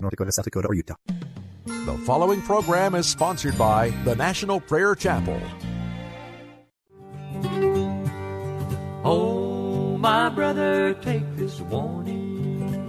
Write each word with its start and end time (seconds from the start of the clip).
North 0.00 0.12
Dakota, 0.12 0.32
South 0.32 0.44
Dakota, 0.44 0.68
or 0.68 0.74
Utah. 0.74 0.96
The 1.64 1.98
following 2.04 2.42
program 2.42 2.94
is 2.94 3.06
sponsored 3.06 3.56
by 3.56 3.90
the 4.04 4.14
National 4.14 4.60
Prayer 4.60 4.94
Chapel. 4.94 5.40
Oh, 9.04 9.96
my 9.98 10.28
brother, 10.28 10.94
take 10.94 11.36
this 11.36 11.60
warning. 11.60 12.88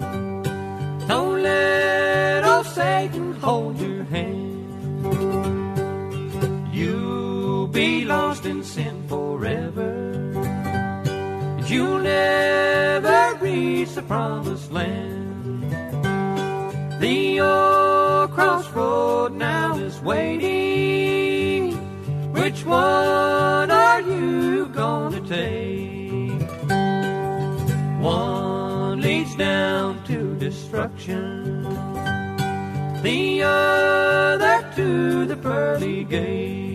Don't 1.07 1.43
let 1.43 2.43
old 2.43 2.65
Satan 2.65 3.33
hold 3.33 3.79
your 3.79 4.03
hand. 4.05 4.55
You'll 6.73 7.67
be 7.67 8.03
lost 8.05 8.45
in 8.45 8.63
sin 8.63 9.07
forever. 9.07 10.31
You'll 11.67 11.99
never 11.99 13.37
reach 13.41 13.93
the 13.93 14.01
promised 14.03 14.71
land. 14.71 15.16
The 16.99 17.41
old 17.41 18.31
crossroad 18.31 19.33
now 19.33 19.77
is 19.77 19.99
waiting. 20.01 21.73
Which 22.33 22.65
one 22.65 23.69
are 23.69 24.01
you 24.01 24.65
gonna 24.67 25.21
take? 25.21 26.41
One 28.01 29.01
leads 29.01 29.35
down 29.35 30.03
to 30.05 30.35
destruction, 30.39 31.63
the 33.03 33.43
other 33.43 34.73
to 34.75 35.25
the 35.25 35.37
pearly 35.37 36.03
gate. 36.03 36.66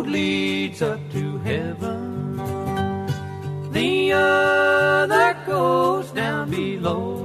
Road 0.00 0.08
leads 0.08 0.82
up 0.82 1.00
to 1.12 1.38
heaven, 1.38 2.36
the 3.72 4.12
other 4.12 5.36
goes 5.46 6.10
down 6.12 6.50
below. 6.50 7.16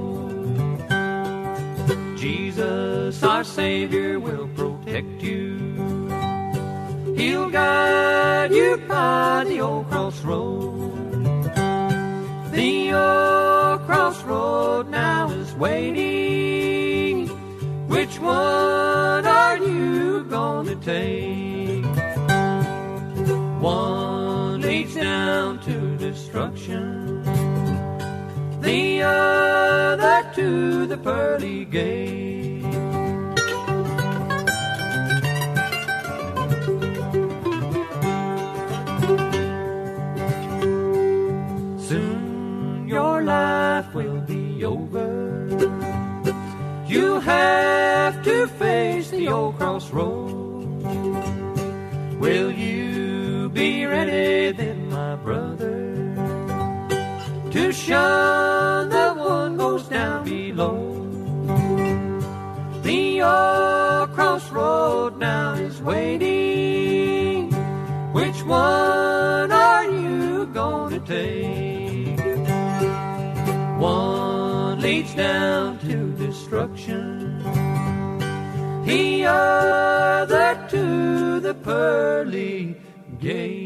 Jesus, 2.16 3.22
our 3.22 3.44
Savior, 3.44 4.20
will 4.20 4.48
protect 4.48 5.22
you. 5.22 5.56
He'll 7.16 7.50
guide 7.50 8.52
you 8.52 8.76
by 8.88 9.44
the 9.46 9.60
old 9.60 9.88
crossroad. 9.88 11.24
The 12.52 12.92
old 12.92 13.80
crossroad 13.86 14.90
now 14.90 15.30
is 15.30 15.54
waiting. 15.54 17.28
Which 17.88 18.18
one 18.18 19.26
are 19.26 19.56
you 19.56 20.24
gonna 20.24 20.76
take? 20.76 21.75
One 23.66 24.60
leads 24.60 24.94
down 24.94 25.58
to 25.66 25.96
destruction, 25.96 27.20
the 28.60 29.02
other 29.02 30.18
to 30.36 30.86
the 30.86 30.96
pearly 30.96 31.64
gate. 31.64 32.62
Soon 41.88 42.86
your 42.86 43.22
life 43.22 43.92
will 43.92 44.20
be 44.20 44.64
over. 44.64 45.10
You 46.86 47.18
have 47.18 48.22
to 48.22 48.46
face 48.46 49.10
the 49.10 49.26
old 49.26 49.56
crossroad. 49.58 50.15
Shun 57.86 58.88
the 58.88 59.14
one 59.14 59.56
goes 59.56 59.84
down 59.84 60.24
below? 60.24 60.76
The 62.82 63.22
old 63.22 64.08
crossroad 64.16 65.18
now 65.18 65.54
is 65.54 65.80
waiting. 65.80 67.52
Which 68.12 68.42
one 68.42 69.52
are 69.52 69.84
you 69.84 70.46
gonna 70.46 71.00
take? 71.00 72.18
One 73.78 74.80
leads 74.80 75.14
down 75.14 75.78
to 75.86 75.96
destruction, 76.24 77.38
the 78.84 79.26
other 79.26 80.50
to 80.72 81.40
the 81.40 81.54
pearly 81.54 82.74
gate. 83.20 83.65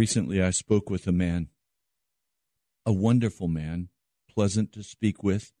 Recently, 0.00 0.40
I 0.42 0.48
spoke 0.48 0.88
with 0.88 1.06
a 1.06 1.12
man, 1.12 1.48
a 2.86 2.90
wonderful 2.90 3.48
man, 3.48 3.90
pleasant 4.30 4.72
to 4.72 4.82
speak 4.82 5.22
with, 5.22 5.52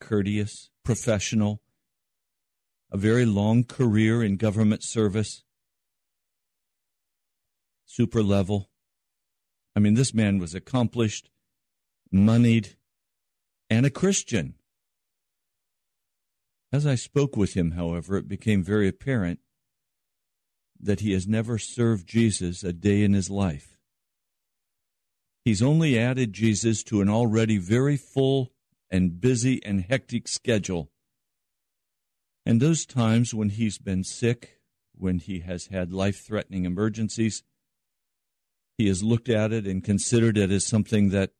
courteous, 0.00 0.70
professional, 0.84 1.62
a 2.92 2.96
very 2.96 3.24
long 3.24 3.64
career 3.64 4.22
in 4.22 4.36
government 4.36 4.84
service, 4.84 5.42
super 7.86 8.22
level. 8.22 8.70
I 9.74 9.80
mean, 9.80 9.94
this 9.94 10.14
man 10.14 10.38
was 10.38 10.54
accomplished, 10.54 11.28
moneyed, 12.12 12.76
and 13.68 13.84
a 13.84 13.90
Christian. 13.90 14.54
As 16.70 16.86
I 16.86 16.94
spoke 16.94 17.36
with 17.36 17.54
him, 17.54 17.72
however, 17.72 18.16
it 18.16 18.28
became 18.28 18.62
very 18.62 18.86
apparent 18.86 19.40
that 20.78 21.00
he 21.00 21.10
has 21.14 21.26
never 21.26 21.58
served 21.58 22.06
Jesus 22.06 22.62
a 22.62 22.72
day 22.72 23.02
in 23.02 23.12
his 23.12 23.28
life. 23.28 23.77
He's 25.48 25.62
only 25.62 25.98
added 25.98 26.34
Jesus 26.34 26.82
to 26.84 27.00
an 27.00 27.08
already 27.08 27.56
very 27.56 27.96
full 27.96 28.52
and 28.90 29.18
busy 29.18 29.64
and 29.64 29.80
hectic 29.80 30.28
schedule. 30.28 30.90
And 32.44 32.60
those 32.60 32.84
times 32.84 33.32
when 33.32 33.48
he's 33.48 33.78
been 33.78 34.04
sick, 34.04 34.60
when 34.94 35.18
he 35.20 35.40
has 35.40 35.68
had 35.68 35.90
life 35.90 36.22
threatening 36.22 36.66
emergencies, 36.66 37.44
he 38.76 38.88
has 38.88 39.02
looked 39.02 39.30
at 39.30 39.50
it 39.50 39.66
and 39.66 39.82
considered 39.82 40.36
it 40.36 40.50
as 40.50 40.66
something 40.66 41.08
that 41.12 41.30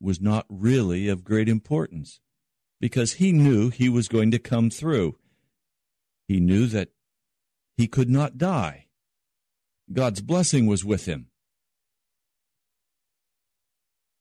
was 0.00 0.20
not 0.20 0.44
really 0.48 1.06
of 1.06 1.22
great 1.22 1.48
importance 1.48 2.18
because 2.80 3.12
he 3.12 3.30
knew 3.30 3.70
he 3.70 3.88
was 3.88 4.08
going 4.08 4.32
to 4.32 4.40
come 4.40 4.70
through. 4.70 5.16
He 6.26 6.40
knew 6.40 6.66
that 6.66 6.88
he 7.76 7.86
could 7.86 8.10
not 8.10 8.38
die. 8.38 8.86
God's 9.92 10.20
blessing 10.20 10.66
was 10.66 10.84
with 10.84 11.06
him. 11.06 11.28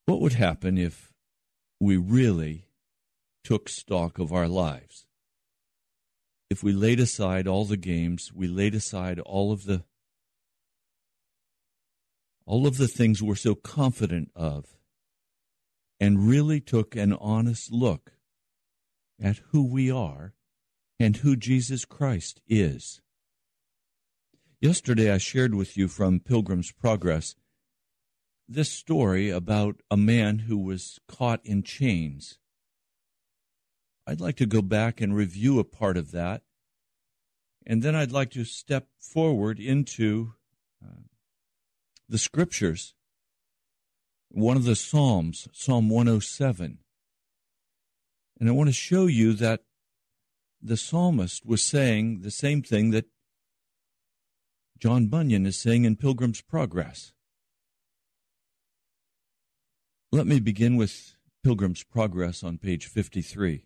What 0.05 0.21
would 0.21 0.33
happen 0.33 0.77
if 0.77 1.13
we 1.79 1.97
really 1.97 2.65
took 3.43 3.69
stock 3.69 4.19
of 4.19 4.31
our 4.31 4.47
lives? 4.47 5.07
If 6.49 6.63
we 6.63 6.73
laid 6.73 6.99
aside 6.99 7.47
all 7.47 7.65
the 7.65 7.77
games, 7.77 8.31
we 8.33 8.47
laid 8.47 8.75
aside 8.75 9.19
all 9.19 9.51
of 9.51 9.65
the 9.65 9.83
all 12.45 12.67
of 12.67 12.77
the 12.77 12.87
things 12.87 13.23
we're 13.23 13.35
so 13.35 13.55
confident 13.55 14.29
of 14.35 14.77
and 15.99 16.27
really 16.27 16.59
took 16.61 16.95
an 16.95 17.11
honest 17.13 17.71
look 17.71 18.11
at 19.19 19.37
who 19.49 19.65
we 19.65 19.89
are 19.89 20.35
and 20.99 21.17
who 21.17 21.35
Jesus 21.35 21.85
Christ 21.85 22.41
is. 22.47 23.01
Yesterday 24.61 25.11
I 25.11 25.17
shared 25.17 25.55
with 25.55 25.75
you 25.75 25.87
from 25.87 26.19
Pilgrim's 26.19 26.71
Progress 26.71 27.35
this 28.47 28.71
story 28.71 29.29
about 29.29 29.81
a 29.89 29.97
man 29.97 30.39
who 30.39 30.57
was 30.57 30.99
caught 31.07 31.41
in 31.43 31.63
chains. 31.63 32.37
I'd 34.07 34.21
like 34.21 34.35
to 34.37 34.45
go 34.45 34.61
back 34.61 35.01
and 35.01 35.15
review 35.15 35.59
a 35.59 35.63
part 35.63 35.97
of 35.97 36.11
that, 36.11 36.43
and 37.65 37.81
then 37.81 37.95
I'd 37.95 38.11
like 38.11 38.31
to 38.31 38.45
step 38.45 38.87
forward 38.99 39.59
into 39.59 40.33
uh, 40.83 41.01
the 42.07 42.19
scriptures 42.19 42.93
one 44.35 44.57
of 44.57 44.65
the 44.65 44.75
Psalms, 44.75 45.47
Psalm 45.53 45.89
107. 45.89 46.79
And 48.37 48.49
I 48.49 48.51
want 48.51 48.67
to 48.67 48.73
show 48.73 49.05
you 49.05 49.31
that 49.33 49.61
the 50.61 50.75
psalmist 50.75 51.45
was 51.45 51.63
saying 51.63 52.19
the 52.19 52.31
same 52.31 52.61
thing 52.61 52.91
that 52.91 53.05
John 54.77 55.07
Bunyan 55.07 55.45
is 55.45 55.57
saying 55.57 55.85
in 55.85 55.95
Pilgrim's 55.95 56.41
Progress. 56.41 57.13
Let 60.15 60.27
me 60.27 60.39
begin 60.39 60.77
with 60.77 61.17
Pilgrim's 61.43 61.83
Progress 61.83 62.41
on 62.41 62.57
page 62.57 62.85
53. 62.85 63.65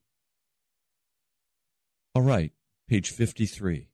All 2.15 2.23
right, 2.23 2.51
page 2.87 3.11
53. 3.11 3.91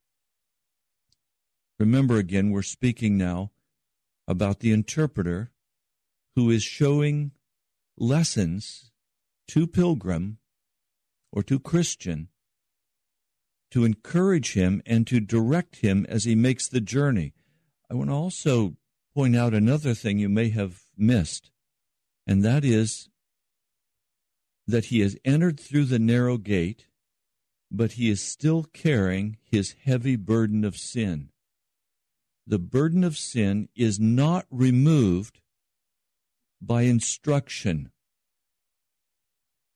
Remember 1.78 2.16
again, 2.16 2.52
we're 2.52 2.62
speaking 2.62 3.18
now 3.18 3.52
about 4.26 4.62
the 4.62 4.72
interpreter 4.72 5.52
who 6.38 6.50
is 6.50 6.64
showing 6.64 7.32
lessons 7.98 8.90
to 9.50 9.68
Pilgrim 9.68 10.38
or 11.34 11.44
to 11.44 11.60
Christian 11.60 12.30
to 13.72 13.84
encourage 13.84 14.54
him 14.54 14.82
and 14.86 15.06
to 15.08 15.20
direct 15.20 15.82
him 15.82 16.06
as 16.08 16.24
he 16.24 16.36
makes 16.36 16.70
the 16.70 16.80
journey. 16.80 17.34
I 17.92 17.96
want 17.96 18.12
to 18.12 18.16
also 18.16 18.78
point 19.14 19.36
out 19.36 19.54
another 19.54 19.94
thing 19.94 20.20
you 20.20 20.30
may 20.30 20.52
have 20.52 20.84
missed, 20.96 21.52
and 22.28 22.44
that 22.44 22.66
is 22.66 23.10
that 24.68 24.86
he 24.86 25.02
has 25.02 25.16
entered 25.24 25.60
through 25.60 25.86
the 25.86 26.00
narrow 26.00 26.38
gate, 26.38 26.88
but 27.72 27.94
he 27.94 28.10
is 28.10 28.22
still 28.22 28.64
carrying 28.74 29.38
his 29.44 29.76
heavy 29.84 30.16
burden 30.16 30.64
of 30.64 30.76
sin. 30.76 31.30
The 32.48 32.60
burden 32.60 33.04
of 33.04 33.18
sin 33.18 33.70
is 33.76 34.00
not 34.00 34.46
removed 34.50 35.40
by 36.62 36.84
instruction. 36.84 37.92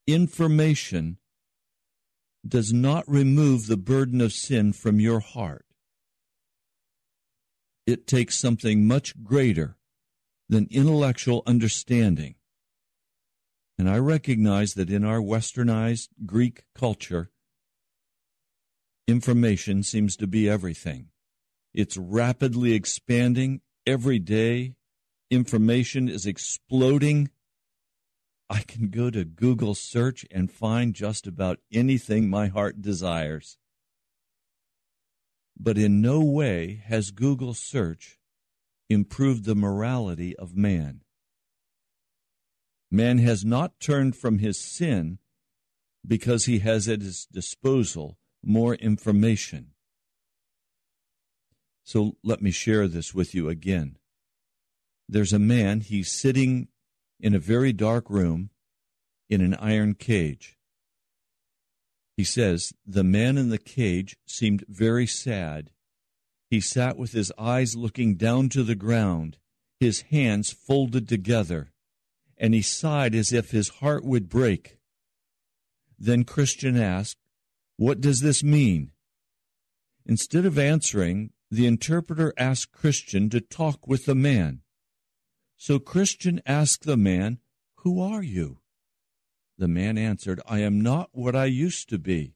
Information 0.07 1.18
does 2.48 2.72
not 2.74 3.07
remove 3.07 3.68
the 3.68 3.78
burden 3.78 4.22
of 4.22 4.34
sin 4.34 4.74
from 4.74 5.00
your 5.00 5.19
heart. 5.19 5.66
It 7.86 8.07
takes 8.07 8.38
something 8.38 8.88
much 8.88 9.24
greater 9.24 9.78
than 10.48 10.68
intellectual 10.72 11.44
understanding. 11.46 12.36
And 13.80 13.90
I 13.90 13.98
recognize 13.98 14.74
that 14.74 14.90
in 14.90 15.06
our 15.06 15.22
westernized 15.22 16.10
Greek 16.26 16.66
culture, 16.76 17.31
information 19.08 19.84
seems 19.84 20.18
to 20.18 20.28
be 20.28 20.50
everything. 20.50 21.08
It's 21.74 21.96
rapidly 21.96 22.74
expanding 22.74 23.62
every 23.88 24.20
day. 24.20 24.76
Information 25.31 26.10
is 26.10 26.26
exploding 26.26 27.30
I 28.50 28.64
can 28.64 28.90
go 28.90 29.10
to 29.12 29.24
Google 29.24 29.76
search 29.76 30.25
and 30.30 30.52
find 30.52 30.94
just 30.94 31.25
about 31.25 31.60
anything 31.72 32.30
my 32.30 32.48
heart 32.48 32.82
desires. 32.82 33.60
But 35.58 35.78
in 35.78 36.02
no 36.02 36.22
way 36.22 36.84
has 36.86 37.12
Google 37.12 37.54
search 37.54 38.18
improved 38.90 39.46
the 39.46 39.56
morality 39.56 40.36
of 40.36 40.54
man. 40.54 41.02
Man 42.91 43.19
has 43.19 43.45
not 43.45 43.80
turned 43.80 44.15
from 44.15 44.39
his 44.39 44.59
sin 44.59 45.19
because 46.06 46.45
he 46.45 46.59
has 46.59 46.88
at 46.88 47.01
his 47.01 47.27
disposal 47.31 48.18
more 48.44 48.75
information. 48.75 49.71
So 51.83 52.18
let 52.24 52.41
me 52.41 52.51
share 52.51 52.88
this 52.88 53.13
with 53.13 53.36
you 53.36 53.50
again. 53.50 53.97
There's 55.07 55.33
a 55.33 55.39
man, 55.39 55.81
he's 55.81 56.12
sitting 56.12 56.68
in 57.19 57.33
a 57.33 57.39
very 57.39 57.74
dark 57.74 58.09
room 58.09 58.51
in 59.30 59.41
an 59.41 59.56
iron 59.56 59.95
cage. 59.95 60.57
He 62.15 62.24
says, 62.24 62.74
The 62.86 63.03
man 63.03 63.38
in 63.38 63.50
the 63.50 63.57
cage 63.57 64.18
seemed 64.25 64.65
very 64.68 65.07
sad. 65.07 65.71
He 66.50 66.59
sat 66.59 66.97
with 66.97 67.12
his 67.12 67.31
eyes 67.38 67.75
looking 67.75 68.15
down 68.15 68.50
to 68.50 68.63
the 68.63 68.75
ground, 68.75 69.38
his 69.80 70.01
hands 70.01 70.51
folded 70.51 71.07
together, 71.07 71.71
and 72.39 72.53
he 72.53 72.62
sighed 72.62 73.13
as 73.13 73.33
if 73.33 73.51
his 73.51 73.69
heart 73.69 74.06
would 74.06 74.30
break. 74.30 74.80
Then 75.97 76.24
Christian 76.24 76.77
asked, 76.77 77.18
What 77.75 78.00
does 78.00 78.21
this 78.21 78.44
mean? 78.44 78.91
Instead 80.06 80.45
of 80.45 80.57
answering, 80.57 81.31
the 81.51 81.68
interpreter 81.68 82.33
asked 82.38 82.71
Christian 82.71 83.30
to 83.31 83.41
talk 83.41 83.88
with 83.88 84.06
the 84.06 84.15
man. 84.15 84.62
So 85.57 85.77
Christian 85.77 86.41
asked 86.45 86.83
the 86.86 86.97
man, 86.97 87.39
Who 87.80 88.01
are 88.01 88.24
you? 88.24 88.59
The 89.57 89.68
man 89.68 89.97
answered, 89.97 90.39
I 90.47 90.59
am 90.59 90.80
not 90.80 91.09
what 91.12 91.36
I 91.36 91.45
used 91.45 91.89
to 91.89 92.00
be. 92.00 92.36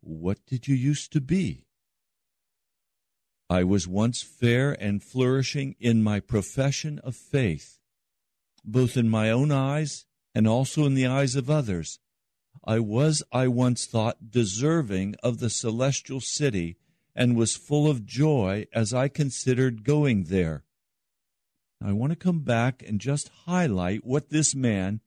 What 0.00 0.38
did 0.46 0.66
you 0.66 0.74
used 0.74 1.12
to 1.12 1.20
be? 1.20 1.66
I 3.50 3.64
was 3.64 3.86
once 3.86 4.22
fair 4.22 4.72
and 4.72 5.02
flourishing 5.02 5.76
in 5.78 6.02
my 6.02 6.20
profession 6.20 6.98
of 7.00 7.14
faith, 7.14 7.78
both 8.64 8.96
in 8.96 9.08
my 9.08 9.30
own 9.30 9.52
eyes 9.52 10.06
and 10.34 10.48
also 10.48 10.84
in 10.86 10.94
the 10.94 11.06
eyes 11.06 11.36
of 11.36 11.50
others. 11.50 11.98
I 12.64 12.78
was, 12.80 13.22
I 13.30 13.48
once 13.48 13.86
thought, 13.86 14.30
deserving 14.30 15.16
of 15.22 15.38
the 15.38 15.50
celestial 15.50 16.20
city 16.20 16.76
and 17.14 17.36
was 17.36 17.56
full 17.56 17.88
of 17.88 18.06
joy 18.06 18.66
as 18.72 18.94
I 18.94 19.08
considered 19.08 19.84
going 19.84 20.24
there. 20.24 20.64
I 21.82 21.92
want 21.92 22.12
to 22.12 22.16
come 22.16 22.40
back 22.40 22.82
and 22.86 23.00
just 23.00 23.30
highlight 23.44 24.04
what 24.04 24.30
this 24.30 24.54
man 24.54 25.00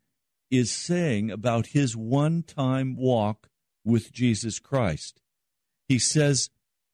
is 0.52 0.72
saying 0.72 1.32
about 1.32 1.68
his 1.68 1.96
one 1.96 2.44
time 2.44 2.96
walk 2.96 3.50
with 3.84 4.12
Jesus 4.12 4.60
Christ. 4.60 5.22
He 5.88 5.98
says 5.98 6.50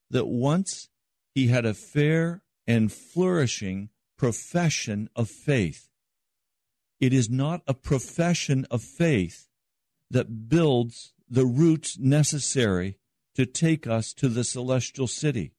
that 0.09 0.27
once 0.27 0.89
he 1.35 1.47
had 1.47 1.65
a 1.65 1.73
fair 1.73 2.43
and 2.65 2.91
flourishing 2.91 3.89
profession 4.17 5.09
of 5.15 5.29
faith. 5.29 5.89
It 7.03 7.11
is 7.11 7.29
not 7.29 7.63
a 7.67 7.73
profession 7.73 8.65
of 8.71 8.81
faith 8.81 9.49
that 10.09 10.47
builds 10.47 11.13
the 11.29 11.45
roots 11.45 11.99
necessary 11.99 12.97
to 13.35 13.45
take 13.45 13.85
us 13.85 14.13
to 14.13 14.29
the 14.29 14.45
celestial 14.45 15.07
city. 15.07 15.51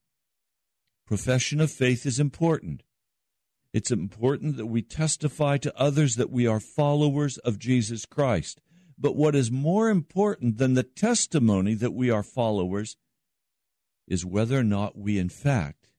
Profession 1.06 1.60
of 1.60 1.70
faith 1.70 2.06
is 2.06 2.18
important. 2.18 2.82
It's 3.74 3.90
important 3.90 4.56
that 4.56 4.68
we 4.68 4.80
testify 4.80 5.58
to 5.58 5.78
others 5.78 6.16
that 6.16 6.30
we 6.30 6.46
are 6.46 6.60
followers 6.60 7.36
of 7.36 7.58
Jesus 7.58 8.06
Christ. 8.06 8.62
But 8.98 9.14
what 9.14 9.36
is 9.36 9.50
more 9.50 9.90
important 9.90 10.56
than 10.56 10.72
the 10.72 10.82
testimony 10.82 11.74
that 11.74 11.92
we 11.92 12.08
are 12.08 12.22
followers 12.22 12.96
is 14.08 14.24
whether 14.24 14.60
or 14.60 14.64
not 14.64 14.96
we, 14.96 15.18
in 15.18 15.28
fact, 15.28 15.90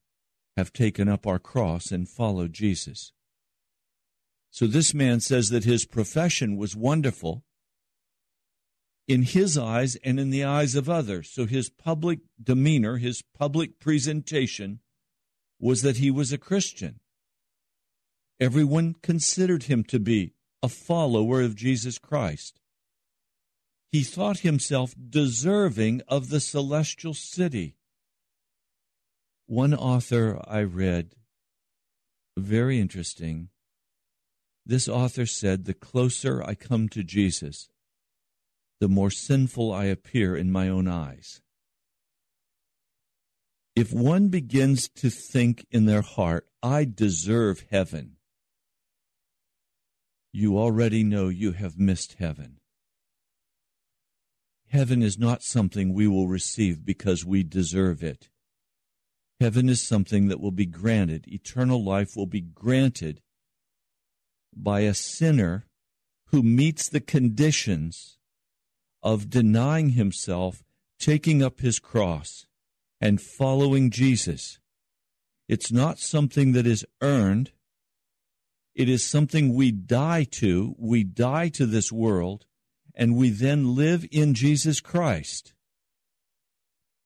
have 0.57 0.73
taken 0.73 1.07
up 1.07 1.27
our 1.27 1.37
cross 1.37 1.91
and 1.91 2.09
followed 2.09 2.51
Jesus. 2.51 3.11
So 4.55 4.67
this 4.67 4.93
man 4.93 5.19
says 5.19 5.49
that 5.49 5.65
his 5.65 5.83
profession 5.83 6.55
was 6.55 6.77
wonderful 6.77 7.43
in 9.05 9.23
his 9.23 9.57
eyes 9.57 9.97
and 9.97 10.17
in 10.17 10.29
the 10.29 10.45
eyes 10.45 10.75
of 10.75 10.89
others. 10.89 11.29
So 11.29 11.45
his 11.45 11.69
public 11.69 12.19
demeanor, 12.41 12.95
his 12.95 13.21
public 13.37 13.81
presentation 13.81 14.79
was 15.59 15.81
that 15.81 15.97
he 15.97 16.09
was 16.09 16.31
a 16.31 16.37
Christian. 16.37 17.01
Everyone 18.39 18.95
considered 19.03 19.63
him 19.63 19.83
to 19.89 19.99
be 19.99 20.35
a 20.63 20.69
follower 20.69 21.41
of 21.41 21.57
Jesus 21.57 21.97
Christ. 21.97 22.61
He 23.91 24.03
thought 24.03 24.39
himself 24.39 24.95
deserving 25.09 26.01
of 26.07 26.29
the 26.29 26.39
celestial 26.39 27.13
city. 27.13 27.75
One 29.47 29.73
author 29.73 30.41
I 30.47 30.61
read, 30.61 31.15
very 32.37 32.79
interesting. 32.79 33.49
This 34.65 34.87
author 34.87 35.25
said, 35.25 35.65
The 35.65 35.73
closer 35.73 36.43
I 36.43 36.55
come 36.55 36.89
to 36.89 37.03
Jesus, 37.03 37.69
the 38.79 38.87
more 38.87 39.11
sinful 39.11 39.71
I 39.71 39.85
appear 39.85 40.35
in 40.35 40.51
my 40.51 40.67
own 40.67 40.87
eyes. 40.87 41.41
If 43.75 43.93
one 43.93 44.29
begins 44.29 44.87
to 44.95 45.09
think 45.09 45.65
in 45.69 45.85
their 45.85 46.01
heart, 46.01 46.47
I 46.63 46.85
deserve 46.85 47.65
heaven, 47.69 48.15
you 50.31 50.57
already 50.57 51.03
know 51.03 51.29
you 51.29 51.51
have 51.51 51.77
missed 51.77 52.15
heaven. 52.19 52.59
Heaven 54.67 55.03
is 55.03 55.17
not 55.17 55.43
something 55.43 55.93
we 55.93 56.07
will 56.07 56.27
receive 56.27 56.83
because 56.83 57.23
we 57.23 57.43
deserve 57.43 58.03
it. 58.03 58.29
Heaven 59.39 59.69
is 59.69 59.81
something 59.81 60.27
that 60.27 60.39
will 60.39 60.51
be 60.51 60.65
granted. 60.65 61.25
Eternal 61.27 61.83
life 61.83 62.15
will 62.15 62.25
be 62.25 62.41
granted 62.41 63.21
by 64.55 64.81
a 64.81 64.93
sinner 64.93 65.65
who 66.27 66.41
meets 66.41 66.89
the 66.89 67.01
conditions 67.01 68.17
of 69.03 69.29
denying 69.29 69.89
himself, 69.91 70.63
taking 70.99 71.43
up 71.43 71.59
his 71.59 71.79
cross, 71.79 72.45
and 72.99 73.21
following 73.21 73.91
Jesus. 73.91 74.59
It's 75.47 75.71
not 75.71 75.99
something 75.99 76.53
that 76.53 76.65
is 76.65 76.85
earned. 77.01 77.51
It 78.73 78.89
is 78.89 79.03
something 79.03 79.53
we 79.53 79.71
die 79.71 80.23
to. 80.31 80.75
We 80.77 81.03
die 81.03 81.49
to 81.49 81.65
this 81.65 81.91
world, 81.91 82.45
and 82.95 83.15
we 83.15 83.29
then 83.29 83.75
live 83.75 84.05
in 84.11 84.33
Jesus 84.33 84.81
Christ. 84.81 85.53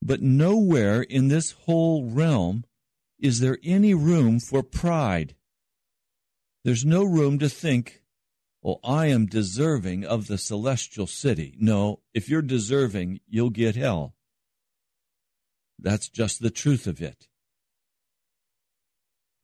But 0.02 0.22
nowhere 0.22 1.02
in 1.02 1.28
this 1.28 1.52
whole 1.52 2.06
realm 2.06 2.64
is 3.20 3.42
there 3.42 3.58
any 3.64 3.94
room 3.94 4.40
for 4.40 4.64
pride. 4.64 5.36
There's 6.64 6.86
no 6.86 7.04
room 7.04 7.40
to 7.40 7.50
think, 7.50 8.02
well, 8.62 8.80
I 8.84 9.08
am 9.08 9.26
deserving 9.26 10.04
of 10.04 10.28
the 10.28 10.38
celestial 10.38 11.08
city. 11.08 11.56
No, 11.58 12.02
if 12.14 12.28
you're 12.28 12.42
deserving, 12.42 13.22
you'll 13.28 13.50
get 13.50 13.76
hell. 13.76 14.16
That's 15.78 16.10
just 16.10 16.42
the 16.42 16.50
truth 16.50 16.88
of 16.88 17.02
it. 17.02 17.28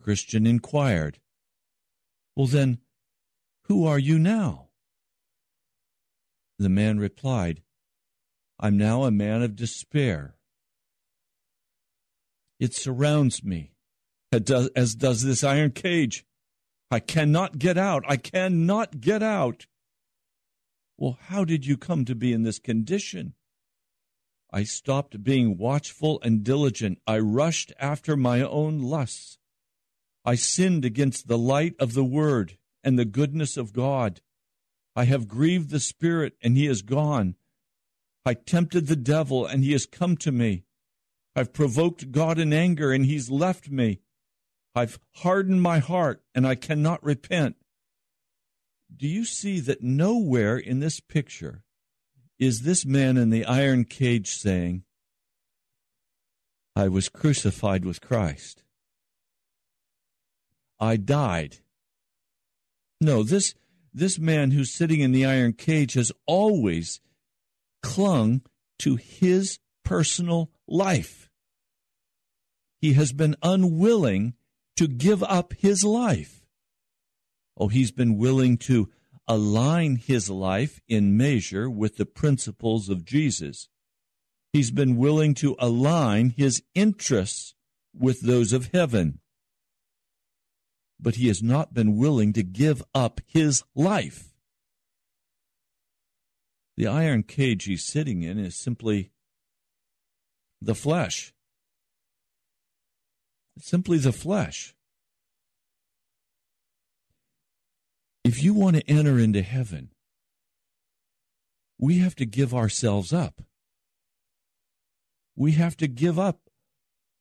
Christian 0.01 0.45
inquired, 0.45 1.19
Well, 2.35 2.47
then, 2.47 2.79
who 3.63 3.87
are 3.87 3.97
you 3.97 4.19
now? 4.19 4.67
The 6.59 6.69
man 6.69 6.99
replied, 6.99 7.63
I'm 8.59 8.77
now 8.77 9.03
a 9.03 9.11
man 9.11 9.41
of 9.41 9.55
despair. 9.55 10.35
It 12.59 12.73
surrounds 12.73 13.43
me, 13.43 13.73
as 14.31 14.95
does 14.95 15.23
this 15.23 15.43
iron 15.43 15.71
cage. 15.71 16.25
I 16.95 16.99
cannot 16.99 17.59
get 17.59 17.77
out. 17.77 18.05
I 18.07 18.15
cannot 18.15 19.01
get 19.01 19.21
out. 19.21 19.67
Well, 20.97 21.17
how 21.23 21.43
did 21.43 21.65
you 21.65 21.75
come 21.75 22.05
to 22.05 22.15
be 22.15 22.31
in 22.31 22.43
this 22.43 22.57
condition? 22.57 23.33
I 24.49 24.63
stopped 24.63 25.21
being 25.21 25.57
watchful 25.57 26.21
and 26.21 26.41
diligent. 26.41 26.99
I 27.05 27.19
rushed 27.19 27.73
after 27.81 28.15
my 28.15 28.41
own 28.43 28.79
lusts. 28.79 29.39
I 30.23 30.35
sinned 30.35 30.85
against 30.85 31.27
the 31.27 31.37
light 31.37 31.75
of 31.79 31.95
the 31.95 32.05
Word 32.05 32.57
and 32.81 32.97
the 32.97 33.03
goodness 33.03 33.57
of 33.57 33.73
God. 33.73 34.21
I 34.95 35.03
have 35.03 35.27
grieved 35.27 35.71
the 35.71 35.81
Spirit, 35.81 36.37
and 36.41 36.55
he 36.55 36.65
is 36.65 36.81
gone. 36.81 37.35
I 38.25 38.35
tempted 38.35 38.87
the 38.87 38.95
devil, 38.95 39.45
and 39.45 39.65
he 39.65 39.73
has 39.73 39.85
come 39.85 40.15
to 40.15 40.31
me. 40.31 40.63
I've 41.35 41.51
provoked 41.51 42.13
God 42.13 42.39
in 42.39 42.53
anger, 42.53 42.93
and 42.93 43.05
he's 43.05 43.29
left 43.29 43.69
me. 43.69 43.99
I've 44.75 44.99
hardened 45.15 45.61
my 45.61 45.79
heart, 45.79 46.21
and 46.33 46.45
I 46.45 46.55
cannot 46.55 47.03
repent. 47.03 47.55
Do 48.95 49.07
you 49.07 49.23
see 49.23 49.59
that 49.61 49.81
nowhere 49.81 50.57
in 50.57 50.79
this 50.79 50.99
picture 50.99 51.63
is 52.37 52.61
this 52.61 52.85
man 52.85 53.15
in 53.15 53.29
the 53.29 53.45
iron 53.45 53.85
cage 53.85 54.29
saying, 54.29 54.83
I 56.75 56.89
was 56.89 57.07
crucified 57.07 57.85
with 57.85 58.01
Christ? 58.01 58.63
I 60.77 60.97
died. 60.97 61.57
No, 62.99 63.23
this, 63.23 63.55
this 63.93 64.19
man 64.19 64.51
who's 64.51 64.73
sitting 64.73 64.99
in 64.99 65.13
the 65.13 65.25
iron 65.25 65.53
cage 65.53 65.93
has 65.93 66.11
always 66.25 66.99
clung 67.81 68.41
to 68.79 68.97
his 68.97 69.59
personal 69.85 70.51
life. 70.67 71.29
He 72.81 72.93
has 72.93 73.13
been 73.13 73.37
unwilling 73.41 74.33
to 74.77 74.87
give 74.87 75.23
up 75.23 75.53
his 75.53 75.83
life. 75.83 76.45
Oh, 77.57 77.69
he's 77.69 77.91
been 77.91 78.17
willing 78.17 78.57
to 78.59 78.89
align 79.27 79.95
his 79.95 80.29
life 80.29 80.81
in 80.87 81.17
measure 81.17 81.69
with 81.69 81.97
the 81.97 82.05
principles 82.05 82.89
of 82.89 83.05
Jesus. 83.05 83.69
He's 84.51 84.71
been 84.71 84.97
willing 84.97 85.33
to 85.35 85.55
align 85.59 86.29
his 86.29 86.61
interests 86.73 87.55
with 87.93 88.21
those 88.21 88.53
of 88.53 88.69
heaven. 88.73 89.19
But 90.99 91.15
he 91.15 91.27
has 91.27 91.41
not 91.41 91.73
been 91.73 91.97
willing 91.97 92.33
to 92.33 92.43
give 92.43 92.83
up 92.93 93.21
his 93.25 93.63
life. 93.73 94.33
The 96.77 96.87
iron 96.87 97.23
cage 97.23 97.65
he's 97.65 97.85
sitting 97.85 98.23
in 98.23 98.37
is 98.37 98.55
simply 98.55 99.11
the 100.61 100.75
flesh. 100.75 101.33
Simply 103.59 103.97
the 103.97 104.11
flesh. 104.11 104.75
If 108.23 108.43
you 108.43 108.53
want 108.53 108.75
to 108.75 108.89
enter 108.89 109.19
into 109.19 109.41
heaven, 109.41 109.89
we 111.77 111.99
have 111.99 112.15
to 112.15 112.25
give 112.25 112.53
ourselves 112.53 113.13
up. 113.13 113.41
We 115.35 115.53
have 115.53 115.77
to 115.77 115.87
give 115.87 116.17
up 116.17 116.39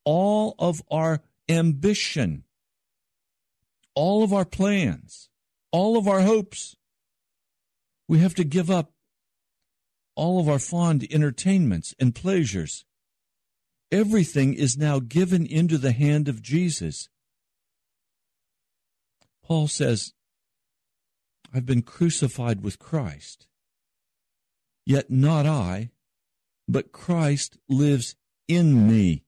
all 0.03 0.55
of 0.57 0.81
our 0.89 1.21
ambition, 1.47 2.43
all 3.93 4.23
of 4.23 4.33
our 4.33 4.45
plans, 4.45 5.29
all 5.71 5.97
of 5.97 6.07
our 6.07 6.21
hopes. 6.21 6.75
We 8.07 8.19
have 8.19 8.35
to 8.35 8.43
give 8.43 8.71
up 8.71 8.91
all 10.15 10.39
of 10.39 10.47
our 10.47 10.59
fond 10.59 11.05
entertainments 11.11 11.93
and 11.99 12.15
pleasures. 12.15 12.85
Everything 13.95 14.53
is 14.53 14.77
now 14.77 14.99
given 14.99 15.45
into 15.45 15.77
the 15.77 15.93
hand 15.93 16.27
of 16.27 16.41
Jesus. 16.41 17.07
Paul 19.41 19.69
says, 19.69 20.11
I've 21.53 21.65
been 21.65 21.81
crucified 21.81 22.61
with 22.61 22.77
Christ. 22.77 23.47
Yet 24.85 25.09
not 25.09 25.45
I, 25.45 25.91
but 26.67 26.91
Christ 26.91 27.57
lives 27.69 28.17
in 28.49 28.85
me. 28.85 29.23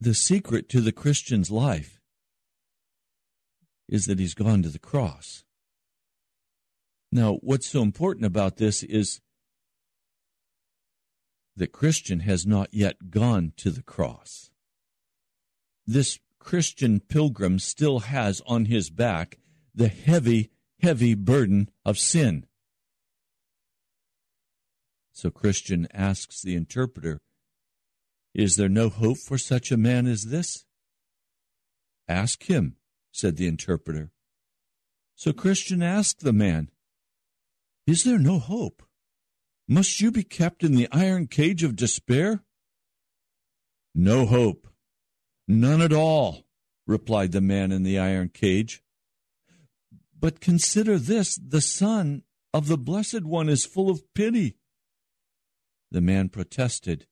The 0.00 0.14
secret 0.14 0.68
to 0.68 0.80
the 0.80 0.92
Christian's 0.92 1.50
life 1.50 2.00
is 3.88 4.04
that 4.04 4.20
he's 4.20 4.34
gone 4.34 4.62
to 4.62 4.68
the 4.68 4.78
cross. 4.78 5.42
Now, 7.10 7.38
what's 7.42 7.66
so 7.66 7.82
important 7.82 8.24
about 8.24 8.58
this 8.58 8.84
is 8.84 9.20
the 11.56 11.66
Christian 11.66 12.20
has 12.20 12.46
not 12.46 12.68
yet 12.72 13.10
gone 13.10 13.52
to 13.58 13.70
the 13.70 13.82
cross. 13.82 14.50
This 15.86 16.18
Christian 16.38 17.00
pilgrim 17.00 17.58
still 17.58 18.00
has 18.00 18.42
on 18.46 18.66
his 18.66 18.90
back 18.90 19.38
the 19.74 19.88
heavy, 19.88 20.50
heavy 20.80 21.14
burden 21.14 21.70
of 21.84 21.98
sin. 21.98 22.46
So 25.12 25.30
Christian 25.30 25.86
asks 25.92 26.42
the 26.42 26.56
interpreter, 26.56 27.20
Is 28.34 28.56
there 28.56 28.68
no 28.68 28.88
hope 28.88 29.18
for 29.18 29.38
such 29.38 29.70
a 29.70 29.76
man 29.76 30.06
as 30.06 30.24
this? 30.24 30.64
Ask 32.08 32.44
him, 32.44 32.76
said 33.12 33.36
the 33.36 33.46
interpreter. 33.46 34.10
So 35.14 35.32
Christian 35.32 35.82
asked 35.82 36.20
the 36.20 36.32
man, 36.32 36.70
Is 37.86 38.04
there 38.04 38.18
no 38.18 38.38
hope? 38.38 38.82
Must 39.72 40.02
you 40.02 40.10
be 40.10 40.22
kept 40.22 40.62
in 40.62 40.74
the 40.74 40.86
iron 40.92 41.28
cage 41.28 41.62
of 41.62 41.76
despair? 41.76 42.42
No 43.94 44.26
hope. 44.26 44.68
None 45.48 45.80
at 45.80 45.94
all, 45.94 46.44
replied 46.86 47.32
the 47.32 47.40
man 47.40 47.72
in 47.72 47.82
the 47.82 47.98
iron 47.98 48.28
cage. 48.28 48.82
But 50.20 50.40
consider 50.40 50.98
this 50.98 51.36
the 51.36 51.62
Son 51.62 52.22
of 52.52 52.68
the 52.68 52.76
Blessed 52.76 53.24
One 53.24 53.48
is 53.48 53.64
full 53.64 53.88
of 53.88 54.12
pity. 54.12 54.56
The 55.90 56.02
man 56.02 56.28
protested, 56.28 57.06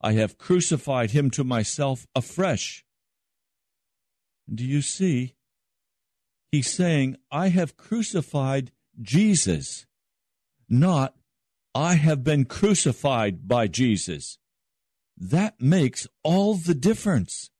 I 0.00 0.12
have 0.12 0.38
crucified 0.38 1.10
him 1.10 1.30
to 1.32 1.44
myself 1.44 2.06
afresh. 2.14 2.82
Do 4.48 4.64
you 4.64 4.80
see? 4.80 5.34
He's 6.50 6.70
saying, 6.70 7.18
I 7.30 7.48
have 7.48 7.76
crucified 7.76 8.72
Jesus, 9.02 9.84
not 10.66 11.14
I 11.74 11.94
have 11.94 12.24
been 12.24 12.46
crucified 12.46 13.46
by 13.46 13.68
Jesus. 13.68 14.38
That 15.16 15.60
makes 15.60 16.08
all 16.24 16.54
the 16.54 16.74
difference. 16.74 17.50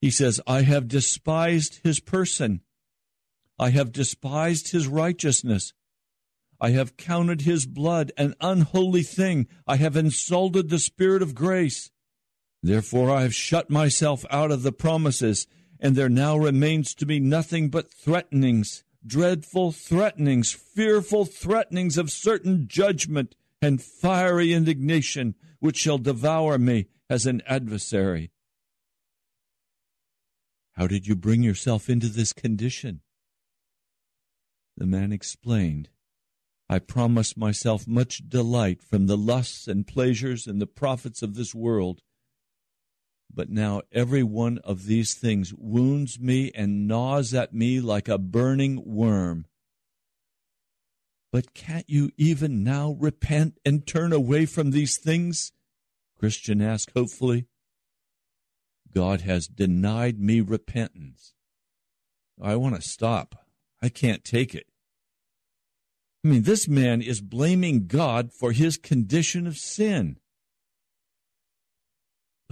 He 0.00 0.10
says, 0.10 0.40
I 0.46 0.62
have 0.62 0.88
despised 0.88 1.80
his 1.84 2.00
person. 2.00 2.62
I 3.58 3.70
have 3.70 3.92
despised 3.92 4.72
his 4.72 4.88
righteousness. 4.88 5.72
I 6.60 6.70
have 6.70 6.96
counted 6.96 7.42
his 7.42 7.66
blood 7.66 8.12
an 8.16 8.34
unholy 8.40 9.02
thing. 9.02 9.46
I 9.66 9.76
have 9.76 9.96
insulted 9.96 10.68
the 10.68 10.78
Spirit 10.78 11.22
of 11.22 11.34
grace. 11.34 11.90
Therefore 12.62 13.10
I 13.10 13.22
have 13.22 13.34
shut 13.34 13.70
myself 13.70 14.24
out 14.30 14.50
of 14.50 14.62
the 14.62 14.72
promises, 14.72 15.46
and 15.78 15.94
there 15.94 16.08
now 16.08 16.36
remains 16.36 16.94
to 16.96 17.06
me 17.06 17.20
nothing 17.20 17.68
but 17.68 17.92
threatenings 17.92 18.84
dreadful 19.06 19.72
threatenings, 19.72 20.52
fearful 20.52 21.24
threatenings 21.24 21.98
of 21.98 22.10
certain 22.10 22.66
judgment 22.68 23.34
and 23.60 23.82
fiery 23.82 24.52
indignation, 24.52 25.34
which 25.60 25.76
shall 25.76 25.98
devour 25.98 26.58
me 26.58 26.86
as 27.08 27.26
an 27.26 27.42
adversary. 27.46 28.30
How 30.72 30.86
did 30.86 31.06
you 31.06 31.14
bring 31.14 31.42
yourself 31.42 31.88
into 31.90 32.08
this 32.08 32.32
condition? 32.32 33.02
The 34.76 34.86
man 34.86 35.12
explained, 35.12 35.90
I 36.68 36.78
promised 36.78 37.36
myself 37.36 37.86
much 37.86 38.28
delight 38.28 38.82
from 38.82 39.06
the 39.06 39.18
lusts 39.18 39.68
and 39.68 39.86
pleasures 39.86 40.46
and 40.46 40.60
the 40.60 40.66
profits 40.66 41.22
of 41.22 41.34
this 41.34 41.54
world. 41.54 42.00
But 43.34 43.48
now 43.48 43.82
every 43.90 44.22
one 44.22 44.58
of 44.58 44.86
these 44.86 45.14
things 45.14 45.54
wounds 45.56 46.20
me 46.20 46.50
and 46.54 46.86
gnaws 46.86 47.32
at 47.32 47.54
me 47.54 47.80
like 47.80 48.08
a 48.08 48.18
burning 48.18 48.82
worm. 48.84 49.46
But 51.32 51.54
can't 51.54 51.88
you 51.88 52.10
even 52.18 52.62
now 52.62 52.96
repent 53.00 53.58
and 53.64 53.86
turn 53.86 54.12
away 54.12 54.44
from 54.44 54.70
these 54.70 54.98
things? 54.98 55.52
Christian 56.18 56.60
asked 56.60 56.92
hopefully. 56.94 57.46
God 58.94 59.22
has 59.22 59.46
denied 59.46 60.20
me 60.20 60.42
repentance. 60.42 61.32
I 62.40 62.56
want 62.56 62.76
to 62.76 62.82
stop. 62.82 63.46
I 63.80 63.88
can't 63.88 64.24
take 64.24 64.54
it. 64.54 64.66
I 66.22 66.28
mean, 66.28 66.42
this 66.42 66.68
man 66.68 67.00
is 67.00 67.20
blaming 67.20 67.86
God 67.86 68.30
for 68.32 68.52
his 68.52 68.76
condition 68.76 69.46
of 69.46 69.56
sin. 69.56 70.18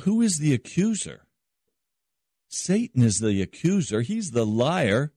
Who 0.00 0.20
is 0.22 0.38
the 0.38 0.54
accuser? 0.54 1.26
Satan 2.48 3.02
is 3.02 3.18
the 3.18 3.40
accuser. 3.42 4.00
He's 4.00 4.32
the 4.32 4.46
liar. 4.46 5.12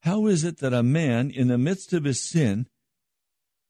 How 0.00 0.26
is 0.26 0.44
it 0.44 0.58
that 0.58 0.72
a 0.72 0.82
man 0.82 1.30
in 1.30 1.48
the 1.48 1.58
midst 1.58 1.92
of 1.92 2.04
his 2.04 2.20
sin 2.20 2.66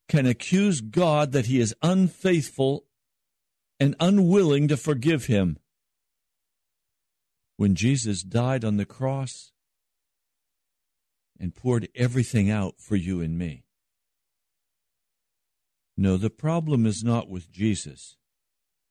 can 0.08 0.26
accuse 0.26 0.80
God 0.80 1.32
that 1.32 1.46
he 1.46 1.60
is 1.60 1.74
unfaithful 1.82 2.84
and 3.80 3.96
unwilling 3.98 4.68
to 4.68 4.76
forgive 4.76 5.26
him? 5.26 5.58
When 7.56 7.74
Jesus 7.74 8.22
died 8.22 8.64
on 8.64 8.76
the 8.76 8.86
cross 8.86 9.52
and 11.38 11.54
poured 11.54 11.88
everything 11.94 12.50
out 12.50 12.74
for 12.78 12.96
you 12.96 13.20
and 13.20 13.36
me. 13.36 13.64
No, 15.96 16.16
the 16.16 16.30
problem 16.30 16.86
is 16.86 17.02
not 17.02 17.28
with 17.28 17.50
Jesus. 17.50 18.16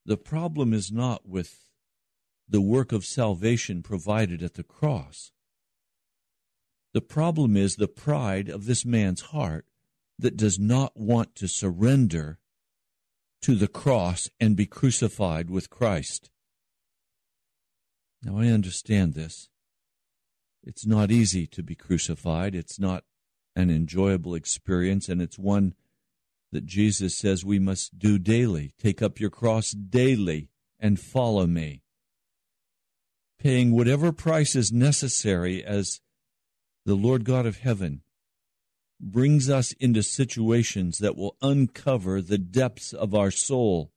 The 0.09 0.17
problem 0.17 0.73
is 0.73 0.91
not 0.91 1.29
with 1.29 1.69
the 2.49 2.61
work 2.61 2.91
of 2.91 3.05
salvation 3.05 3.83
provided 3.83 4.41
at 4.41 4.55
the 4.55 4.63
cross. 4.63 5.31
The 6.95 7.01
problem 7.01 7.55
is 7.55 7.75
the 7.75 7.87
pride 7.87 8.49
of 8.49 8.65
this 8.65 8.83
man's 8.83 9.21
heart 9.21 9.67
that 10.17 10.35
does 10.35 10.57
not 10.57 10.97
want 10.99 11.35
to 11.35 11.47
surrender 11.47 12.39
to 13.43 13.53
the 13.53 13.67
cross 13.67 14.31
and 14.39 14.55
be 14.55 14.65
crucified 14.65 15.51
with 15.51 15.69
Christ. 15.69 16.31
Now, 18.23 18.39
I 18.39 18.47
understand 18.47 19.13
this. 19.13 19.49
It's 20.63 20.87
not 20.87 21.11
easy 21.11 21.45
to 21.45 21.61
be 21.61 21.75
crucified. 21.75 22.55
It's 22.55 22.79
not 22.79 23.03
an 23.55 23.69
enjoyable 23.69 24.33
experience, 24.33 25.07
and 25.07 25.21
it's 25.21 25.37
one 25.37 25.75
that 26.51 26.65
Jesus 26.65 27.17
says 27.17 27.45
we 27.45 27.59
must 27.59 27.99
do 27.99 28.17
daily. 28.17 28.73
Take 28.79 29.01
up 29.01 29.19
your 29.19 29.29
cross 29.29 29.71
daily 29.71 30.49
and 30.79 30.99
follow 30.99 31.45
me. 31.45 31.83
Paying 33.39 33.71
whatever 33.71 34.11
price 34.11 34.55
is 34.55 34.71
necessary 34.71 35.63
as 35.63 36.01
the 36.85 36.95
Lord 36.95 37.23
God 37.23 37.45
of 37.45 37.59
heaven 37.59 38.01
brings 38.99 39.49
us 39.49 39.71
into 39.73 40.03
situations 40.03 40.97
that 40.97 41.15
will 41.15 41.37
uncover 41.41 42.21
the 42.21 42.37
depths 42.37 42.91
of 42.91 43.15
our 43.15 43.31
soul. 43.31 43.91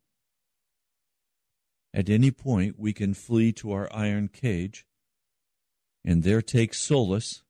At 1.92 2.09
any 2.09 2.30
point, 2.30 2.78
we 2.78 2.92
can 2.92 3.14
flee 3.14 3.52
to 3.54 3.73
our 3.73 3.88
iron 3.92 4.28
cage 4.28 4.87
and 6.04 6.23
there 6.23 6.42
take 6.42 6.75
solace 6.75 7.42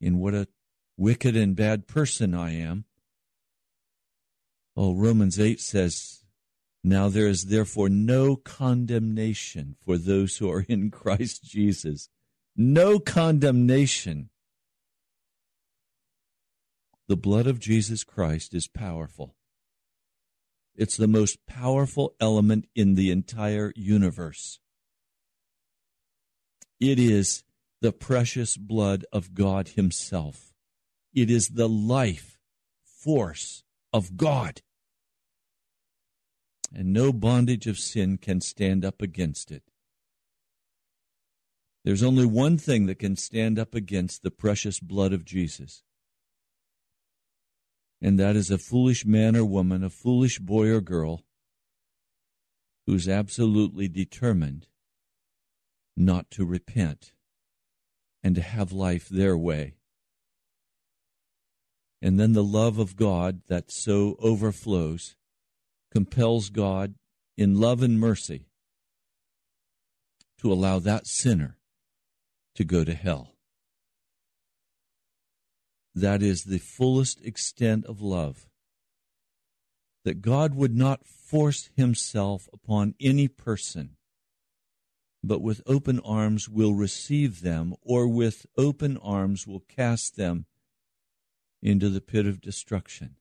in 0.00 0.18
what 0.18 0.34
a 0.34 0.48
wicked 0.96 1.36
and 1.36 1.56
bad 1.56 1.86
person 1.86 2.34
I 2.34 2.54
am 2.54 2.84
Oh, 4.76 4.94
Romans 4.94 5.38
8 5.38 5.60
says, 5.60 6.24
Now 6.82 7.08
there 7.08 7.26
is 7.26 7.46
therefore 7.46 7.88
no 7.88 8.36
condemnation 8.36 9.76
for 9.84 9.98
those 9.98 10.38
who 10.38 10.50
are 10.50 10.64
in 10.68 10.90
Christ 10.90 11.44
Jesus. 11.44 12.08
No 12.56 12.98
condemnation. 12.98 14.30
The 17.08 17.16
blood 17.16 17.46
of 17.46 17.60
Jesus 17.60 18.04
Christ 18.04 18.54
is 18.54 18.68
powerful. 18.68 19.34
It's 20.74 20.96
the 20.96 21.08
most 21.08 21.44
powerful 21.46 22.14
element 22.18 22.66
in 22.74 22.94
the 22.94 23.10
entire 23.10 23.72
universe. 23.76 24.58
It 26.80 26.98
is 26.98 27.44
the 27.82 27.92
precious 27.92 28.56
blood 28.56 29.04
of 29.12 29.34
God 29.34 29.68
Himself. 29.68 30.54
It 31.12 31.30
is 31.30 31.48
the 31.48 31.68
life 31.68 32.38
force 32.82 33.61
of 33.92 34.16
God. 34.16 34.62
And 36.74 36.92
no 36.92 37.12
bondage 37.12 37.66
of 37.66 37.78
sin 37.78 38.16
can 38.16 38.40
stand 38.40 38.84
up 38.84 39.02
against 39.02 39.50
it. 39.50 39.62
There's 41.84 42.02
only 42.02 42.24
one 42.24 42.58
thing 42.58 42.86
that 42.86 42.98
can 42.98 43.16
stand 43.16 43.58
up 43.58 43.74
against 43.74 44.22
the 44.22 44.30
precious 44.30 44.78
blood 44.80 45.12
of 45.12 45.24
Jesus. 45.24 45.82
And 48.00 48.18
that 48.18 48.36
is 48.36 48.50
a 48.50 48.58
foolish 48.58 49.04
man 49.04 49.36
or 49.36 49.44
woman, 49.44 49.84
a 49.84 49.90
foolish 49.90 50.38
boy 50.38 50.68
or 50.68 50.80
girl 50.80 51.24
who's 52.86 53.08
absolutely 53.08 53.88
determined 53.88 54.66
not 55.96 56.30
to 56.32 56.44
repent 56.44 57.12
and 58.22 58.34
to 58.34 58.42
have 58.42 58.72
life 58.72 59.08
their 59.08 59.36
way. 59.36 59.74
And 62.04 62.18
then 62.18 62.32
the 62.32 62.42
love 62.42 62.78
of 62.78 62.96
God 62.96 63.42
that 63.46 63.70
so 63.70 64.16
overflows 64.18 65.14
compels 65.92 66.50
God 66.50 66.96
in 67.36 67.60
love 67.60 67.80
and 67.80 68.00
mercy 68.00 68.48
to 70.38 70.52
allow 70.52 70.80
that 70.80 71.06
sinner 71.06 71.58
to 72.56 72.64
go 72.64 72.82
to 72.82 72.94
hell. 72.94 73.36
That 75.94 76.22
is 76.22 76.44
the 76.44 76.58
fullest 76.58 77.24
extent 77.24 77.86
of 77.86 78.00
love. 78.00 78.48
That 80.04 80.22
God 80.22 80.56
would 80.56 80.74
not 80.74 81.06
force 81.06 81.70
himself 81.76 82.48
upon 82.52 82.96
any 82.98 83.28
person, 83.28 83.96
but 85.22 85.40
with 85.40 85.62
open 85.66 86.00
arms 86.00 86.48
will 86.48 86.74
receive 86.74 87.42
them, 87.42 87.76
or 87.80 88.08
with 88.08 88.44
open 88.58 88.96
arms 88.96 89.46
will 89.46 89.60
cast 89.60 90.16
them 90.16 90.46
into 91.62 91.88
the 91.88 92.00
pit 92.00 92.26
of 92.26 92.40
destruction. 92.40 93.16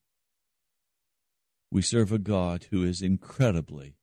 We 1.72 1.82
serve 1.82 2.12
a 2.12 2.20
God 2.20 2.68
who 2.72 2.84
is 2.84 3.02
incredibly 3.02 3.96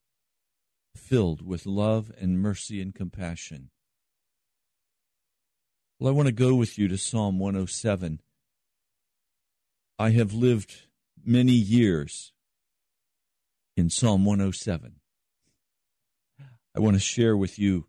filled 0.97 1.47
with 1.47 1.67
love 1.67 2.13
and 2.19 2.41
mercy 2.41 2.81
and 2.81 2.95
compassion. 2.95 3.71
Well, 5.99 6.13
I 6.13 6.17
want 6.17 6.27
to 6.29 6.33
go 6.33 6.55
with 6.55 6.79
you 6.79 6.87
to 6.89 6.97
Psalm 6.97 7.39
107. 7.39 8.21
I 9.99 10.11
have 10.11 10.33
lived 10.33 10.83
many 11.25 11.53
years 11.53 12.33
in 13.77 13.91
Psalm 13.91 14.25
107. 14.25 14.95
I 16.77 16.81
want 16.81 16.95
to 16.95 17.01
share 17.01 17.37
with 17.37 17.59
you. 17.59 17.87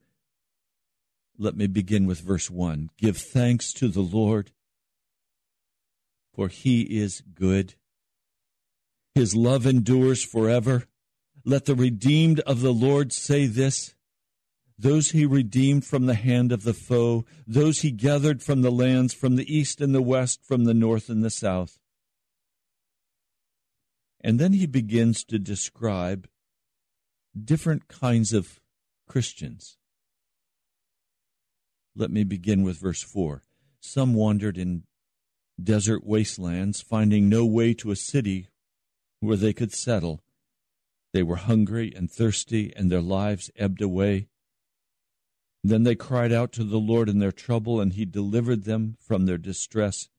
Let 1.37 1.55
me 1.55 1.67
begin 1.67 2.07
with 2.07 2.19
verse 2.19 2.49
1. 2.49 2.89
Give 2.97 3.15
thanks 3.15 3.71
to 3.73 3.87
the 3.87 4.01
Lord 4.01 4.51
for 6.39 6.47
he 6.47 6.83
is 6.83 7.21
good. 7.35 7.73
His 9.13 9.35
love 9.35 9.65
endures 9.65 10.23
forever. 10.23 10.85
Let 11.43 11.65
the 11.65 11.75
redeemed 11.75 12.39
of 12.39 12.61
the 12.61 12.71
Lord 12.71 13.11
say 13.11 13.45
this 13.45 13.93
those 14.77 15.11
he 15.11 15.25
redeemed 15.25 15.83
from 15.83 16.05
the 16.05 16.13
hand 16.13 16.53
of 16.53 16.63
the 16.63 16.73
foe, 16.73 17.25
those 17.45 17.81
he 17.81 17.91
gathered 17.91 18.41
from 18.41 18.61
the 18.61 18.71
lands, 18.71 19.13
from 19.13 19.35
the 19.35 19.53
east 19.53 19.81
and 19.81 19.93
the 19.93 20.01
west, 20.01 20.39
from 20.41 20.63
the 20.63 20.73
north 20.73 21.09
and 21.09 21.21
the 21.25 21.29
south. 21.29 21.77
And 24.21 24.39
then 24.39 24.53
he 24.53 24.65
begins 24.65 25.25
to 25.25 25.39
describe 25.39 26.29
different 27.37 27.89
kinds 27.89 28.31
of 28.31 28.61
Christians. 29.09 29.75
Let 31.97 32.11
me 32.11 32.23
begin 32.23 32.63
with 32.63 32.79
verse 32.79 33.03
4. 33.03 33.41
Some 33.81 34.13
wandered 34.13 34.57
in 34.57 34.83
desert 35.63 36.05
wastelands, 36.05 36.81
finding 36.81 37.29
no 37.29 37.45
way 37.45 37.73
to 37.75 37.91
a 37.91 37.95
city 37.95 38.47
where 39.19 39.37
they 39.37 39.53
could 39.53 39.73
settle. 39.73 40.21
They 41.13 41.23
were 41.23 41.37
hungry 41.37 41.93
and 41.95 42.09
thirsty, 42.09 42.73
and 42.75 42.91
their 42.91 43.01
lives 43.01 43.51
ebbed 43.55 43.81
away. 43.81 44.27
Then 45.63 45.83
they 45.83 45.95
cried 45.95 46.31
out 46.31 46.51
to 46.53 46.63
the 46.63 46.79
Lord 46.79 47.09
in 47.09 47.19
their 47.19 47.31
trouble, 47.31 47.81
and 47.81 47.93
He 47.93 48.05
delivered 48.05 48.63
them 48.63 48.97
from 48.99 49.25
their 49.25 49.37
distress. 49.37 50.09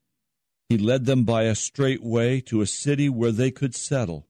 He 0.69 0.77
led 0.77 1.05
them 1.05 1.23
by 1.23 1.43
a 1.43 1.55
straight 1.55 2.03
way 2.03 2.41
to 2.41 2.61
a 2.61 2.67
city 2.67 3.09
where 3.09 3.31
they 3.31 3.51
could 3.51 3.75
settle. 3.75 4.27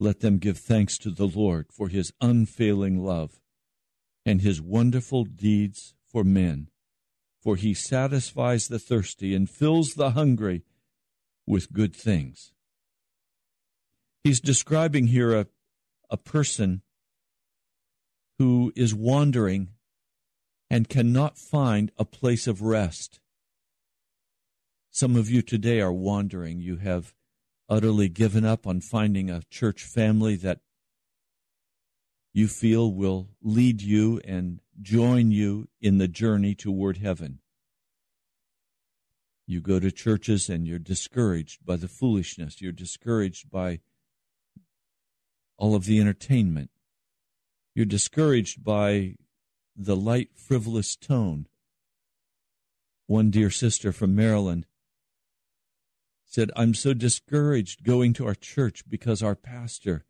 Let 0.00 0.20
them 0.20 0.38
give 0.38 0.58
thanks 0.58 0.98
to 0.98 1.10
the 1.10 1.26
Lord 1.26 1.66
for 1.72 1.88
His 1.88 2.12
unfailing 2.20 3.04
love 3.04 3.40
and 4.26 4.40
His 4.40 4.60
wonderful 4.60 5.24
deeds 5.24 5.94
for 6.04 6.24
men 6.24 6.68
for 7.48 7.56
he 7.56 7.72
satisfies 7.72 8.68
the 8.68 8.78
thirsty 8.78 9.34
and 9.34 9.48
fills 9.48 9.94
the 9.94 10.10
hungry 10.10 10.64
with 11.46 11.72
good 11.72 11.96
things. 11.96 12.52
He's 14.22 14.38
describing 14.38 15.06
here 15.06 15.34
a, 15.34 15.46
a 16.10 16.18
person 16.18 16.82
who 18.38 18.70
is 18.76 18.94
wandering 18.94 19.68
and 20.68 20.90
cannot 20.90 21.38
find 21.38 21.90
a 21.96 22.04
place 22.04 22.46
of 22.46 22.60
rest. 22.60 23.18
Some 24.90 25.16
of 25.16 25.30
you 25.30 25.40
today 25.40 25.80
are 25.80 25.90
wandering. 25.90 26.60
You 26.60 26.76
have 26.76 27.14
utterly 27.66 28.10
given 28.10 28.44
up 28.44 28.66
on 28.66 28.82
finding 28.82 29.30
a 29.30 29.40
church 29.48 29.84
family 29.84 30.36
that 30.36 30.60
you 32.34 32.46
feel 32.46 32.92
will 32.92 33.30
lead 33.40 33.80
you 33.80 34.20
and 34.22 34.60
join 34.80 35.30
you 35.30 35.68
in 35.80 35.98
the 35.98 36.08
journey 36.08 36.54
toward 36.54 36.98
heaven. 36.98 37.40
You 39.46 39.60
go 39.60 39.80
to 39.80 39.90
churches 39.90 40.48
and 40.48 40.66
you're 40.66 40.78
discouraged 40.78 41.64
by 41.64 41.76
the 41.76 41.88
foolishness. 41.88 42.60
You're 42.60 42.72
discouraged 42.72 43.50
by 43.50 43.80
all 45.56 45.74
of 45.74 45.86
the 45.86 46.00
entertainment. 46.00 46.70
You're 47.74 47.86
discouraged 47.86 48.62
by 48.62 49.14
the 49.74 49.96
light, 49.96 50.30
frivolous 50.34 50.96
tone. 50.96 51.46
One 53.06 53.30
dear 53.30 53.50
sister 53.50 53.90
from 53.90 54.14
Maryland 54.14 54.66
said, 56.26 56.50
I'm 56.54 56.74
so 56.74 56.92
discouraged 56.92 57.84
going 57.84 58.12
to 58.14 58.26
our 58.26 58.34
church 58.34 58.82
because 58.88 59.22
our 59.22 59.34
pastor 59.34 60.04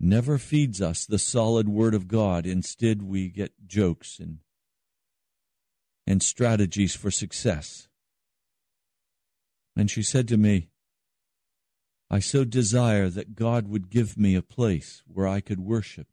never 0.00 0.38
feeds 0.38 0.80
us 0.80 1.06
the 1.06 1.18
solid 1.18 1.68
word 1.68 1.94
of 1.94 2.08
God. 2.08 2.46
Instead, 2.46 3.02
we 3.02 3.28
get 3.28 3.66
jokes 3.66 4.18
and, 4.18 4.38
and 6.06 6.22
strategies 6.22 6.94
for 6.94 7.10
success. 7.10 7.88
And 9.76 9.90
she 9.90 10.02
said 10.02 10.28
to 10.28 10.36
me, 10.36 10.68
I 12.10 12.20
so 12.20 12.44
desire 12.44 13.08
that 13.08 13.34
God 13.34 13.66
would 13.66 13.90
give 13.90 14.16
me 14.16 14.34
a 14.34 14.42
place 14.42 15.02
where 15.06 15.26
I 15.26 15.40
could 15.40 15.60
worship, 15.60 16.06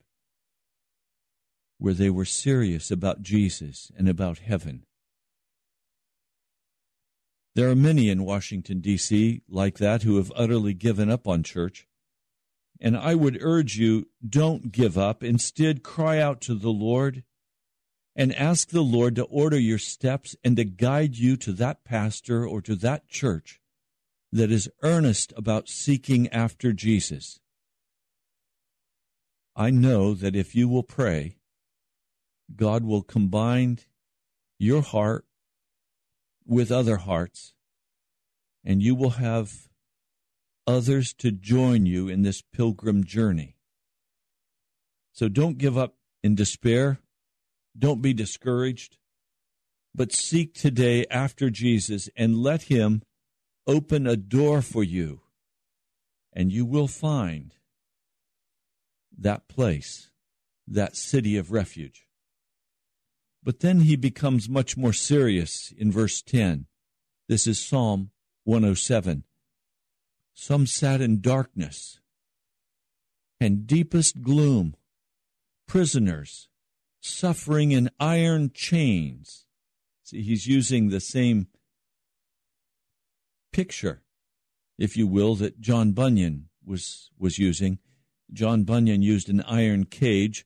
where 1.78 1.94
they 1.94 2.10
were 2.10 2.26
serious 2.26 2.89
about 2.89 3.22
Jesus 3.22 3.91
and 3.98 4.08
about 4.08 4.39
heaven. 4.39 4.84
There 7.54 7.70
are 7.70 7.76
many 7.76 8.10
in 8.10 8.24
Washington, 8.24 8.80
D.C., 8.80 9.41
like 9.50 9.78
that, 9.78 10.04
who 10.04 10.15
have 10.15 10.32
utterly 10.36 10.74
given 10.74 11.12
up 11.12 11.28
on 11.28 11.44
church. 11.44 11.88
And 12.82 12.98
I 12.98 13.13
would 13.13 13.38
urge 13.41 13.78
you 13.78 14.08
don't 14.28 14.72
give 14.72 14.98
up. 14.98 15.24
Instead, 15.24 15.84
cry 15.84 16.20
out 16.20 16.41
to 16.41 16.56
the 16.56 16.72
Lord 16.72 17.24
and 18.15 18.36
ask 18.36 18.70
the 18.70 18.82
Lord 18.82 19.15
to 19.15 19.24
order 19.26 19.60
your 19.60 19.78
steps 19.78 20.36
and 20.44 20.58
to 20.58 20.65
guide 20.65 21.15
you 21.15 21.38
to 21.38 21.54
that 21.54 21.86
pastor 21.86 22.46
or 22.46 22.60
to 22.62 22.76
that 22.78 23.08
church 23.08 23.62
that 24.32 24.52
is 24.52 24.70
earnest 24.82 25.32
about 25.38 25.70
seeking 25.70 26.28
after 26.30 26.74
Jesus. 26.74 27.39
I 29.56 29.70
know 29.70 30.13
that 30.15 30.36
if 30.36 30.56
you 30.56 30.67
will 30.67 30.84
pray, 30.84 31.38
God 32.56 32.84
will 32.84 33.04
combine 33.04 33.80
your 34.58 34.82
heart 34.82 35.26
with 36.46 36.72
other 36.72 36.98
hearts, 36.98 37.54
and 38.63 38.82
you 38.82 38.96
will 38.96 39.12
have 39.12 39.70
others 40.67 41.13
to 41.13 41.32
join 41.32 41.86
you 41.86 42.08
in 42.08 42.21
this 42.21 42.41
pilgrim 42.41 43.04
journey. 43.04 43.58
So 45.12 45.28
don't 45.28 45.58
give 45.58 45.78
up 45.78 45.95
in 46.24 46.36
despair. 46.36 47.00
Don't 47.78 48.02
be 48.02 48.13
discouraged, 48.13 48.97
but 49.95 50.12
seek 50.12 50.54
today 50.54 51.06
after 51.10 51.50
Jesus 51.50 52.10
and 52.15 52.38
let 52.38 52.63
Him 52.63 53.02
open 53.67 54.08
a 54.08 54.17
door 54.17 54.62
for 54.62 54.84
you, 54.84 55.21
and 56.34 56.52
you 56.52 56.65
will 56.65 56.88
find 56.88 57.56
that 59.17 59.47
place, 59.47 60.10
that 60.67 60.95
city 60.95 61.38
of 61.38 61.52
refuge. 61.52 62.08
But 63.43 63.60
then 63.60 63.82
he 63.82 63.95
becomes 63.95 64.50
much 64.50 64.78
more 64.78 64.93
serious 64.93 65.74
in 65.76 65.91
verse 65.91 66.21
10. 66.21 66.67
This 67.28 67.47
is 67.47 67.60
Psalm 67.60 68.12
107. 68.43 69.24
Some 70.34 70.65
sat 70.65 71.02
in 71.02 71.22
darkness 71.22 72.00
and 73.39 73.67
deepest 73.67 74.22
gloom, 74.22 74.76
prisoners 75.67 76.48
suffering 77.00 77.72
in 77.72 77.89
iron 78.00 78.52
chains. 78.54 79.46
See, 80.04 80.22
he's 80.22 80.48
using 80.48 80.89
the 80.89 81.00
same 81.00 81.48
picture, 83.52 84.02
if 84.78 84.96
you 84.96 85.08
will, 85.08 85.36
that 85.36 85.60
John 85.60 85.91
Bunyan 85.91 86.50
was, 86.65 87.12
was 87.17 87.38
using. 87.38 87.80
John 88.32 88.63
Bunyan 88.63 89.02
used 89.02 89.30
an 89.30 89.41
iron 89.41 89.86
cage 89.86 90.46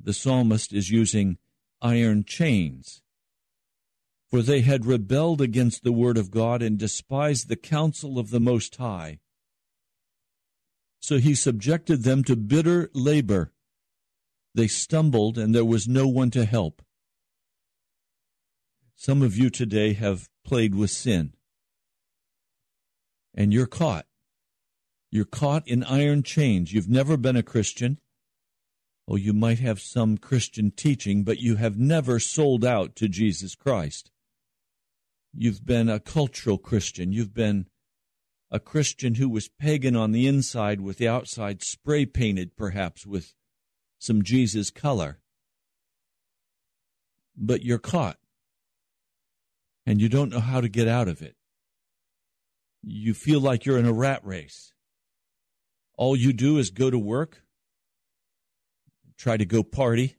the 0.00 0.12
psalmist 0.12 0.72
is 0.72 0.90
using 0.90 1.38
iron 1.80 2.24
chains. 2.24 3.02
For 4.30 4.42
they 4.42 4.62
had 4.62 4.86
rebelled 4.86 5.40
against 5.40 5.84
the 5.84 5.92
word 5.92 6.18
of 6.18 6.30
God 6.30 6.62
and 6.62 6.78
despised 6.78 7.48
the 7.48 7.56
counsel 7.56 8.18
of 8.18 8.30
the 8.30 8.40
Most 8.40 8.76
High. 8.76 9.20
So 10.98 11.18
he 11.18 11.34
subjected 11.34 12.02
them 12.02 12.24
to 12.24 12.34
bitter 12.34 12.90
labor. 12.92 13.52
They 14.54 14.66
stumbled, 14.66 15.38
and 15.38 15.54
there 15.54 15.64
was 15.64 15.86
no 15.86 16.08
one 16.08 16.30
to 16.32 16.44
help. 16.44 16.82
Some 18.96 19.22
of 19.22 19.36
you 19.36 19.50
today 19.50 19.92
have 19.92 20.28
played 20.44 20.74
with 20.74 20.90
sin, 20.90 21.34
and 23.34 23.52
you're 23.52 23.66
caught. 23.66 24.06
You're 25.10 25.26
caught 25.26 25.68
in 25.68 25.84
iron 25.84 26.22
chains. 26.22 26.72
You've 26.72 26.88
never 26.88 27.16
been 27.16 27.36
a 27.36 27.42
Christian. 27.42 27.98
Oh, 29.06 29.16
you 29.16 29.32
might 29.32 29.60
have 29.60 29.80
some 29.80 30.18
Christian 30.18 30.72
teaching, 30.72 31.22
but 31.22 31.38
you 31.38 31.56
have 31.56 31.78
never 31.78 32.18
sold 32.18 32.64
out 32.64 32.96
to 32.96 33.08
Jesus 33.08 33.54
Christ. 33.54 34.10
You've 35.34 35.64
been 35.64 35.88
a 35.88 36.00
cultural 36.00 36.58
Christian. 36.58 37.12
You've 37.12 37.34
been 37.34 37.66
a 38.50 38.60
Christian 38.60 39.16
who 39.16 39.28
was 39.28 39.48
pagan 39.48 39.96
on 39.96 40.12
the 40.12 40.26
inside 40.26 40.80
with 40.80 40.98
the 40.98 41.08
outside 41.08 41.62
spray 41.62 42.06
painted, 42.06 42.56
perhaps, 42.56 43.06
with 43.06 43.34
some 43.98 44.22
Jesus 44.22 44.70
color. 44.70 45.20
But 47.36 47.62
you're 47.64 47.78
caught. 47.78 48.18
And 49.84 50.00
you 50.00 50.08
don't 50.08 50.30
know 50.30 50.40
how 50.40 50.60
to 50.60 50.68
get 50.68 50.88
out 50.88 51.08
of 51.08 51.22
it. 51.22 51.36
You 52.82 53.14
feel 53.14 53.40
like 53.40 53.64
you're 53.64 53.78
in 53.78 53.86
a 53.86 53.92
rat 53.92 54.24
race. 54.24 54.72
All 55.96 56.16
you 56.16 56.32
do 56.32 56.58
is 56.58 56.70
go 56.70 56.90
to 56.90 56.98
work, 56.98 57.42
try 59.16 59.36
to 59.36 59.44
go 59.44 59.62
party. 59.62 60.16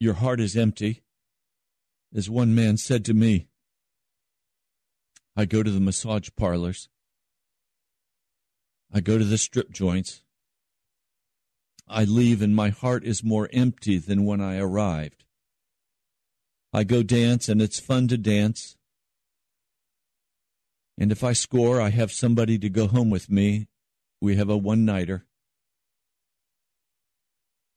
Your 0.00 0.14
heart 0.14 0.40
is 0.40 0.56
empty. 0.56 1.02
As 2.14 2.30
one 2.30 2.54
man 2.54 2.76
said 2.76 3.04
to 3.06 3.14
me, 3.14 3.48
I 5.36 5.44
go 5.44 5.62
to 5.62 5.70
the 5.70 5.80
massage 5.80 6.28
parlors. 6.36 6.88
I 8.92 9.00
go 9.00 9.18
to 9.18 9.24
the 9.24 9.38
strip 9.38 9.70
joints. 9.70 10.22
I 11.88 12.04
leave 12.04 12.40
and 12.40 12.54
my 12.54 12.70
heart 12.70 13.04
is 13.04 13.24
more 13.24 13.48
empty 13.52 13.98
than 13.98 14.24
when 14.24 14.40
I 14.40 14.58
arrived. 14.58 15.24
I 16.72 16.84
go 16.84 17.02
dance 17.02 17.48
and 17.48 17.60
it's 17.60 17.78
fun 17.78 18.08
to 18.08 18.16
dance. 18.16 18.76
And 20.96 21.10
if 21.10 21.24
I 21.24 21.32
score, 21.32 21.80
I 21.80 21.90
have 21.90 22.12
somebody 22.12 22.58
to 22.58 22.68
go 22.68 22.86
home 22.86 23.10
with 23.10 23.30
me. 23.30 23.68
We 24.20 24.36
have 24.36 24.48
a 24.48 24.56
one 24.56 24.84
nighter 24.84 25.26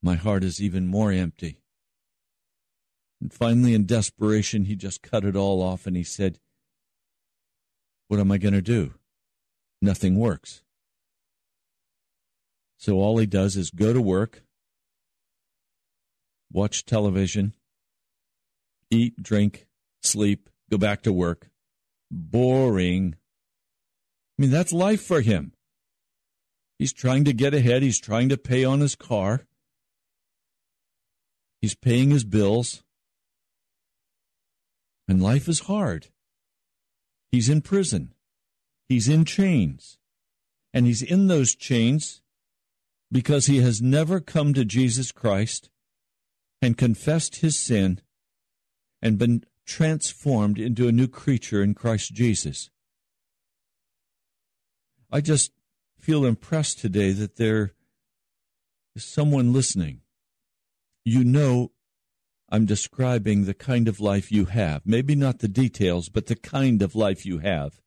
my 0.01 0.15
heart 0.15 0.43
is 0.43 0.61
even 0.61 0.87
more 0.87 1.11
empty. 1.11 1.59
And 3.19 3.33
finally, 3.33 3.73
in 3.73 3.85
desperation, 3.85 4.65
he 4.65 4.75
just 4.75 5.01
cut 5.01 5.25
it 5.25 5.35
all 5.35 5.61
off 5.61 5.87
and 5.87 5.97
he 5.97 6.03
said, 6.03 6.39
What 8.07 8.19
am 8.19 8.31
I 8.31 8.37
going 8.37 8.53
to 8.53 8.61
do? 8.61 8.93
Nothing 9.81 10.17
works. 10.17 10.63
So 12.77 12.97
all 12.97 13.17
he 13.17 13.25
does 13.25 13.57
is 13.57 13.69
go 13.71 13.91
to 13.91 14.01
work, 14.01 14.43
watch 16.51 16.85
television, 16.85 17.53
eat, 18.89 19.21
drink, 19.21 19.67
sleep, 20.03 20.49
go 20.69 20.77
back 20.77 21.01
to 21.03 21.13
work. 21.13 21.49
Boring. 22.09 23.15
I 24.37 24.41
mean, 24.41 24.51
that's 24.51 24.71
life 24.71 25.01
for 25.01 25.21
him. 25.21 25.53
He's 26.79 26.93
trying 26.93 27.25
to 27.25 27.33
get 27.33 27.53
ahead. 27.53 27.81
He's 27.81 27.99
trying 27.99 28.29
to 28.29 28.37
pay 28.37 28.63
on 28.63 28.79
his 28.79 28.95
car. 28.95 29.45
He's 31.59 31.75
paying 31.75 32.11
his 32.11 32.23
bills. 32.23 32.83
And 35.07 35.21
life 35.21 35.47
is 35.47 35.61
hard. 35.61 36.09
He's 37.31 37.49
in 37.49 37.61
prison. 37.61 38.13
He's 38.87 39.07
in 39.07 39.25
chains. 39.25 39.97
And 40.73 40.85
he's 40.85 41.01
in 41.01 41.27
those 41.27 41.55
chains 41.55 42.21
because 43.11 43.45
he 43.45 43.61
has 43.61 43.81
never 43.81 44.19
come 44.19 44.53
to 44.53 44.65
Jesus 44.65 45.11
Christ 45.11 45.69
and 46.61 46.77
confessed 46.77 47.37
his 47.37 47.57
sin 47.57 48.01
and 49.01 49.17
been 49.17 49.43
transformed 49.65 50.57
into 50.57 50.87
a 50.87 50.91
new 50.91 51.07
creature 51.07 51.61
in 51.61 51.73
Christ 51.73 52.13
Jesus. 52.13 52.69
I 55.11 55.21
just 55.21 55.51
feel 55.99 56.25
impressed 56.25 56.79
today 56.79 57.11
that 57.11 57.37
there 57.37 57.73
is 58.95 59.03
someone 59.03 59.53
listening. 59.53 60.01
You 61.05 61.23
know, 61.23 61.71
I'm 62.49 62.65
describing 62.65 63.43
the 63.43 63.53
kind 63.53 63.87
of 63.87 63.99
life 63.99 64.31
you 64.31 64.45
have. 64.45 64.81
Maybe 64.85 65.15
not 65.15 65.39
the 65.39 65.47
details, 65.47 66.09
but 66.09 66.27
the 66.27 66.35
kind 66.35 66.81
of 66.81 66.95
life 66.95 67.25
you 67.25 67.39
have. 67.39 67.81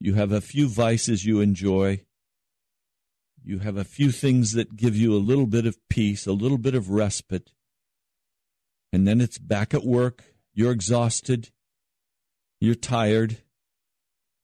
You 0.00 0.14
have 0.14 0.32
a 0.32 0.40
few 0.40 0.68
vices 0.68 1.24
you 1.24 1.40
enjoy. 1.40 2.02
You 3.44 3.60
have 3.60 3.76
a 3.76 3.84
few 3.84 4.10
things 4.10 4.52
that 4.52 4.76
give 4.76 4.96
you 4.96 5.14
a 5.14 5.18
little 5.18 5.46
bit 5.46 5.64
of 5.64 5.78
peace, 5.88 6.26
a 6.26 6.32
little 6.32 6.58
bit 6.58 6.74
of 6.74 6.90
respite. 6.90 7.52
And 8.92 9.06
then 9.06 9.20
it's 9.20 9.38
back 9.38 9.74
at 9.74 9.84
work. 9.84 10.24
You're 10.54 10.72
exhausted. 10.72 11.50
You're 12.60 12.74
tired. 12.74 13.38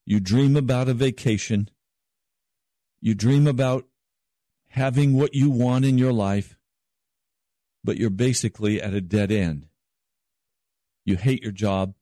You 0.06 0.20
dream 0.20 0.56
about 0.56 0.88
a 0.88 0.94
vacation. 0.94 1.70
You 3.00 3.14
dream 3.14 3.46
about 3.46 3.86
having 4.68 5.14
what 5.14 5.34
you 5.34 5.50
want 5.50 5.84
in 5.84 5.98
your 5.98 6.12
life, 6.12 6.56
but 7.84 7.98
you're 7.98 8.10
basically 8.10 8.80
at 8.80 8.94
a 8.94 9.00
dead 9.00 9.30
end. 9.30 9.68
You 11.04 11.16
hate 11.16 11.42
your 11.42 11.52
job. 11.52 11.94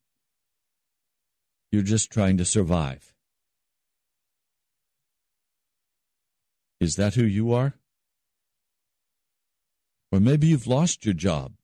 You're 1.72 1.82
just 1.82 2.10
trying 2.10 2.36
to 2.38 2.44
survive. 2.44 3.12
Is 6.80 6.96
that 6.96 7.14
who 7.14 7.24
you 7.24 7.52
are? 7.52 7.74
Or 10.12 10.20
maybe 10.20 10.46
you've 10.46 10.66
lost 10.66 11.04
your 11.04 11.14
job 11.14 11.54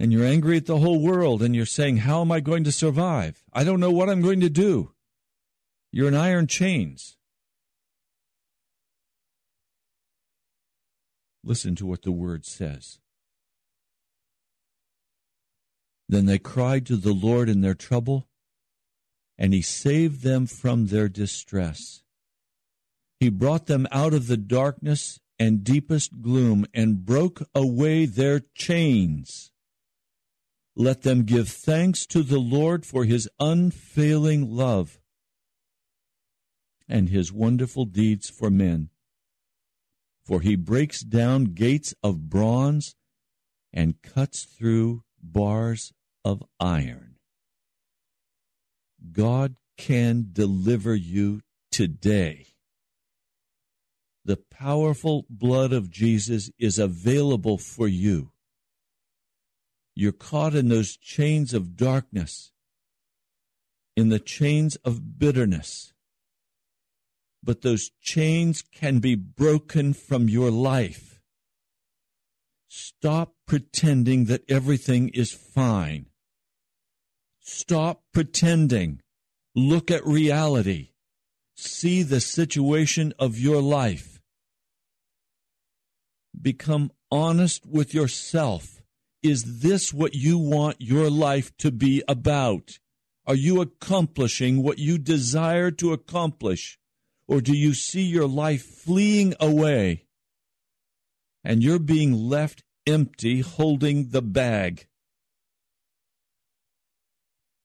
and 0.00 0.12
you're 0.12 0.26
angry 0.26 0.56
at 0.56 0.66
the 0.66 0.78
whole 0.78 1.00
world 1.00 1.42
and 1.42 1.54
you're 1.54 1.66
saying, 1.66 1.98
How 1.98 2.20
am 2.20 2.32
I 2.32 2.40
going 2.40 2.64
to 2.64 2.72
survive? 2.72 3.42
I 3.52 3.64
don't 3.64 3.80
know 3.80 3.92
what 3.92 4.10
I'm 4.10 4.22
going 4.22 4.40
to 4.40 4.50
do. 4.50 4.92
You're 5.92 6.08
in 6.08 6.14
iron 6.14 6.46
chains. 6.46 7.16
Listen 11.44 11.74
to 11.76 11.86
what 11.86 12.02
the 12.02 12.12
word 12.12 12.46
says. 12.46 12.98
Then 16.08 16.26
they 16.26 16.38
cried 16.38 16.86
to 16.86 16.96
the 16.96 17.12
Lord 17.12 17.48
in 17.48 17.60
their 17.60 17.74
trouble, 17.74 18.26
and 19.36 19.52
he 19.52 19.60
saved 19.60 20.22
them 20.22 20.46
from 20.46 20.86
their 20.86 21.08
distress. 21.08 22.02
He 23.20 23.28
brought 23.28 23.66
them 23.66 23.86
out 23.90 24.14
of 24.14 24.26
the 24.26 24.36
darkness 24.36 25.20
and 25.38 25.64
deepest 25.64 26.22
gloom 26.22 26.66
and 26.72 27.04
broke 27.04 27.42
away 27.54 28.06
their 28.06 28.40
chains. 28.54 29.52
Let 30.76 31.02
them 31.02 31.24
give 31.24 31.48
thanks 31.48 32.06
to 32.06 32.22
the 32.22 32.38
Lord 32.38 32.86
for 32.86 33.04
his 33.04 33.28
unfailing 33.38 34.56
love 34.56 34.98
and 36.88 37.08
his 37.08 37.32
wonderful 37.32 37.84
deeds 37.84 38.28
for 38.28 38.50
men. 38.50 38.90
For 40.24 40.40
he 40.40 40.56
breaks 40.56 41.00
down 41.00 41.54
gates 41.54 41.94
of 42.02 42.30
bronze 42.30 42.96
and 43.72 44.00
cuts 44.02 44.44
through 44.44 45.02
bars 45.22 45.92
of 46.24 46.42
iron. 46.58 47.16
God 49.12 49.56
can 49.76 50.28
deliver 50.32 50.94
you 50.94 51.42
today. 51.70 52.46
The 54.24 54.36
powerful 54.36 55.26
blood 55.28 55.72
of 55.72 55.90
Jesus 55.90 56.50
is 56.58 56.78
available 56.78 57.58
for 57.58 57.86
you. 57.86 58.30
You're 59.94 60.12
caught 60.12 60.54
in 60.54 60.68
those 60.68 60.96
chains 60.96 61.52
of 61.52 61.76
darkness, 61.76 62.52
in 63.96 64.08
the 64.08 64.18
chains 64.18 64.76
of 64.76 65.18
bitterness. 65.18 65.93
But 67.44 67.60
those 67.60 67.90
chains 68.00 68.62
can 68.62 69.00
be 69.00 69.14
broken 69.14 69.92
from 69.92 70.28
your 70.28 70.50
life. 70.50 71.20
Stop 72.68 73.34
pretending 73.46 74.24
that 74.24 74.50
everything 74.50 75.10
is 75.10 75.32
fine. 75.32 76.06
Stop 77.40 78.02
pretending. 78.14 79.00
Look 79.54 79.90
at 79.90 80.06
reality. 80.06 80.92
See 81.54 82.02
the 82.02 82.20
situation 82.20 83.12
of 83.18 83.38
your 83.38 83.60
life. 83.60 84.22
Become 86.40 86.90
honest 87.10 87.66
with 87.66 87.92
yourself 87.92 88.82
is 89.22 89.60
this 89.60 89.92
what 89.92 90.14
you 90.14 90.36
want 90.36 90.76
your 90.80 91.08
life 91.08 91.56
to 91.56 91.70
be 91.70 92.02
about? 92.06 92.78
Are 93.26 93.34
you 93.34 93.62
accomplishing 93.62 94.62
what 94.62 94.78
you 94.78 94.98
desire 94.98 95.70
to 95.72 95.94
accomplish? 95.94 96.78
Or 97.26 97.40
do 97.40 97.56
you 97.56 97.74
see 97.74 98.02
your 98.02 98.28
life 98.28 98.62
fleeing 98.62 99.34
away 99.40 100.04
and 101.42 101.62
you're 101.62 101.78
being 101.78 102.12
left 102.12 102.62
empty 102.86 103.40
holding 103.40 104.10
the 104.10 104.22
bag? 104.22 104.86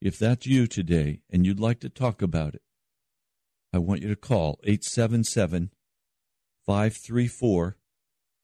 If 0.02 0.17
that's 0.17 0.45
you 0.45 0.65
today 0.65 1.22
and 1.30 1.45
you'd 1.45 1.60
like 1.60 1.82
to 1.82 1.89
talk 1.89 2.22
about 2.22 2.56
it, 2.56 2.62
I 3.74 3.80
want 3.80 4.02
you 4.02 4.08
to 4.08 4.15
call 4.15 4.60
877 4.63 5.72
534 6.65 7.78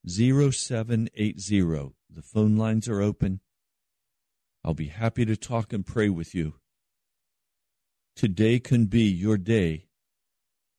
0780. 0.07 1.61
The 2.09 2.21
phone 2.21 2.57
lines 2.57 2.87
are 2.89 3.01
open. 3.01 3.39
I'll 4.63 4.73
be 4.73 4.87
happy 4.87 5.25
to 5.25 5.37
talk 5.37 5.71
and 5.71 5.85
pray 5.85 6.09
with 6.09 6.35
you. 6.35 6.55
Today 8.15 8.59
can 8.59 8.85
be 8.85 9.03
your 9.03 9.37
day 9.37 9.85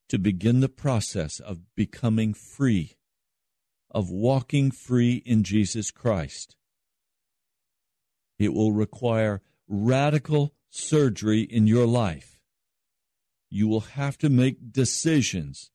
to 0.08 0.18
begin 0.18 0.60
the 0.60 0.68
process 0.68 1.40
of 1.40 1.74
becoming 1.74 2.34
free, 2.34 2.96
of 3.90 4.10
walking 4.10 4.70
free 4.70 5.22
in 5.26 5.42
Jesus 5.42 5.90
Christ. 5.90 6.56
It 8.38 8.52
will 8.52 8.72
require 8.72 9.42
radical 9.68 10.54
surgery 10.70 11.42
in 11.42 11.66
your 11.66 11.86
life. 11.86 12.38
You 13.50 13.68
will 13.68 13.80
have 13.80 14.18
to 14.18 14.28
make 14.28 14.72
decisions 14.72 15.70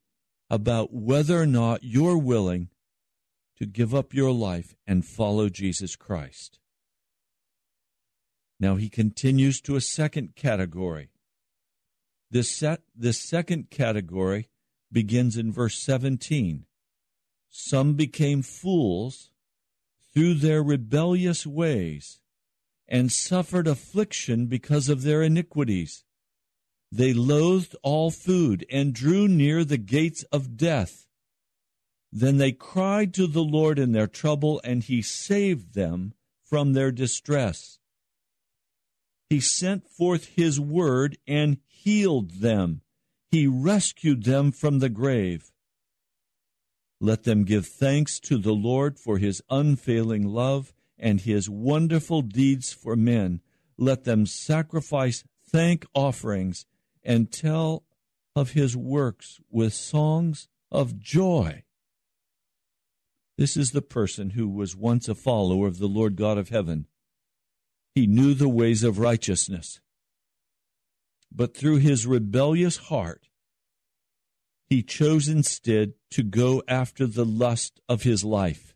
about 0.50 0.94
whether 0.94 1.42
or 1.42 1.46
not 1.46 1.84
you're 1.84 2.18
willing 2.18 2.70
to 3.58 3.66
give 3.66 3.96
up 3.96 4.14
your 4.14 4.32
life 4.32 4.76
and 4.86 5.06
follow 5.06 5.50
Jesus 5.50 5.96
Christ. 5.96 6.60
Now 8.60 8.76
he 8.76 8.90
continues 8.90 9.62
to 9.62 9.76
a 9.76 9.82
second 9.82 10.36
category. 10.36 11.11
This, 12.32 12.50
set, 12.50 12.82
this 12.96 13.20
second 13.20 13.70
category 13.70 14.48
begins 14.90 15.36
in 15.36 15.52
verse 15.52 15.78
17. 15.78 16.66
Some 17.50 17.96
became 17.96 18.42
fools 18.42 19.32
through 20.14 20.36
their 20.36 20.64
rebellious 20.64 21.46
ways 21.46 22.22
and 22.88 23.12
suffered 23.12 23.68
affliction 23.68 24.46
because 24.46 24.88
of 24.88 25.04
their 25.04 25.22
iniquities. 25.22 26.06
They 26.90 27.14
loathed 27.14 27.76
all 27.84 28.12
food 28.12 28.66
and 28.72 28.94
drew 28.94 29.28
near 29.28 29.66
the 29.66 29.78
gates 29.78 30.24
of 30.32 30.56
death. 30.56 31.08
Then 32.14 32.38
they 32.38 32.54
cried 32.54 33.14
to 33.16 33.28
the 33.28 33.44
Lord 33.44 33.78
in 33.78 33.92
their 33.92 34.08
trouble, 34.08 34.60
and 34.64 34.84
he 34.84 35.02
saved 35.02 35.74
them 35.74 36.14
from 36.44 36.74
their 36.74 36.92
distress. 36.92 37.80
He 39.32 39.40
sent 39.40 39.88
forth 39.88 40.26
his 40.36 40.60
word 40.60 41.18
and 41.26 41.60
healed 41.66 42.42
them. 42.42 42.82
He 43.30 43.48
rescued 43.48 44.26
them 44.26 44.52
from 44.52 44.80
the 44.80 44.90
grave. 44.90 45.54
Let 47.00 47.24
them 47.24 47.46
give 47.46 47.66
thanks 47.66 48.20
to 48.28 48.38
the 48.38 48.52
Lord 48.52 49.00
for 49.00 49.20
his 49.20 49.42
unfailing 49.50 50.28
love 50.28 50.74
and 51.00 51.22
his 51.22 51.50
wonderful 51.50 52.22
deeds 52.22 52.74
for 52.74 52.98
men. 52.98 53.40
Let 53.78 54.04
them 54.04 54.26
sacrifice 54.26 55.24
thank 55.50 55.86
offerings 55.94 56.66
and 57.02 57.32
tell 57.32 57.86
of 58.36 58.52
his 58.52 58.76
works 58.76 59.40
with 59.50 59.74
songs 59.74 60.50
of 60.70 61.00
joy. 61.00 61.64
This 63.38 63.56
is 63.56 63.72
the 63.72 63.82
person 63.82 64.32
who 64.32 64.50
was 64.50 64.76
once 64.76 65.08
a 65.08 65.16
follower 65.16 65.68
of 65.68 65.80
the 65.80 65.88
Lord 65.88 66.18
God 66.18 66.38
of 66.38 66.50
heaven. 66.50 66.88
He 67.94 68.08
knew 68.08 68.34
the 68.34 68.50
ways 68.50 68.84
of 68.84 69.00
righteousness. 69.00 69.82
But 71.32 71.56
through 71.56 71.78
his 71.78 72.06
rebellious 72.06 72.78
heart, 72.78 73.28
he 74.70 74.84
chose 74.84 75.28
instead 75.28 75.94
to 76.12 76.24
go 76.24 76.64
after 76.68 77.06
the 77.06 77.26
lust 77.26 77.82
of 77.90 78.04
his 78.04 78.24
life. 78.24 78.74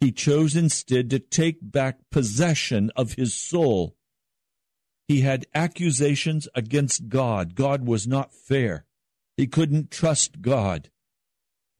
He 0.00 0.12
chose 0.12 0.56
instead 0.56 1.10
to 1.10 1.18
take 1.18 1.58
back 1.60 1.98
possession 2.10 2.90
of 2.96 3.14
his 3.14 3.34
soul. 3.34 3.96
He 5.06 5.22
had 5.22 5.46
accusations 5.54 6.48
against 6.54 7.08
God. 7.08 7.54
God 7.54 7.86
was 7.86 8.06
not 8.06 8.32
fair. 8.32 8.86
He 9.36 9.46
couldn't 9.46 9.90
trust 9.90 10.40
God. 10.40 10.90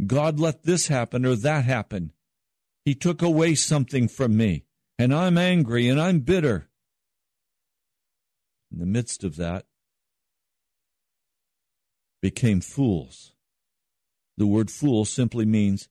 God 0.06 0.38
let 0.38 0.64
this 0.64 0.88
happen 0.88 1.24
or 1.24 1.34
that 1.36 1.64
happen. 1.64 2.12
He 2.84 2.94
took 2.94 3.22
away 3.22 3.54
something 3.54 4.08
from 4.08 4.36
me, 4.36 4.64
and 4.98 5.14
I'm 5.14 5.38
angry 5.38 5.88
and 5.88 6.00
I'm 6.00 6.20
bitter. 6.20 6.68
In 8.72 8.80
the 8.80 8.86
midst 8.86 9.24
of 9.24 9.36
that, 9.36 9.64
became 12.20 12.60
fools. 12.60 13.32
The 14.36 14.46
word 14.46 14.70
fool 14.70 15.04
simply 15.04 15.46
means 15.46 15.88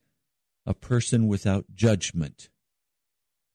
a 0.65 0.73
person 0.73 1.27
without 1.27 1.65
judgment, 1.73 2.49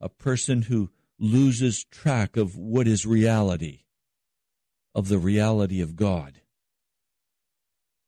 a 0.00 0.08
person 0.08 0.62
who 0.62 0.90
loses 1.18 1.84
track 1.84 2.36
of 2.36 2.56
what 2.56 2.88
is 2.88 3.06
reality, 3.06 3.82
of 4.94 5.08
the 5.08 5.18
reality 5.18 5.80
of 5.80 5.96
God. 5.96 6.40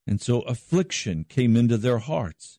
And 0.07 0.21
so 0.21 0.41
affliction 0.43 1.25
came 1.29 1.57
into 1.57 1.77
their 1.77 1.99
hearts, 1.99 2.59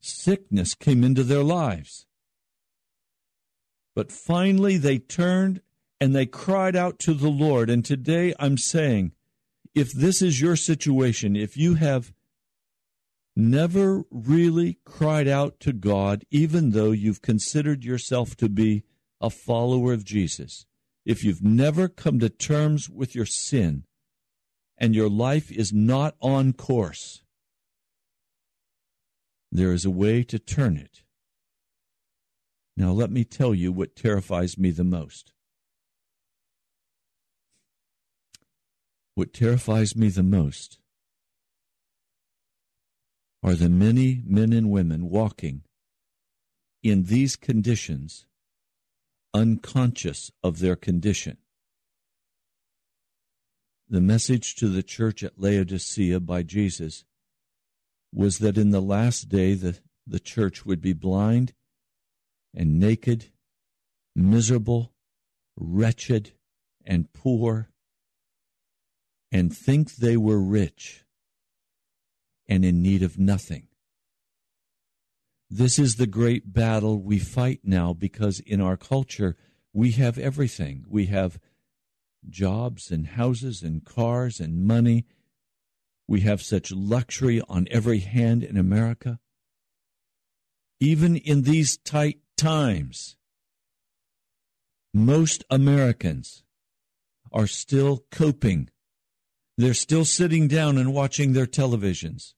sickness 0.00 0.74
came 0.74 1.04
into 1.04 1.22
their 1.22 1.44
lives. 1.44 2.06
But 3.94 4.12
finally, 4.12 4.76
they 4.76 4.98
turned 4.98 5.60
and 6.00 6.14
they 6.14 6.26
cried 6.26 6.76
out 6.76 6.98
to 7.00 7.14
the 7.14 7.28
Lord. 7.28 7.68
And 7.68 7.84
today 7.84 8.34
I'm 8.38 8.56
saying, 8.56 9.12
if 9.74 9.92
this 9.92 10.22
is 10.22 10.40
your 10.40 10.56
situation, 10.56 11.36
if 11.36 11.56
you 11.56 11.74
have 11.74 12.12
never 13.36 14.04
really 14.10 14.78
cried 14.84 15.28
out 15.28 15.60
to 15.60 15.72
God, 15.72 16.24
even 16.30 16.70
though 16.70 16.90
you've 16.90 17.22
considered 17.22 17.84
yourself 17.84 18.36
to 18.36 18.48
be 18.48 18.84
a 19.20 19.30
follower 19.30 19.92
of 19.92 20.04
Jesus, 20.04 20.66
if 21.04 21.24
you've 21.24 21.42
never 21.42 21.88
come 21.88 22.18
to 22.20 22.28
terms 22.28 22.88
with 22.88 23.14
your 23.14 23.26
sin 23.26 23.84
and 24.78 24.94
your 24.94 25.10
life 25.10 25.50
is 25.50 25.72
not 25.72 26.14
on 26.20 26.52
course, 26.52 27.22
there 29.52 29.72
is 29.72 29.84
a 29.84 29.90
way 29.90 30.22
to 30.24 30.38
turn 30.38 30.76
it. 30.76 31.02
Now, 32.80 32.92
let 32.92 33.10
me 33.10 33.24
tell 33.24 33.54
you 33.54 33.72
what 33.72 33.94
terrifies 33.94 34.56
me 34.56 34.70
the 34.70 34.84
most. 34.84 35.34
What 39.14 39.34
terrifies 39.34 39.94
me 39.94 40.08
the 40.08 40.22
most 40.22 40.78
are 43.42 43.52
the 43.52 43.68
many 43.68 44.22
men 44.24 44.54
and 44.54 44.70
women 44.70 45.10
walking 45.10 45.64
in 46.82 47.04
these 47.04 47.36
conditions 47.36 48.24
unconscious 49.34 50.30
of 50.42 50.60
their 50.60 50.74
condition. 50.74 51.36
The 53.90 54.00
message 54.00 54.54
to 54.54 54.68
the 54.70 54.82
church 54.82 55.22
at 55.22 55.38
Laodicea 55.38 56.18
by 56.20 56.44
Jesus 56.44 57.04
was 58.10 58.38
that 58.38 58.56
in 58.56 58.70
the 58.70 58.80
last 58.80 59.28
day 59.28 59.52
the, 59.52 59.78
the 60.06 60.18
church 60.18 60.64
would 60.64 60.80
be 60.80 60.94
blind 60.94 61.52
and 62.54 62.78
naked, 62.78 63.26
miserable, 64.14 64.92
wretched, 65.56 66.32
and 66.84 67.12
poor, 67.12 67.70
and 69.30 69.56
think 69.56 69.96
they 69.96 70.16
were 70.16 70.40
rich 70.40 71.04
and 72.48 72.64
in 72.64 72.82
need 72.82 73.02
of 73.02 73.18
nothing. 73.18 73.68
This 75.48 75.78
is 75.78 75.96
the 75.96 76.06
great 76.06 76.52
battle 76.52 77.00
we 77.00 77.18
fight 77.18 77.60
now 77.64 77.92
because 77.92 78.40
in 78.40 78.60
our 78.60 78.76
culture 78.76 79.36
we 79.72 79.92
have 79.92 80.18
everything. 80.18 80.84
We 80.88 81.06
have 81.06 81.38
jobs 82.28 82.90
and 82.90 83.06
houses 83.06 83.62
and 83.62 83.84
cars 83.84 84.40
and 84.40 84.66
money. 84.66 85.06
We 86.06 86.20
have 86.20 86.42
such 86.42 86.72
luxury 86.72 87.40
on 87.48 87.66
every 87.70 88.00
hand 88.00 88.42
in 88.42 88.56
America. 88.56 89.20
Even 90.80 91.16
in 91.16 91.42
these 91.42 91.76
tight 91.76 92.18
times, 92.40 93.16
most 94.94 95.44
Americans 95.50 96.42
are 97.32 97.46
still 97.46 98.04
coping. 98.10 98.70
They're 99.58 99.74
still 99.74 100.06
sitting 100.06 100.48
down 100.48 100.78
and 100.78 100.94
watching 100.94 101.34
their 101.34 101.46
televisions. 101.46 102.32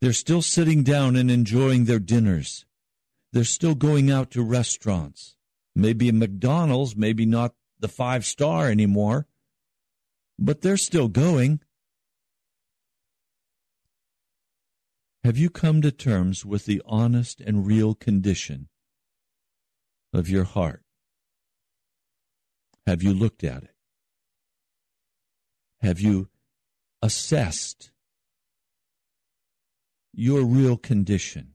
They're 0.00 0.12
still 0.12 0.42
sitting 0.42 0.82
down 0.82 1.14
and 1.14 1.30
enjoying 1.30 1.84
their 1.84 2.00
dinners. 2.00 2.66
They're 3.32 3.44
still 3.44 3.76
going 3.76 4.10
out 4.10 4.32
to 4.32 4.42
restaurants. 4.42 5.36
Maybe 5.76 6.08
a 6.08 6.12
McDonald's, 6.12 6.96
maybe 6.96 7.24
not 7.24 7.54
the 7.78 7.86
five 7.86 8.24
star 8.26 8.68
anymore, 8.68 9.28
but 10.36 10.62
they're 10.62 10.76
still 10.76 11.08
going. 11.08 11.60
Have 15.24 15.38
you 15.38 15.50
come 15.50 15.82
to 15.82 15.92
terms 15.92 16.44
with 16.44 16.66
the 16.66 16.82
honest 16.84 17.40
and 17.40 17.66
real 17.66 17.94
condition 17.94 18.68
of 20.12 20.28
your 20.28 20.44
heart? 20.44 20.82
Have 22.86 23.02
you 23.02 23.14
looked 23.14 23.44
at 23.44 23.62
it? 23.62 23.74
Have 25.80 26.00
you 26.00 26.28
assessed 27.02 27.90
your 30.14 30.44
real 30.44 30.76
condition. 30.76 31.54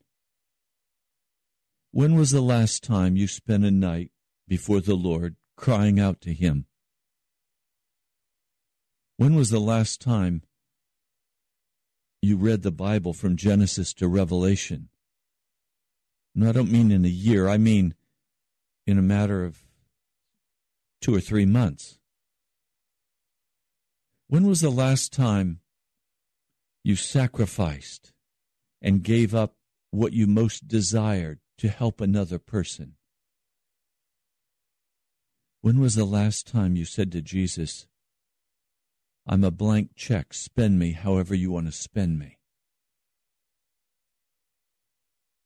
When 1.92 2.16
was 2.16 2.32
the 2.32 2.42
last 2.42 2.84
time 2.84 3.16
you 3.16 3.28
spent 3.28 3.64
a 3.64 3.72
night 3.72 4.12
before 4.48 4.82
the 4.82 4.96
Lord 4.96 5.36
crying 5.56 6.00
out 6.00 6.22
to 6.22 6.34
Him? 6.34 6.66
When 9.18 9.36
was 9.36 9.50
the 9.50 9.60
last 9.60 10.02
time 10.02 10.44
you 12.22 12.38
read 12.38 12.64
the 12.64 12.72
Bible 12.72 13.14
from 13.14 13.36
Genesis 13.36 13.94
to 13.96 14.08
Revelation? 14.08 14.90
No, 16.36 16.50
I 16.50 16.52
don't 16.52 16.72
mean 16.72 16.92
in 16.92 17.06
a 17.06 17.10
year, 17.10 17.48
I 17.48 17.58
mean 17.58 17.96
in 18.86 18.98
a 18.98 19.02
matter 19.02 19.44
of 19.44 19.64
two 21.02 21.14
or 21.14 21.20
three 21.20 21.46
months. 21.46 22.00
When 24.28 24.46
was 24.46 24.62
the 24.62 24.70
last 24.70 25.14
time 25.14 25.62
you 26.84 26.96
sacrificed 26.96 28.12
and 28.82 29.04
gave 29.04 29.34
up 29.34 29.56
what 29.92 30.14
you 30.14 30.28
most 30.28 30.68
desired 30.68 31.40
to 31.58 31.70
help 31.70 32.02
another 32.02 32.40
person? 32.40 32.96
When 35.62 35.80
was 35.80 35.96
the 35.96 36.06
last 36.06 36.48
time 36.48 36.76
you 36.76 36.86
said 36.86 37.12
to 37.14 37.22
Jesus, 37.22 37.88
I'm 39.30 39.44
a 39.44 39.52
blank 39.52 39.90
check, 39.94 40.34
spend 40.34 40.80
me 40.80 40.94
however 40.94 41.36
you 41.36 41.52
want 41.52 41.66
to 41.66 41.74
spend 41.74 42.18
me? 42.18 42.38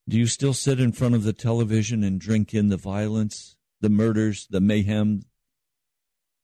Do 0.07 0.19
you 0.19 0.27
still 0.27 0.53
sit 0.53 0.79
in 0.79 0.91
front 0.91 1.15
of 1.15 1.23
the 1.23 1.33
television 1.33 2.03
and 2.03 2.19
drink 2.19 2.53
in 2.53 2.67
the 2.67 2.77
violence, 2.77 3.55
the 3.79 3.89
murders, 3.89 4.45
the 4.51 4.61
mayhem? 4.61 5.21
Do 5.21 5.25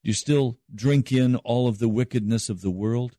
you 0.02 0.14
still 0.14 0.58
drink 0.74 1.12
in 1.12 1.36
all 1.36 1.68
of 1.68 1.78
the 1.78 1.90
wickedness 1.90 2.50
of 2.50 2.62
the 2.62 2.72
world? 2.72 3.12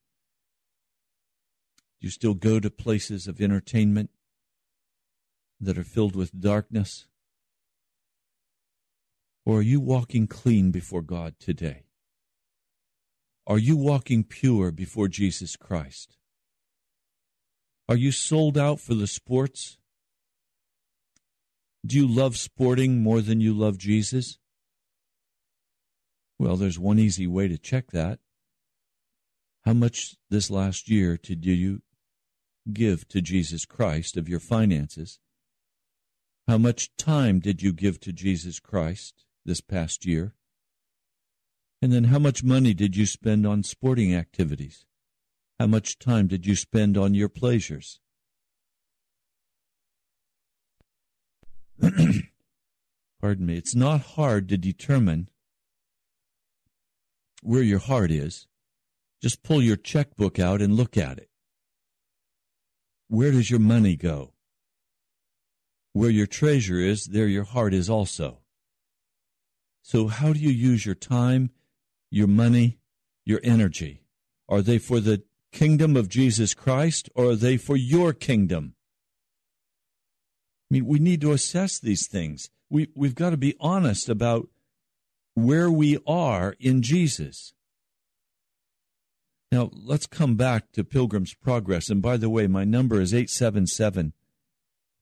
Do 2.00 2.06
you 2.06 2.10
still 2.10 2.34
go 2.34 2.58
to 2.58 2.70
places 2.70 3.28
of 3.28 3.40
entertainment 3.40 4.10
that 5.60 5.78
are 5.78 5.84
filled 5.84 6.16
with 6.16 6.40
darkness? 6.40 7.06
Or 9.44 9.58
are 9.58 9.62
you 9.62 9.80
walking 9.80 10.26
clean 10.26 10.72
before 10.72 11.02
God 11.02 11.34
today? 11.38 11.87
Are 13.48 13.58
you 13.58 13.78
walking 13.78 14.24
pure 14.24 14.70
before 14.70 15.08
Jesus 15.08 15.56
Christ? 15.56 16.18
Are 17.88 17.96
you 17.96 18.12
sold 18.12 18.58
out 18.58 18.78
for 18.78 18.94
the 18.94 19.06
sports? 19.06 19.78
Do 21.84 21.96
you 21.96 22.06
love 22.06 22.36
sporting 22.36 23.02
more 23.02 23.22
than 23.22 23.40
you 23.40 23.54
love 23.54 23.78
Jesus? 23.78 24.38
Well, 26.38 26.56
there's 26.56 26.78
one 26.78 26.98
easy 26.98 27.26
way 27.26 27.48
to 27.48 27.56
check 27.56 27.90
that. 27.92 28.18
How 29.64 29.72
much 29.72 30.16
this 30.28 30.50
last 30.50 30.90
year 30.90 31.16
did 31.16 31.46
you 31.46 31.80
give 32.70 33.08
to 33.08 33.22
Jesus 33.22 33.64
Christ 33.64 34.18
of 34.18 34.28
your 34.28 34.40
finances? 34.40 35.20
How 36.46 36.58
much 36.58 36.94
time 36.98 37.40
did 37.40 37.62
you 37.62 37.72
give 37.72 37.98
to 38.00 38.12
Jesus 38.12 38.60
Christ 38.60 39.24
this 39.46 39.62
past 39.62 40.04
year? 40.04 40.34
And 41.80 41.92
then 41.92 42.04
how 42.04 42.18
much 42.18 42.42
money 42.42 42.74
did 42.74 42.96
you 42.96 43.06
spend 43.06 43.46
on 43.46 43.62
sporting 43.62 44.14
activities? 44.14 44.84
How 45.58 45.66
much 45.66 45.98
time 45.98 46.26
did 46.26 46.46
you 46.46 46.56
spend 46.56 46.96
on 46.96 47.14
your 47.14 47.28
pleasures? 47.28 48.00
Pardon 53.20 53.46
me. 53.46 53.56
It's 53.56 53.74
not 53.74 54.00
hard 54.00 54.48
to 54.48 54.56
determine 54.56 55.28
where 57.42 57.62
your 57.62 57.78
heart 57.78 58.10
is. 58.10 58.46
Just 59.22 59.42
pull 59.42 59.62
your 59.62 59.76
checkbook 59.76 60.38
out 60.38 60.62
and 60.62 60.74
look 60.74 60.96
at 60.96 61.18
it. 61.18 61.28
Where 63.08 63.32
does 63.32 63.50
your 63.50 63.60
money 63.60 63.96
go? 63.96 64.34
Where 65.92 66.10
your 66.10 66.26
treasure 66.26 66.78
is, 66.78 67.06
there 67.06 67.26
your 67.26 67.44
heart 67.44 67.74
is 67.74 67.88
also. 67.88 68.40
So, 69.82 70.06
how 70.08 70.32
do 70.32 70.38
you 70.38 70.50
use 70.50 70.84
your 70.84 70.94
time, 70.94 71.50
your 72.10 72.26
money, 72.26 72.78
your 73.24 73.40
energy? 73.42 74.02
Are 74.48 74.62
they 74.62 74.78
for 74.78 75.00
the 75.00 75.22
kingdom 75.52 75.96
of 75.96 76.08
Jesus 76.08 76.54
Christ 76.54 77.08
or 77.14 77.30
are 77.30 77.36
they 77.36 77.56
for 77.56 77.76
your 77.76 78.12
kingdom? 78.12 78.74
I 80.70 80.74
mean, 80.74 80.86
we 80.86 80.98
need 80.98 81.20
to 81.22 81.32
assess 81.32 81.78
these 81.78 82.06
things. 82.06 82.50
We, 82.70 82.88
we've 82.94 83.14
got 83.14 83.30
to 83.30 83.36
be 83.36 83.56
honest 83.58 84.08
about 84.08 84.48
where 85.34 85.70
we 85.70 85.98
are 86.06 86.54
in 86.60 86.82
Jesus. 86.82 87.54
Now, 89.50 89.70
let's 89.72 90.06
come 90.06 90.36
back 90.36 90.72
to 90.72 90.84
Pilgrim's 90.84 91.32
Progress. 91.32 91.88
And 91.88 92.02
by 92.02 92.18
the 92.18 92.28
way, 92.28 92.46
my 92.46 92.64
number 92.64 93.00
is 93.00 93.14
877 93.14 94.12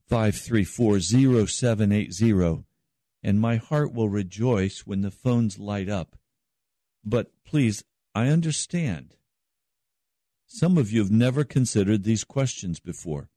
534 0.08 1.00
0780, 1.00 2.64
and 3.24 3.40
my 3.40 3.56
heart 3.56 3.92
will 3.92 4.08
rejoice 4.08 4.86
when 4.86 5.00
the 5.00 5.10
phones 5.10 5.58
light 5.58 5.88
up. 5.88 6.16
But 7.06 7.30
please, 7.44 7.84
I 8.16 8.26
understand. 8.26 9.14
Some 10.48 10.76
of 10.76 10.90
you 10.90 11.00
have 11.00 11.10
never 11.10 11.44
considered 11.44 12.02
these 12.02 12.24
questions 12.24 12.80
before. 12.80 13.30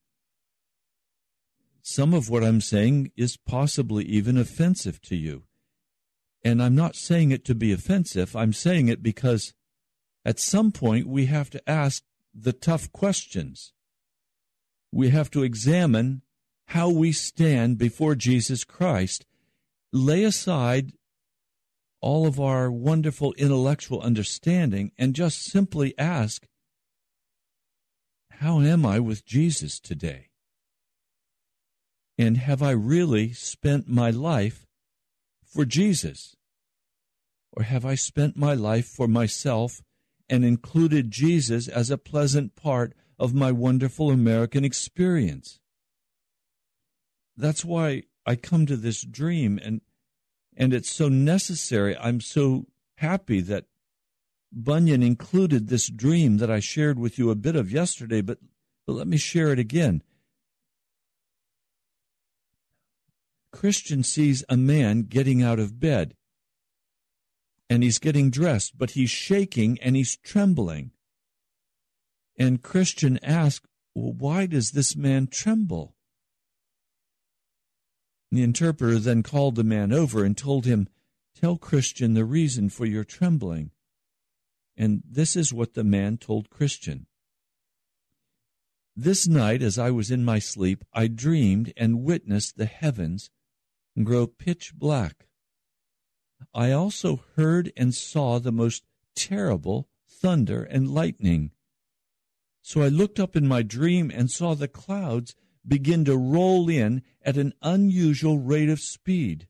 Some 1.84 2.14
of 2.14 2.30
what 2.30 2.44
I'm 2.44 2.62
saying 2.62 3.12
is 3.16 3.38
possibly 3.38 4.04
even 4.06 4.38
offensive 4.38 5.00
to 5.04 5.16
you. 5.16 5.44
And 6.44 6.64
I'm 6.64 6.76
not 6.76 6.96
saying 6.96 7.32
it 7.32 7.46
to 7.46 7.56
be 7.56 7.72
offensive, 7.72 8.36
I'm 8.36 8.54
saying 8.54 8.88
it 8.88 9.04
because 9.04 9.54
at 10.26 10.40
some 10.40 10.72
point 10.72 11.08
we 11.08 11.28
have 11.28 11.50
to 11.52 11.70
ask 11.70 12.04
the 12.34 12.54
tough 12.54 12.92
questions. 12.92 13.74
We 14.92 15.10
have 15.10 15.30
to 15.32 15.44
examine 15.44 16.24
how 16.68 16.90
we 16.90 17.12
stand 17.12 17.78
before 17.78 18.16
Jesus 18.16 18.64
Christ, 18.64 19.26
lay 19.92 20.24
aside 20.24 20.94
all 22.02 22.26
of 22.26 22.40
our 22.40 22.72
wonderful 22.72 23.34
intellectual 23.34 24.02
understanding, 24.02 24.92
and 24.98 25.14
just 25.14 25.44
simply 25.44 25.98
ask, 25.98 26.48
How 28.32 28.62
am 28.62 28.86
I 28.86 29.00
with 29.00 29.26
Jesus 29.26 29.80
today? 29.80 30.30
And 32.18 32.38
have 32.38 32.62
I 32.62 32.72
really 32.72 33.34
spent 33.34 33.88
my 33.88 34.10
life 34.10 34.66
for 35.46 35.66
Jesus? 35.66 36.36
Or 37.54 37.64
have 37.64 37.86
I 37.86 37.96
spent 37.96 38.38
my 38.38 38.54
life 38.54 38.86
for 38.86 39.08
myself 39.08 39.82
and 40.30 40.46
included 40.46 41.12
Jesus 41.12 41.68
as 41.68 41.90
a 41.90 41.98
pleasant 41.98 42.56
part 42.56 42.94
of 43.18 43.34
my 43.34 43.52
wonderful 43.52 44.12
American 44.12 44.64
experience? 44.64 45.60
That's 47.36 47.66
why 47.66 48.04
I 48.26 48.36
come 48.36 48.66
to 48.66 48.76
this 48.76 49.02
dream 49.02 49.60
and 49.64 49.82
and 50.60 50.74
it's 50.74 50.92
so 50.92 51.08
necessary. 51.08 51.98
I'm 51.98 52.20
so 52.20 52.66
happy 52.98 53.40
that 53.42 53.66
Bunyan 54.52 55.02
included 55.02 55.68
this 55.68 55.88
dream 55.88 56.38
that 56.38 56.52
I 56.52 56.60
shared 56.60 57.00
with 57.00 57.18
you 57.18 57.32
a 57.32 57.36
bit 57.36 57.56
of 57.56 57.72
yesterday, 57.72 58.20
but, 58.20 58.40
but 58.86 58.94
let 58.94 59.08
me 59.08 59.16
share 59.18 59.54
it 59.54 59.60
again. 59.60 60.04
Christian 63.54 64.04
sees 64.04 64.44
a 64.50 64.58
man 64.58 65.04
getting 65.04 65.42
out 65.42 65.60
of 65.60 65.80
bed 65.80 66.16
and 67.70 67.82
he's 67.82 68.00
getting 68.00 68.30
dressed, 68.30 68.78
but 68.78 68.92
he's 68.92 69.10
shaking 69.10 69.80
and 69.82 69.96
he's 69.96 70.18
trembling. 70.18 70.92
And 72.38 72.62
Christian 72.62 73.18
asks, 73.24 73.66
well, 73.96 74.14
Why 74.14 74.46
does 74.46 74.72
this 74.72 74.96
man 74.96 75.28
tremble? 75.28 75.96
The 78.32 78.44
interpreter 78.44 79.00
then 79.00 79.24
called 79.24 79.56
the 79.56 79.64
man 79.64 79.92
over 79.92 80.24
and 80.24 80.38
told 80.38 80.66
him, 80.66 80.88
Tell 81.36 81.58
Christian 81.58 82.14
the 82.14 82.26
reason 82.26 82.70
for 82.70 82.86
your 82.86 83.04
trembling. 83.04 83.72
And 84.78 85.04
this 85.10 85.36
is 85.36 85.54
what 85.54 85.74
the 85.74 85.84
man 85.84 86.18
told 86.18 86.50
Christian. 86.50 87.08
This 88.96 89.28
night, 89.28 89.62
as 89.62 89.78
I 89.78 89.92
was 89.92 90.12
in 90.12 90.26
my 90.26 90.40
sleep, 90.40 90.84
I 90.94 91.08
dreamed 91.08 91.74
and 91.78 92.04
witnessed 92.04 92.58
the 92.58 92.66
heavens 92.66 93.30
grow 94.04 94.28
pitch 94.28 94.74
black. 94.76 95.28
I 96.54 96.72
also 96.72 97.24
heard 97.36 97.72
and 97.76 97.94
saw 97.94 98.40
the 98.40 98.52
most 98.52 98.84
terrible 99.16 99.90
thunder 100.08 100.64
and 100.64 100.90
lightning. 100.90 101.52
So 102.62 102.82
I 102.82 102.88
looked 102.88 103.20
up 103.20 103.36
in 103.36 103.48
my 103.48 103.62
dream 103.62 104.12
and 104.14 104.30
saw 104.30 104.56
the 104.56 104.68
clouds 104.68 105.36
begin 105.68 106.06
to 106.06 106.18
roll 106.18 106.70
in 106.70 107.04
at 107.22 107.38
an 107.38 107.54
unusual 107.62 108.40
rate 108.40 108.70
of 108.70 108.80
speed. 108.80 109.48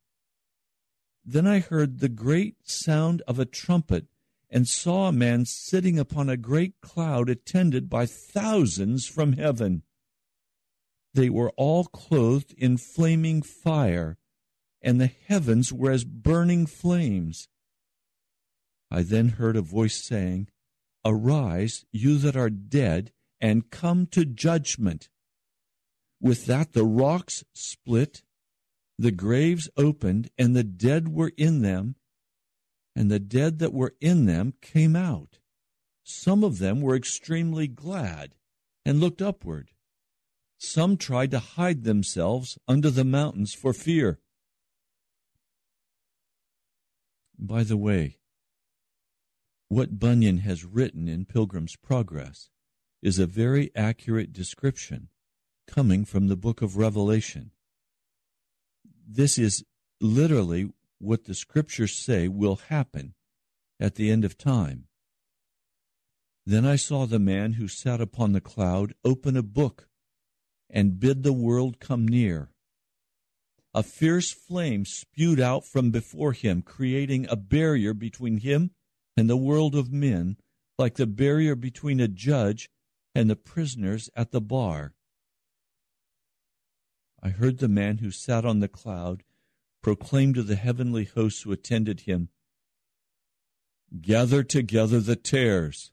Then 1.25 1.45
I 1.45 1.59
heard 1.59 1.99
the 1.99 2.09
great 2.09 2.55
sound 2.67 3.21
of 3.27 3.39
a 3.39 3.45
trumpet 3.45 4.07
and 4.49 4.67
saw 4.67 5.07
a 5.07 5.13
man 5.13 5.45
sitting 5.45 5.99
upon 5.99 6.29
a 6.29 6.37
great 6.37 6.73
cloud 6.81 7.29
attended 7.29 7.89
by 7.89 8.05
thousands 8.05 9.05
from 9.05 9.33
heaven. 9.33 9.83
They 11.13 11.29
were 11.29 11.51
all 11.55 11.85
clothed 11.85 12.53
in 12.57 12.77
flaming 12.77 13.41
fire 13.41 14.17
and 14.81 14.99
the 14.99 15.11
heavens 15.27 15.73
were 15.73 15.91
as 15.91 16.03
burning 16.03 16.65
flames. 16.65 17.47
I 18.89 19.03
then 19.03 19.29
heard 19.29 19.55
a 19.55 19.61
voice 19.61 20.03
saying, 20.03 20.47
Arise, 21.05 21.85
you 21.91 22.17
that 22.19 22.35
are 22.35 22.49
dead, 22.49 23.11
and 23.39 23.69
come 23.69 24.05
to 24.07 24.25
judgment. 24.25 25.09
With 26.21 26.45
that 26.47 26.73
the 26.73 26.85
rocks 26.85 27.43
split, 27.53 28.23
the 28.97 29.11
graves 29.11 29.69
opened, 29.77 30.29
and 30.37 30.55
the 30.55 30.63
dead 30.63 31.07
were 31.07 31.31
in 31.37 31.61
them, 31.61 31.95
and 32.95 33.09
the 33.09 33.19
dead 33.19 33.59
that 33.59 33.73
were 33.73 33.95
in 34.01 34.25
them 34.25 34.53
came 34.61 34.95
out. 34.95 35.39
Some 36.03 36.43
of 36.43 36.57
them 36.57 36.81
were 36.81 36.95
extremely 36.95 37.67
glad 37.67 38.35
and 38.85 38.99
looked 38.99 39.21
upward. 39.21 39.71
Some 40.57 40.97
tried 40.97 41.31
to 41.31 41.39
hide 41.39 41.83
themselves 41.83 42.57
under 42.67 42.89
the 42.89 43.05
mountains 43.05 43.53
for 43.53 43.71
fear. 43.71 44.19
By 47.37 47.63
the 47.63 47.77
way, 47.77 48.17
what 49.69 49.99
Bunyan 49.99 50.39
has 50.39 50.65
written 50.65 51.07
in 51.07 51.23
Pilgrim's 51.23 51.77
Progress 51.77 52.49
is 53.01 53.17
a 53.17 53.25
very 53.25 53.71
accurate 53.75 54.33
description 54.33 55.07
coming 55.69 56.03
from 56.03 56.27
the 56.27 56.35
book 56.35 56.61
of 56.61 56.77
Revelation. 56.77 57.51
This 59.07 59.37
is 59.37 59.63
literally 60.01 60.71
what 60.99 61.25
the 61.25 61.33
scriptures 61.33 61.95
say 61.95 62.27
will 62.27 62.57
happen 62.67 63.13
at 63.79 63.95
the 63.95 64.11
end 64.11 64.25
of 64.25 64.37
time. 64.37 64.85
Then 66.45 66.65
I 66.65 66.75
saw 66.75 67.05
the 67.05 67.19
man 67.19 67.53
who 67.53 67.67
sat 67.67 68.01
upon 68.01 68.33
the 68.33 68.41
cloud 68.41 68.93
open 69.05 69.37
a 69.37 69.43
book 69.43 69.87
and 70.69 70.99
bid 70.99 71.23
the 71.23 71.33
world 71.33 71.79
come 71.79 72.07
near 72.07 72.49
a 73.73 73.83
fierce 73.83 74.31
flame 74.31 74.83
spewed 74.83 75.39
out 75.39 75.63
from 75.63 75.91
before 75.91 76.33
him, 76.33 76.61
creating 76.61 77.27
a 77.29 77.35
barrier 77.35 77.93
between 77.93 78.37
him 78.37 78.71
and 79.15 79.29
the 79.29 79.37
world 79.37 79.75
of 79.75 79.91
men, 79.91 80.37
like 80.77 80.95
the 80.95 81.05
barrier 81.05 81.55
between 81.55 81.99
a 81.99 82.07
judge 82.07 82.69
and 83.13 83.29
the 83.29 83.35
prisoners 83.35 84.09
at 84.15 84.31
the 84.31 84.41
bar. 84.41 84.93
I 87.21 87.29
heard 87.29 87.57
the 87.57 87.67
man 87.67 87.97
who 87.97 88.11
sat 88.11 88.45
on 88.45 88.59
the 88.59 88.67
cloud 88.67 89.23
proclaim 89.81 90.33
to 90.33 90.43
the 90.43 90.55
heavenly 90.55 91.05
hosts 91.05 91.41
who 91.41 91.51
attended 91.51 92.01
him 92.01 92.29
Gather 94.01 94.43
together 94.43 94.99
the 94.99 95.15
tares, 95.15 95.91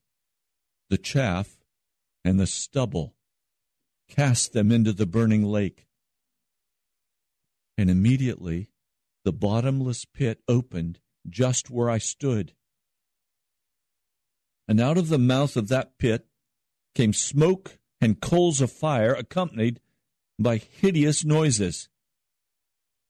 the 0.90 0.98
chaff, 0.98 1.56
and 2.22 2.38
the 2.38 2.46
stubble, 2.46 3.14
cast 4.06 4.52
them 4.52 4.70
into 4.70 4.92
the 4.92 5.06
burning 5.06 5.42
lake 5.42 5.86
and 7.78 7.90
immediately 7.90 8.68
the 9.24 9.32
bottomless 9.32 10.04
pit 10.04 10.40
opened 10.48 11.00
just 11.28 11.70
where 11.70 11.90
I 11.90 11.98
stood. 11.98 12.54
And 14.68 14.80
out 14.80 14.98
of 14.98 15.08
the 15.08 15.18
mouth 15.18 15.56
of 15.56 15.68
that 15.68 15.98
pit 15.98 16.26
came 16.94 17.12
smoke 17.12 17.78
and 18.00 18.20
coals 18.20 18.60
of 18.60 18.70
fire, 18.70 19.14
accompanied 19.14 19.80
by 20.38 20.56
hideous 20.56 21.24
noises. 21.24 21.88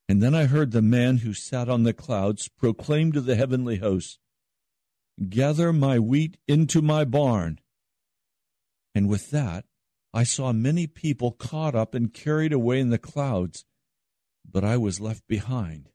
And 0.09 0.23
then 0.23 0.35
I 0.35 0.45
heard 0.45 0.71
the 0.71 0.83
man 0.83 1.19
who 1.19 1.35
sat 1.35 1.69
on 1.69 1.83
the 1.83 1.93
clouds 1.93 2.49
proclaim 2.49 3.13
to 3.13 3.21
the 3.21 3.37
heavenly 3.37 3.77
host, 3.77 4.19
Gather 5.29 5.73
my 5.73 5.99
wheat 5.99 6.37
into 6.47 6.83
my 6.83 7.05
barn. 7.05 7.59
And 8.95 9.09
with 9.09 9.31
that, 9.31 9.65
I 10.13 10.25
saw 10.25 10.53
many 10.53 10.87
people 10.87 11.33
caught 11.33 11.75
up 11.75 11.95
and 11.95 12.13
carried 12.13 12.53
away 12.53 12.81
in 12.81 12.91
the 12.91 12.99
clouds 12.99 13.65
but 14.53 14.65
I 14.65 14.77
was 14.77 15.01
left 15.01 15.27
behind. 15.27 15.91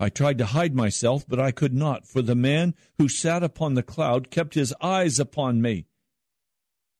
I 0.00 0.08
tried 0.08 0.38
to 0.38 0.46
hide 0.46 0.74
myself, 0.74 1.24
but 1.26 1.38
I 1.38 1.52
could 1.52 1.72
not, 1.72 2.06
for 2.06 2.20
the 2.20 2.34
man 2.34 2.74
who 2.98 3.08
sat 3.08 3.42
upon 3.42 3.74
the 3.74 3.82
cloud 3.82 4.30
kept 4.30 4.54
his 4.54 4.74
eyes 4.80 5.18
upon 5.18 5.62
me. 5.62 5.86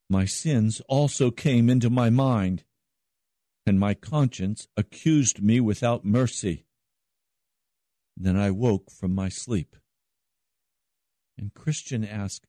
My 0.09 0.25
sins 0.25 0.81
also 0.89 1.31
came 1.31 1.69
into 1.69 1.91
my 1.91 2.11
mind, 2.11 2.65
and 3.67 3.81
my 3.81 3.95
conscience 3.95 4.69
accused 4.77 5.43
me 5.43 5.61
without 5.61 6.05
mercy. 6.05 6.67
Then 8.17 8.37
I 8.37 8.51
woke 8.51 8.91
from 8.91 9.15
my 9.15 9.29
sleep. 9.29 9.77
And 11.37 11.55
Christian 11.55 12.05
asked, 12.05 12.47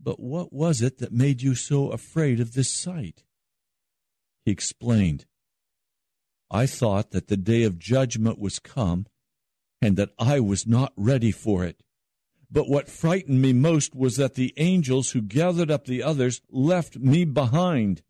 But 0.00 0.20
what 0.20 0.52
was 0.52 0.82
it 0.82 0.98
that 0.98 1.12
made 1.12 1.42
you 1.42 1.54
so 1.54 1.90
afraid 1.90 2.40
of 2.40 2.54
this 2.54 2.70
sight? 2.70 3.24
He 4.44 4.52
explained, 4.52 5.26
I 6.50 6.66
thought 6.66 7.12
that 7.12 7.28
the 7.28 7.36
day 7.36 7.62
of 7.62 7.78
judgment 7.78 8.38
was 8.38 8.58
come 8.58 9.06
and 9.80 9.96
that 9.96 10.10
I 10.18 10.38
was 10.38 10.66
not 10.66 10.92
ready 10.96 11.32
for 11.32 11.64
it. 11.64 11.82
But 12.50 12.68
what 12.68 12.90
frightened 12.90 13.40
me 13.40 13.54
most 13.54 13.94
was 13.94 14.16
that 14.16 14.34
the 14.34 14.52
angels 14.58 15.12
who 15.12 15.22
gathered 15.22 15.70
up 15.70 15.86
the 15.86 16.02
others 16.02 16.42
left 16.50 16.98
me 16.98 17.24
behind. 17.24 18.02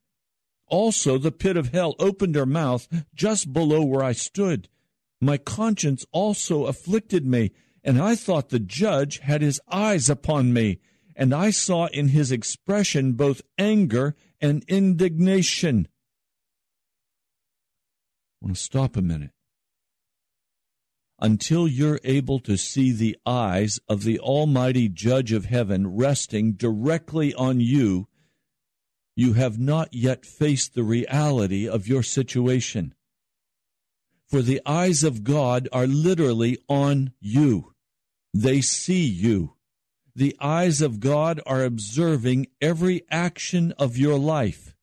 Also, 0.72 1.18
the 1.18 1.30
pit 1.30 1.58
of 1.58 1.68
hell 1.68 1.94
opened 1.98 2.34
her 2.34 2.46
mouth 2.46 2.88
just 3.14 3.52
below 3.52 3.82
where 3.82 4.02
I 4.02 4.12
stood. 4.12 4.70
My 5.20 5.36
conscience 5.36 6.06
also 6.12 6.64
afflicted 6.64 7.26
me, 7.26 7.52
and 7.84 8.00
I 8.00 8.14
thought 8.14 8.48
the 8.48 8.58
judge 8.58 9.18
had 9.18 9.42
his 9.42 9.60
eyes 9.70 10.08
upon 10.08 10.54
me, 10.54 10.78
and 11.14 11.34
I 11.34 11.50
saw 11.50 11.88
in 11.88 12.08
his 12.08 12.32
expression 12.32 13.12
both 13.12 13.42
anger 13.58 14.16
and 14.40 14.64
indignation. 14.66 15.88
I 18.40 18.46
want 18.46 18.56
to 18.56 18.62
stop 18.62 18.96
a 18.96 19.02
minute. 19.02 19.32
Until 21.18 21.68
you're 21.68 22.00
able 22.02 22.40
to 22.40 22.56
see 22.56 22.92
the 22.92 23.18
eyes 23.26 23.78
of 23.90 24.04
the 24.04 24.18
Almighty 24.20 24.88
Judge 24.88 25.32
of 25.32 25.44
heaven 25.44 25.94
resting 25.94 26.52
directly 26.52 27.34
on 27.34 27.60
you, 27.60 28.08
you 29.14 29.34
have 29.34 29.58
not 29.58 29.92
yet 29.92 30.24
faced 30.24 30.74
the 30.74 30.82
reality 30.82 31.68
of 31.68 31.86
your 31.86 32.02
situation. 32.02 32.94
For 34.28 34.40
the 34.40 34.62
eyes 34.64 35.04
of 35.04 35.24
God 35.24 35.68
are 35.72 35.86
literally 35.86 36.58
on 36.68 37.12
you. 37.20 37.74
They 38.32 38.62
see 38.62 39.04
you. 39.04 39.56
The 40.14 40.36
eyes 40.40 40.80
of 40.80 41.00
God 41.00 41.40
are 41.46 41.64
observing 41.64 42.46
every 42.60 43.02
action 43.10 43.72
of 43.78 43.98
your 43.98 44.18
life. 44.18 44.74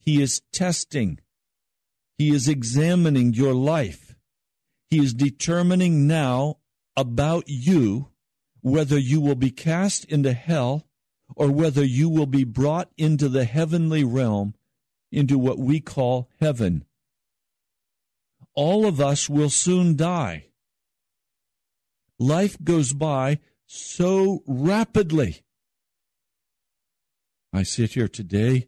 He 0.00 0.20
is 0.20 0.42
testing. 0.52 1.20
He 2.16 2.30
is 2.30 2.48
examining 2.48 3.34
your 3.34 3.54
life. 3.54 4.16
He 4.90 4.98
is 4.98 5.14
determining 5.14 6.06
now 6.06 6.58
about 6.96 7.44
you 7.46 8.08
whether 8.60 8.98
you 8.98 9.20
will 9.20 9.36
be 9.36 9.50
cast 9.50 10.04
into 10.06 10.32
hell 10.32 10.87
or 11.38 11.52
whether 11.52 11.84
you 11.84 12.08
will 12.08 12.26
be 12.26 12.42
brought 12.42 12.90
into 12.98 13.28
the 13.28 13.44
heavenly 13.44 14.02
realm, 14.02 14.54
into 15.12 15.38
what 15.38 15.56
we 15.56 15.78
call 15.78 16.28
heaven. 16.40 16.84
All 18.54 18.84
of 18.84 19.00
us 19.00 19.30
will 19.30 19.48
soon 19.48 19.94
die. 19.94 20.46
Life 22.18 22.56
goes 22.64 22.92
by 22.92 23.38
so 23.66 24.42
rapidly. 24.48 25.44
I 27.52 27.62
sit 27.62 27.92
here 27.92 28.08
today 28.08 28.66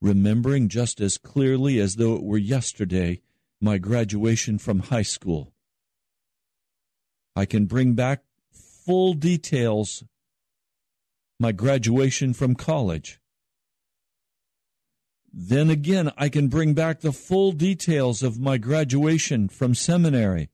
remembering 0.00 0.70
just 0.70 1.02
as 1.02 1.18
clearly 1.18 1.78
as 1.78 1.96
though 1.96 2.14
it 2.14 2.22
were 2.22 2.38
yesterday 2.38 3.20
my 3.60 3.76
graduation 3.76 4.56
from 4.56 4.78
high 4.78 5.02
school. 5.02 5.52
I 7.36 7.44
can 7.44 7.66
bring 7.66 7.92
back 7.92 8.24
full 8.50 9.12
details 9.12 10.02
my 11.44 11.52
graduation 11.52 12.32
from 12.32 12.54
college. 12.54 13.20
Then 15.30 15.68
again, 15.68 16.10
I 16.16 16.30
can 16.30 16.48
bring 16.48 16.72
back 16.72 17.00
the 17.00 17.12
full 17.12 17.52
details 17.52 18.22
of 18.22 18.40
my 18.40 18.56
graduation 18.56 19.50
from 19.50 19.74
seminary. 19.74 20.48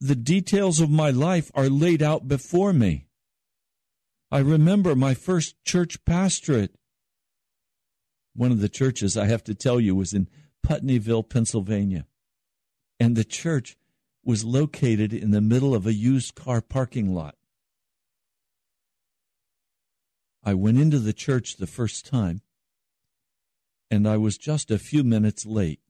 The 0.00 0.14
details 0.14 0.78
of 0.78 0.88
my 0.88 1.10
life 1.10 1.50
are 1.52 1.68
laid 1.68 2.00
out 2.00 2.28
before 2.28 2.72
me. 2.72 3.08
I 4.30 4.38
remember 4.38 4.94
my 4.94 5.14
first 5.14 5.56
church 5.64 6.04
pastorate. 6.04 6.76
One 8.36 8.52
of 8.52 8.60
the 8.60 8.68
churches, 8.68 9.16
I 9.16 9.26
have 9.26 9.42
to 9.44 9.54
tell 9.56 9.80
you, 9.80 9.96
was 9.96 10.12
in 10.12 10.28
Putneyville, 10.64 11.28
Pennsylvania. 11.28 12.06
And 13.00 13.16
the 13.16 13.24
church 13.24 13.76
was 14.24 14.44
located 14.44 15.12
in 15.12 15.32
the 15.32 15.40
middle 15.40 15.74
of 15.74 15.88
a 15.88 15.92
used 15.92 16.36
car 16.36 16.60
parking 16.60 17.12
lot. 17.12 17.34
I 20.44 20.52
went 20.52 20.78
into 20.78 20.98
the 20.98 21.14
church 21.14 21.56
the 21.56 21.66
first 21.66 22.04
time, 22.04 22.42
and 23.90 24.06
I 24.06 24.18
was 24.18 24.36
just 24.36 24.70
a 24.70 24.78
few 24.78 25.02
minutes 25.02 25.46
late. 25.46 25.80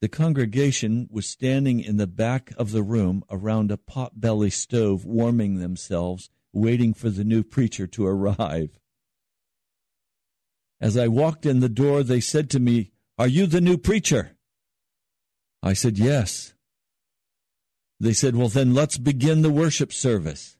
The 0.00 0.08
congregation 0.08 1.08
was 1.10 1.28
standing 1.28 1.78
in 1.80 1.96
the 1.96 2.06
back 2.08 2.52
of 2.56 2.72
the 2.72 2.82
room 2.82 3.24
around 3.30 3.70
a 3.70 3.76
pot-belly 3.76 4.50
stove, 4.50 5.04
warming 5.04 5.58
themselves, 5.58 6.28
waiting 6.52 6.92
for 6.92 7.08
the 7.08 7.24
new 7.24 7.44
preacher 7.44 7.86
to 7.86 8.06
arrive. 8.06 8.78
As 10.80 10.96
I 10.96 11.08
walked 11.08 11.46
in 11.46 11.60
the 11.60 11.68
door, 11.68 12.02
they 12.02 12.20
said 12.20 12.50
to 12.50 12.60
me, 12.60 12.92
Are 13.16 13.28
you 13.28 13.46
the 13.46 13.60
new 13.60 13.78
preacher? 13.78 14.36
I 15.62 15.72
said, 15.72 15.98
Yes. 15.98 16.54
They 18.00 18.12
said, 18.12 18.36
Well, 18.36 18.48
then 18.48 18.74
let's 18.74 18.98
begin 18.98 19.42
the 19.42 19.50
worship 19.50 19.92
service. 19.92 20.57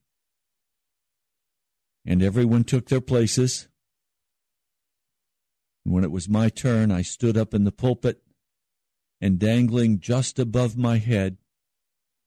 And 2.05 2.23
everyone 2.23 2.65
took 2.65 2.89
their 2.89 3.01
places. 3.01 3.69
And 5.85 5.95
when 5.95 6.05
it 6.05 6.11
was 6.11 6.29
my 6.29 6.49
turn, 6.49 6.91
I 6.91 7.03
stood 7.03 7.37
up 7.37 7.55
in 7.55 7.65
the 7.65 7.73
pulpit 7.73 8.23
and 9.21 9.39
dangling 9.39 10.01
just 10.01 10.39
above 10.39 10.77
my 10.77 10.99
head 10.99 11.39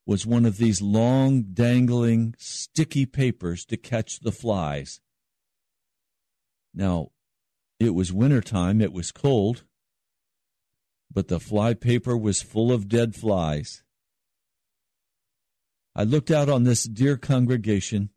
was 0.04 0.26
one 0.26 0.44
of 0.44 0.56
these 0.56 0.82
long, 0.82 1.42
dangling, 1.54 2.34
sticky 2.38 3.06
papers 3.06 3.64
to 3.66 3.76
catch 3.76 4.20
the 4.20 4.32
flies. 4.32 5.00
Now, 6.74 7.10
it 7.78 7.90
was 7.90 8.12
winter 8.12 8.40
time, 8.40 8.80
it 8.80 8.92
was 8.92 9.12
cold, 9.12 9.64
but 11.10 11.28
the 11.28 11.40
fly 11.40 11.74
paper 11.74 12.16
was 12.16 12.42
full 12.42 12.72
of 12.72 12.88
dead 12.88 13.14
flies. 13.14 13.82
I 15.94 16.04
looked 16.04 16.30
out 16.30 16.48
on 16.48 16.64
this 16.64 16.84
dear 16.84 17.16
congregation. 17.16 18.10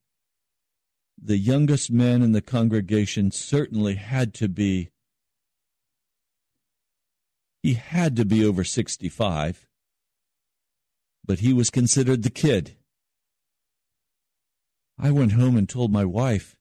The 1.26 1.38
youngest 1.40 1.90
man 1.90 2.22
in 2.22 2.34
the 2.34 2.42
congregation 2.42 3.32
certainly 3.32 3.96
had 3.96 4.32
to 4.36 4.48
be 4.48 4.92
he 7.64 7.74
had 7.74 8.16
to 8.18 8.26
be 8.26 8.46
over 8.46 8.64
65, 8.64 9.66
but 11.26 11.40
he 11.40 11.52
was 11.52 11.72
considered 11.72 12.22
the 12.22 12.30
kid. 12.30 12.76
I 15.00 15.10
went 15.10 15.32
home 15.32 15.58
and 15.58 15.68
told 15.68 15.92
my 15.92 16.06
wife, 16.06 16.56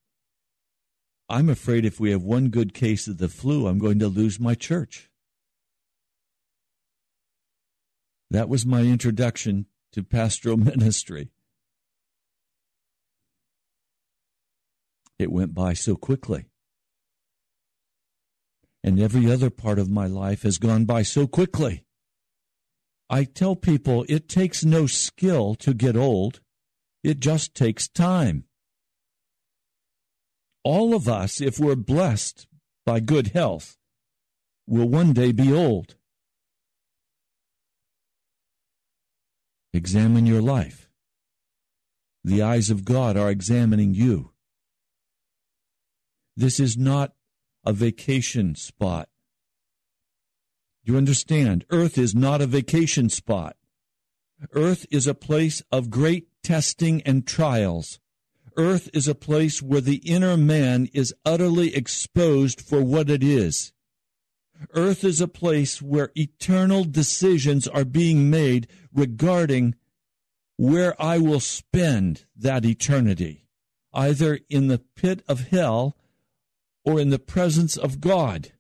I'm 1.29 1.51
afraid 1.51 1.85
if 1.85 2.01
we 2.01 2.11
have 2.13 2.23
one 2.23 2.49
good 2.49 2.73
case 2.73 3.07
of 3.07 3.19
the 3.19 3.29
flu, 3.29 3.67
I'm 3.67 3.79
going 3.79 3.99
to 3.99 4.09
lose 4.09 4.41
my 4.41 4.55
church. 4.55 5.11
That 8.31 8.49
was 8.49 8.65
my 8.65 8.81
introduction 8.81 9.67
to 9.93 10.03
pastoral 10.03 10.57
ministry. 10.57 11.34
It 15.19 15.33
went 15.33 15.55
by 15.55 15.75
so 15.75 15.97
quickly 15.97 16.47
and 18.85 19.01
every 19.01 19.33
other 19.33 19.49
part 19.49 19.79
of 19.79 19.89
my 19.89 20.07
life 20.07 20.43
has 20.43 20.59
gone 20.59 20.85
by 20.85 21.03
so 21.03 21.27
quickly. 21.27 21.85
I 23.09 23.25
tell 23.25 23.57
people 23.57 24.05
it 24.11 24.29
takes 24.29 24.63
no 24.63 24.87
skill 24.87 25.55
to 25.57 25.73
get 25.73 25.97
old, 25.97 26.41
it 27.03 27.19
just 27.19 27.55
takes 27.55 27.89
time. 27.89 28.45
All 30.65 30.95
of 30.95 31.09
us, 31.09 31.41
if 31.41 31.59
we're 31.59 31.77
blessed 31.77 32.47
by 32.85 33.01
good 33.01 33.29
health, 33.29 33.79
will 34.67 34.89
one 34.89 35.15
day 35.15 35.33
be 35.33 35.51
old. 35.51 35.95
Examine 39.73 40.27
your 40.27 40.43
life. 40.43 40.91
The 42.23 42.43
eyes 42.43 42.69
of 42.69 42.85
God 42.85 43.17
are 43.17 43.31
examining 43.31 43.95
you. 43.95 44.34
This 46.37 46.59
is 46.59 46.77
not 46.77 47.13
a 47.65 47.73
vacation 47.73 48.55
spot. 48.55 49.09
You 50.83 50.97
understand? 50.97 51.65
Earth 51.71 51.97
is 51.97 52.15
not 52.15 52.43
a 52.43 52.47
vacation 52.47 53.09
spot. 53.09 53.57
Earth 54.53 54.87
is 54.91 55.07
a 55.07 55.15
place 55.15 55.63
of 55.73 55.91
great 55.91 56.29
testing 56.43 57.01
and 57.03 57.27
trials. 57.27 58.01
Earth 58.57 58.89
is 58.93 59.09
a 59.09 59.15
place 59.15 59.63
where 59.63 59.81
the 59.81 59.97
inner 59.97 60.37
man 60.37 60.89
is 60.93 61.15
utterly 61.25 61.75
exposed 61.75 62.61
for 62.61 62.83
what 62.83 63.09
it 63.09 63.23
is. 63.23 63.73
Earth 64.75 65.03
is 65.05 65.21
a 65.21 65.29
place 65.29 65.83
where 65.83 66.13
eternal 66.15 66.85
decisions 66.85 67.67
are 67.67 67.85
being 67.85 68.31
made 68.31 68.69
regarding 68.93 69.75
where 70.57 71.01
I 71.03 71.19
will 71.19 71.41
spend 71.41 72.27
that 72.37 72.65
eternity, 72.65 73.49
either 73.93 74.39
in 74.49 74.69
the 74.69 74.83
pit 74.95 75.23
of 75.27 75.49
hell 75.49 75.97
or 76.85 77.01
in 77.01 77.11
the 77.11 77.19
presence 77.19 77.77
of 77.77 78.01
God. 78.01 78.53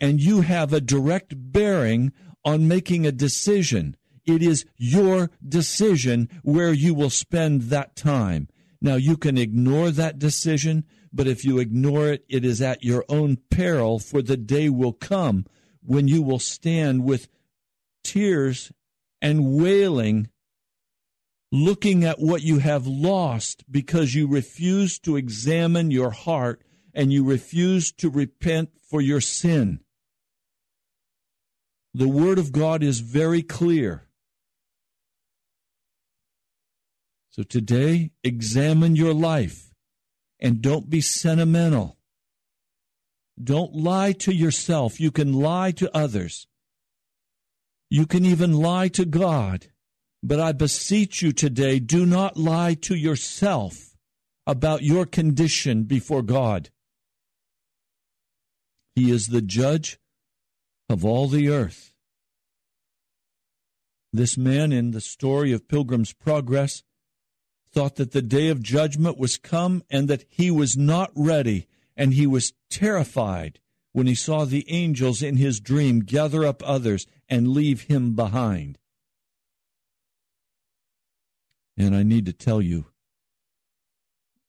And 0.00 0.20
you 0.20 0.42
have 0.42 0.72
a 0.72 0.80
direct 0.80 1.34
bearing 1.36 2.12
on 2.44 2.68
making 2.68 3.06
a 3.06 3.12
decision. 3.12 3.96
It 4.24 4.42
is 4.42 4.64
your 4.76 5.30
decision 5.46 6.28
where 6.42 6.72
you 6.72 6.94
will 6.94 7.10
spend 7.10 7.62
that 7.62 7.96
time. 7.96 8.48
Now, 8.80 8.94
you 8.94 9.16
can 9.16 9.36
ignore 9.36 9.90
that 9.90 10.18
decision, 10.18 10.84
but 11.12 11.26
if 11.26 11.44
you 11.44 11.58
ignore 11.58 12.08
it, 12.12 12.24
it 12.28 12.44
is 12.44 12.62
at 12.62 12.84
your 12.84 13.04
own 13.08 13.38
peril, 13.50 13.98
for 13.98 14.22
the 14.22 14.36
day 14.36 14.68
will 14.68 14.92
come 14.92 15.46
when 15.82 16.06
you 16.06 16.22
will 16.22 16.38
stand 16.38 17.04
with 17.04 17.28
tears 18.04 18.70
and 19.20 19.56
wailing, 19.56 20.28
looking 21.50 22.04
at 22.04 22.18
what 22.18 22.42
you 22.42 22.58
have 22.58 22.86
lost 22.86 23.64
because 23.70 24.14
you 24.14 24.26
refuse 24.26 24.98
to 25.00 25.16
examine 25.16 25.90
your 25.90 26.10
heart 26.10 26.62
and 26.92 27.12
you 27.12 27.24
refuse 27.24 27.92
to 27.92 28.10
repent 28.10 28.70
for 28.90 29.00
your 29.00 29.20
sin. 29.20 29.80
The 31.94 32.08
Word 32.08 32.38
of 32.38 32.52
God 32.52 32.82
is 32.82 33.00
very 33.00 33.42
clear. 33.42 34.08
So 37.30 37.42
today, 37.42 38.10
examine 38.22 38.96
your 38.96 39.14
life 39.14 39.72
and 40.40 40.60
don't 40.60 40.90
be 40.90 41.00
sentimental. 41.00 41.96
Don't 43.42 43.74
lie 43.74 44.12
to 44.12 44.34
yourself. 44.34 45.00
You 45.00 45.10
can 45.10 45.32
lie 45.32 45.70
to 45.72 45.96
others. 45.96 46.46
You 47.90 48.06
can 48.06 48.24
even 48.24 48.52
lie 48.52 48.88
to 48.88 49.04
God. 49.04 49.68
But 50.22 50.40
I 50.40 50.52
beseech 50.52 51.22
you 51.22 51.32
today, 51.32 51.78
do 51.78 52.04
not 52.04 52.36
lie 52.36 52.74
to 52.82 52.94
yourself 52.94 53.96
about 54.46 54.82
your 54.82 55.06
condition 55.06 55.84
before 55.84 56.22
God. 56.22 56.70
He 58.94 59.10
is 59.10 59.28
the 59.28 59.42
judge 59.42 59.98
of 60.88 61.04
all 61.04 61.28
the 61.28 61.48
earth. 61.48 61.92
This 64.12 64.36
man 64.36 64.72
in 64.72 64.90
the 64.90 65.00
story 65.00 65.52
of 65.52 65.68
Pilgrim's 65.68 66.12
Progress 66.12 66.82
thought 67.70 67.96
that 67.96 68.12
the 68.12 68.22
day 68.22 68.48
of 68.48 68.62
judgment 68.62 69.18
was 69.18 69.36
come 69.36 69.84
and 69.90 70.08
that 70.08 70.24
he 70.28 70.50
was 70.50 70.76
not 70.76 71.12
ready, 71.14 71.68
and 71.96 72.14
he 72.14 72.26
was 72.26 72.54
terrified 72.70 73.60
when 73.92 74.06
he 74.06 74.14
saw 74.14 74.44
the 74.44 74.64
angels 74.68 75.22
in 75.22 75.36
his 75.36 75.60
dream 75.60 76.00
gather 76.00 76.44
up 76.44 76.62
others 76.64 77.06
and 77.28 77.48
leave 77.48 77.82
him 77.82 78.14
behind. 78.14 78.78
And 81.78 81.94
I 81.94 82.02
need 82.02 82.26
to 82.26 82.32
tell 82.32 82.60
you, 82.60 82.86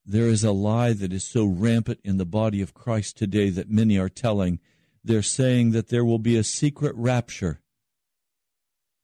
there 0.04 0.28
is 0.28 0.44
a 0.44 0.52
lie 0.52 0.94
that 0.94 1.14
is 1.14 1.24
so 1.24 1.46
rampant 1.46 2.00
in 2.04 2.18
the 2.18 2.26
body 2.26 2.60
of 2.64 2.74
Christ 2.74 3.18
today 3.18 3.52
that 3.52 3.70
many 3.70 4.00
are 4.00 4.10
telling. 4.10 4.60
They're 5.04 5.22
saying 5.22 5.70
that 5.72 5.90
there 5.90 6.04
will 6.04 6.18
be 6.18 6.36
a 6.36 6.44
secret 6.44 6.96
rapture 6.96 7.62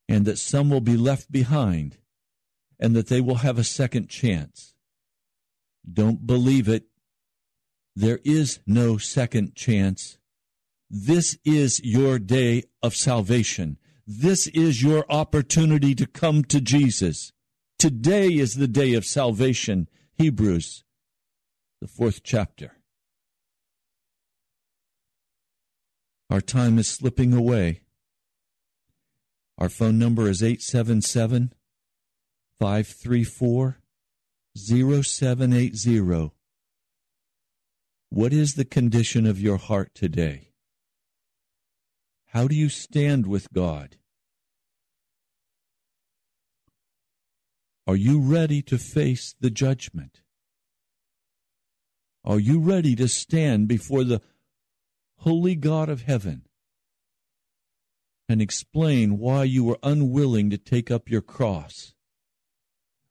and 0.09 0.25
that 0.25 0.39
some 0.39 0.71
will 0.71 0.81
be 0.81 0.97
left 0.97 1.31
behind 1.31 1.97
and 2.79 2.95
that 2.95 3.07
they 3.07 3.21
will 3.21 3.35
have 3.35 3.59
a 3.59 3.63
second 3.63 4.09
chance. 4.09 4.73
Don't 5.87 6.25
believe 6.25 6.67
it. 6.67 6.85
There 7.95 8.19
is 8.25 8.59
no 8.65 8.97
second 8.97 9.53
chance. 9.53 10.17
This 10.89 11.37
is 11.45 11.79
your 11.83 12.17
day 12.17 12.63
of 12.81 12.95
salvation. 12.95 13.77
This 14.07 14.47
is 14.47 14.81
your 14.81 15.05
opportunity 15.11 15.93
to 15.93 16.07
come 16.07 16.43
to 16.45 16.59
Jesus. 16.59 17.31
Today 17.77 18.29
is 18.29 18.55
the 18.55 18.67
day 18.67 18.93
of 18.93 19.05
salvation. 19.05 19.89
Hebrews, 20.17 20.83
the 21.81 21.87
fourth 21.87 22.23
chapter. 22.23 22.77
Our 26.29 26.41
time 26.41 26.79
is 26.79 26.87
slipping 26.87 27.33
away. 27.33 27.81
Our 29.57 29.69
phone 29.69 29.99
number 29.99 30.29
is 30.29 30.41
877 30.41 31.53
534 32.59 33.79
0780. 34.55 36.31
What 38.09 38.33
is 38.33 38.53
the 38.53 38.65
condition 38.65 39.27
of 39.27 39.39
your 39.39 39.57
heart 39.57 39.91
today? 39.93 40.51
How 42.27 42.47
do 42.47 42.55
you 42.55 42.69
stand 42.69 43.27
with 43.27 43.51
God? 43.51 43.97
Are 47.87 47.95
you 47.95 48.19
ready 48.19 48.61
to 48.63 48.77
face 48.77 49.35
the 49.39 49.51
judgment? 49.51 50.21
Are 52.23 52.39
you 52.39 52.59
ready 52.59 52.95
to 52.95 53.07
stand 53.07 53.67
before 53.67 54.03
the 54.03 54.21
holy 55.17 55.55
God 55.55 55.89
of 55.89 56.01
heaven 56.01 56.43
and 58.27 58.41
explain 58.41 59.19
why 59.19 59.43
you 59.43 59.63
were 59.63 59.77
unwilling 59.83 60.49
to 60.49 60.57
take 60.57 60.89
up 60.89 61.09
your 61.09 61.21
cross? 61.21 61.93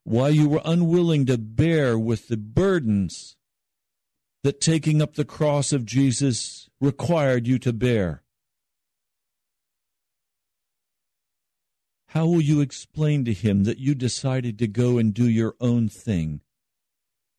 Why 0.03 0.27
you 0.29 0.49
were 0.49 0.61
unwilling 0.65 1.25
to 1.27 1.37
bear 1.37 1.97
with 1.97 2.27
the 2.27 2.37
burdens 2.37 3.37
that 4.43 4.59
taking 4.59 5.01
up 5.01 5.15
the 5.15 5.25
cross 5.25 5.71
of 5.71 5.85
Jesus 5.85 6.69
required 6.81 7.47
you 7.47 7.57
to 7.59 7.71
bear? 7.71 8.24
How 12.15 12.25
will 12.27 12.39
you 12.39 12.61
explain 12.61 13.25
to 13.25 13.33
him 13.33 13.65
that 13.65 13.77
you 13.77 13.93
decided 13.93 14.57
to 14.59 14.67
go 14.67 14.97
and 14.97 15.13
do 15.13 15.27
your 15.27 15.53
own 15.59 15.89
thing? 15.89 16.39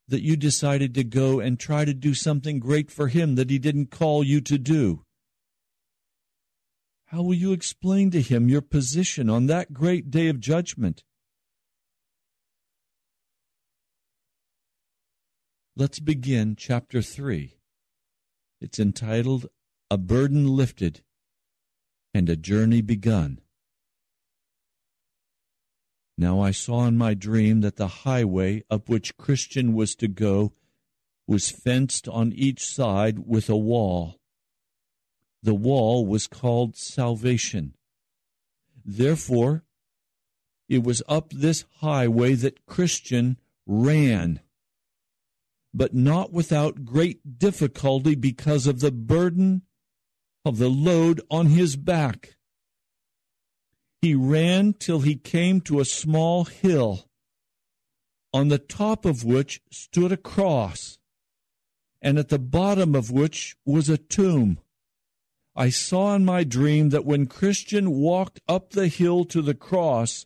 That 0.07 0.21
you 0.21 0.37
decided 0.37 0.95
to 0.97 1.03
go 1.03 1.41
and 1.41 1.59
try 1.59 1.87
to 1.87 1.95
do 1.95 2.13
something 2.13 2.59
great 2.59 2.91
for 2.91 3.09
him 3.09 3.37
that 3.37 3.49
he 3.49 3.59
didn't 3.59 3.91
call 3.91 4.23
you 4.23 4.43
to 4.43 4.59
do? 4.59 5.07
How 7.07 7.23
will 7.23 7.33
you 7.33 7.53
explain 7.53 8.11
to 8.11 8.21
him 8.21 8.51
your 8.51 8.61
position 8.61 9.31
on 9.31 9.47
that 9.47 9.73
great 9.73 10.11
day 10.11 10.29
of 10.29 10.41
judgment? 10.41 11.05
Let's 15.75 16.01
begin 16.01 16.55
chapter 16.55 17.01
3. 17.01 17.57
It's 18.61 18.79
entitled 18.79 19.47
A 19.91 19.97
Burden 19.97 20.47
Lifted 20.47 21.01
and 22.13 22.29
a 22.29 22.37
Journey 22.37 22.83
Begun. 22.83 23.41
Now 26.19 26.41
I 26.41 26.51
saw 26.51 26.87
in 26.87 26.97
my 26.97 27.15
dream 27.15 27.61
that 27.61 27.77
the 27.77 27.89
highway 27.89 28.65
up 28.71 28.89
which 28.89 29.17
Christian 29.17 29.75
was 29.75 29.95
to 29.97 30.09
go 30.09 30.53
was 31.27 31.51
fenced 31.51 32.09
on 32.09 32.33
each 32.33 32.65
side 32.65 33.21
with 33.27 33.51
a 33.51 33.57
wall. 33.57 34.19
The 35.43 35.55
wall 35.55 36.07
was 36.07 36.27
called 36.27 36.77
salvation. 36.77 37.75
Therefore, 38.85 39.65
it 40.69 40.83
was 40.83 41.03
up 41.09 41.33
this 41.33 41.65
highway 41.81 42.35
that 42.35 42.67
Christian 42.67 43.39
ran 43.67 44.41
but 45.77 45.95
not 45.95 46.33
without 46.33 46.87
great 46.87 47.39
difficulty 47.39 48.15
because 48.15 48.67
of 48.67 48.81
the 48.81 48.91
burden 48.91 49.61
of 50.43 50.57
the 50.57 50.71
load 50.71 51.21
on 51.31 51.49
his 51.49 51.77
back. 51.77 52.36
He 54.07 54.15
ran 54.15 54.75
till 54.75 55.01
he 55.01 55.17
came 55.17 55.61
to 55.63 55.81
a 55.81 55.85
small 55.85 56.45
hill, 56.45 57.09
on 58.33 58.47
the 58.47 58.59
top 58.61 59.05
of 59.05 59.25
which 59.25 59.61
stood 59.73 60.13
a 60.13 60.17
cross, 60.17 60.99
and 62.01 62.17
at 62.17 62.29
the 62.29 62.39
bottom 62.39 62.95
of 62.95 63.11
which 63.11 63.57
was 63.65 63.89
a 63.89 63.99
tomb. 63.99 64.61
I 65.57 65.71
saw 65.71 66.15
in 66.15 66.25
my 66.25 66.45
dream 66.45 66.91
that 66.91 67.05
when 67.05 67.27
Christian 67.27 67.91
walked 67.91 68.39
up 68.47 68.71
the 68.71 68.87
hill 68.87 69.25
to 69.25 69.43
the 69.43 69.55
cross, 69.55 70.25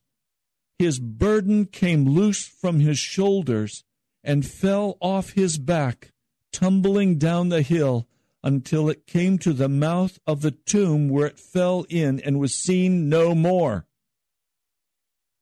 his 0.79 0.99
burden 0.99 1.65
came 1.65 2.07
loose 2.07 2.47
from 2.47 2.81
his 2.81 2.99
shoulders 2.99 3.83
and 4.23 4.45
fell 4.45 4.99
off 5.01 5.31
his 5.31 5.57
back, 5.57 6.13
tumbling 6.53 7.17
down 7.17 7.49
the 7.49 7.63
hill 7.63 8.07
until 8.43 8.89
it 8.89 9.07
came 9.07 9.39
to 9.39 9.53
the 9.53 9.69
mouth 9.69 10.19
of 10.27 10.41
the 10.41 10.51
tomb 10.51 11.09
where 11.09 11.27
it 11.27 11.39
fell 11.39 11.85
in 11.89 12.21
and 12.21 12.39
was 12.39 12.55
seen 12.55 13.09
no 13.09 13.35
more. 13.35 13.87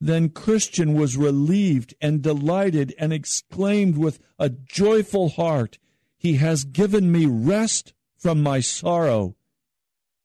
Then 0.01 0.29
Christian 0.29 0.95
was 0.95 1.17
relieved 1.17 1.95
and 2.01 2.23
delighted 2.23 2.95
and 2.99 3.13
exclaimed 3.13 3.97
with 3.97 4.21
a 4.39 4.49
joyful 4.49 5.31
heart, 5.31 5.79
He 6.17 6.35
has 6.35 6.65
given 6.65 7.11
me 7.11 7.27
rest 7.27 7.93
from 8.17 8.43
my 8.43 8.61
sorrow 8.61 9.37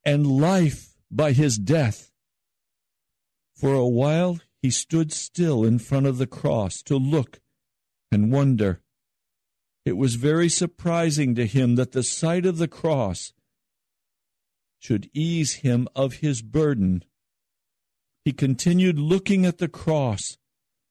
and 0.06 0.28
life 0.28 0.96
by 1.10 1.32
his 1.32 1.58
death. 1.58 2.12
For 3.56 3.74
a 3.74 3.88
while 3.88 4.40
he 4.62 4.70
stood 4.70 5.14
still 5.14 5.64
in 5.64 5.80
front 5.80 6.06
of 6.06 6.18
the 6.18 6.28
cross 6.28 6.82
to 6.84 6.98
look 6.98 7.40
and 8.12 8.32
wonder. 8.32 8.82
It 9.86 9.98
was 9.98 10.16
very 10.16 10.50
surprising 10.50 11.36
to 11.36 11.46
him 11.46 11.76
that 11.76 11.92
the 11.92 12.04
sight 12.04 12.46
of 12.46 12.58
the 12.58 12.68
cross 12.68 13.34
should 14.80 15.10
ease 15.14 15.56
him 15.56 15.88
of 15.96 16.16
his 16.16 16.42
burden. 16.42 17.04
He 18.24 18.32
continued 18.32 18.98
looking 18.98 19.46
at 19.46 19.58
the 19.58 19.68
cross 19.68 20.38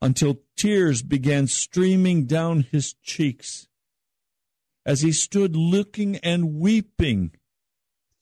until 0.02 0.40
tears 0.56 1.02
began 1.02 1.46
streaming 1.46 2.24
down 2.24 2.66
his 2.70 2.94
cheeks. 2.94 3.68
As 4.84 5.00
he 5.00 5.12
stood 5.12 5.56
looking 5.56 6.16
and 6.18 6.58
weeping, 6.58 7.32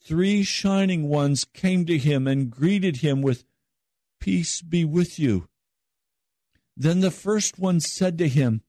three 0.02 0.42
shining 0.42 1.08
ones 1.08 1.44
came 1.44 1.86
to 1.86 1.98
him 1.98 2.26
and 2.26 2.50
greeted 2.50 2.98
him 2.98 3.22
with, 3.22 3.44
Peace 4.20 4.60
be 4.60 4.84
with 4.84 5.18
you. 5.18 5.48
Then 6.76 7.00
the 7.00 7.10
first 7.10 7.58
one 7.58 7.80
said 7.80 8.18
to 8.18 8.28
him, 8.28 8.62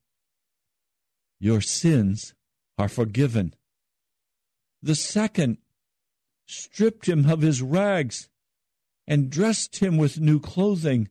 your 1.41 1.59
sins 1.59 2.35
are 2.77 2.87
forgiven. 2.87 3.55
The 4.83 4.95
second 4.95 5.57
stripped 6.45 7.09
him 7.09 7.27
of 7.29 7.41
his 7.41 7.61
rags 7.61 8.29
and 9.07 9.29
dressed 9.29 9.77
him 9.77 9.97
with 9.97 10.19
new 10.19 10.39
clothing 10.39 11.09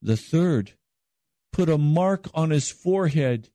The 0.00 0.16
third 0.16 0.74
put 1.52 1.68
a 1.68 1.78
mark 1.78 2.28
on 2.34 2.50
his 2.50 2.70
forehead 2.70 3.50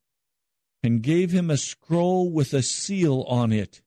and 0.81 1.01
gave 1.01 1.31
him 1.31 1.49
a 1.49 1.57
scroll 1.57 2.29
with 2.29 2.53
a 2.53 2.61
seal 2.63 3.21
on 3.29 3.53
it. 3.53 3.81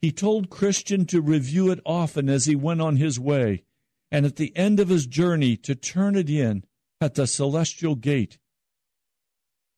He 0.00 0.12
told 0.12 0.50
Christian 0.50 1.04
to 1.06 1.20
review 1.20 1.70
it 1.70 1.80
often 1.84 2.28
as 2.28 2.46
he 2.46 2.54
went 2.54 2.80
on 2.80 2.96
his 2.96 3.18
way, 3.18 3.64
and 4.10 4.24
at 4.24 4.36
the 4.36 4.56
end 4.56 4.80
of 4.80 4.88
his 4.88 5.06
journey 5.06 5.56
to 5.58 5.74
turn 5.74 6.16
it 6.16 6.30
in 6.30 6.64
at 7.00 7.16
the 7.16 7.26
celestial 7.26 7.96
gate. 7.96 8.38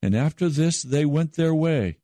And 0.06 0.14
after 0.14 0.48
this, 0.48 0.84
they 0.84 1.04
went 1.04 1.32
their 1.32 1.52
way. 1.52 1.98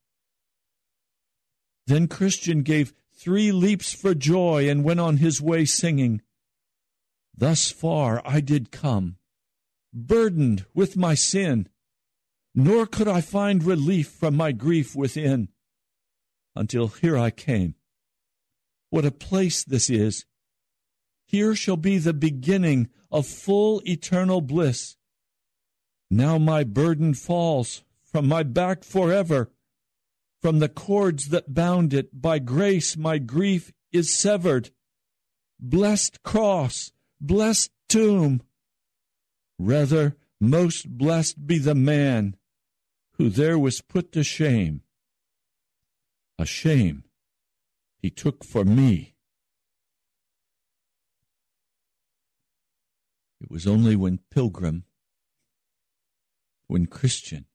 Then 1.87 2.09
Christian 2.09 2.63
gave 2.63 2.95
three 3.15 3.53
leaps 3.53 3.93
for 3.93 4.13
joy 4.13 4.69
and 4.69 4.83
went 4.83 4.99
on 4.99 5.19
his 5.19 5.41
way 5.41 5.65
singing, 5.65 6.21
Thus 7.33 7.71
far 7.71 8.21
I 8.25 8.41
did 8.41 8.73
come, 8.73 9.19
burdened 9.95 10.65
with 10.75 10.97
my 10.97 11.15
sin, 11.15 11.69
nor 12.57 12.89
could 12.89 13.07
I 13.07 13.21
find 13.21 13.63
relief 13.63 14.09
from 14.09 14.35
my 14.35 14.51
grief 14.51 14.97
within, 14.97 15.51
until 16.57 16.89
here 16.89 17.17
I 17.17 17.31
came. 17.31 17.77
What 18.91 19.05
a 19.05 19.13
place 19.13 19.63
this 19.63 19.89
is! 19.89 20.27
Here 21.25 21.55
shall 21.55 21.77
be 21.77 21.99
the 21.99 22.13
beginning 22.13 22.89
of 23.13 23.29
full 23.29 23.81
eternal 23.87 24.41
bliss. 24.41 24.97
Now 26.11 26.37
my 26.37 26.65
burden 26.65 27.15
falls 27.15 27.85
from 28.13 28.29
my 28.29 28.43
back 28.43 28.85
forever. 28.85 29.51
From 30.41 30.59
the 30.59 30.69
cords 30.69 31.31
that 31.31 31.55
bound 31.55 31.95
it, 31.95 32.21
by 32.21 32.39
grace 32.39 32.97
my 32.97 33.19
grief 33.19 33.73
is 33.91 34.15
severed. 34.15 34.71
Blessed 35.59 36.23
cross, 36.23 36.93
blessed 37.21 37.71
tomb. 37.89 38.43
Rather, 39.59 40.17
most 40.41 40.89
blessed 40.89 41.47
be 41.47 41.59
the 41.59 41.75
man 41.75 42.37
who 43.13 43.31
there 43.31 43.59
was 43.59 43.81
put 43.81 44.13
to 44.13 44.23
shame. 44.23 44.83
A 46.39 46.45
shame 46.45 47.05
he 47.99 48.11
took 48.11 48.45
for 48.45 48.65
me. 48.65 49.15
It 53.41 53.51
was 53.51 53.67
only 53.67 53.97
when 53.97 54.19
Pilgrim, 54.31 54.85
when 56.67 56.87
Christian, 56.87 57.47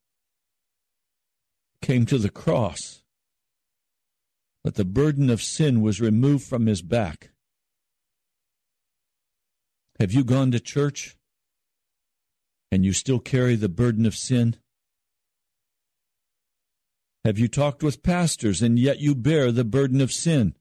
came 1.82 2.06
to 2.06 2.18
the 2.18 2.30
cross 2.30 3.04
that 4.64 4.76
the 4.76 4.86
burden 4.86 5.30
of 5.30 5.42
sin 5.42 5.82
was 5.82 6.02
removed 6.02 6.46
from 6.46 6.66
his 6.66 6.82
back. 6.82 7.30
Have 10.00 10.12
you 10.12 10.24
gone 10.24 10.52
to 10.52 10.60
church 10.60 11.18
and 12.72 12.86
you 12.86 12.94
still 12.94 13.20
carry 13.20 13.56
the 13.56 13.70
burden 13.70 14.06
of 14.06 14.16
sin? 14.16 14.58
Have 17.24 17.40
you 17.40 17.48
talked 17.48 17.84
with 17.84 18.04
pastors 18.04 18.62
and 18.62 18.78
yet 18.78 19.00
you 19.00 19.16
bear 19.16 19.52
the 19.52 19.66
burden 19.66 20.02
of 20.02 20.12
sin? 20.12 20.56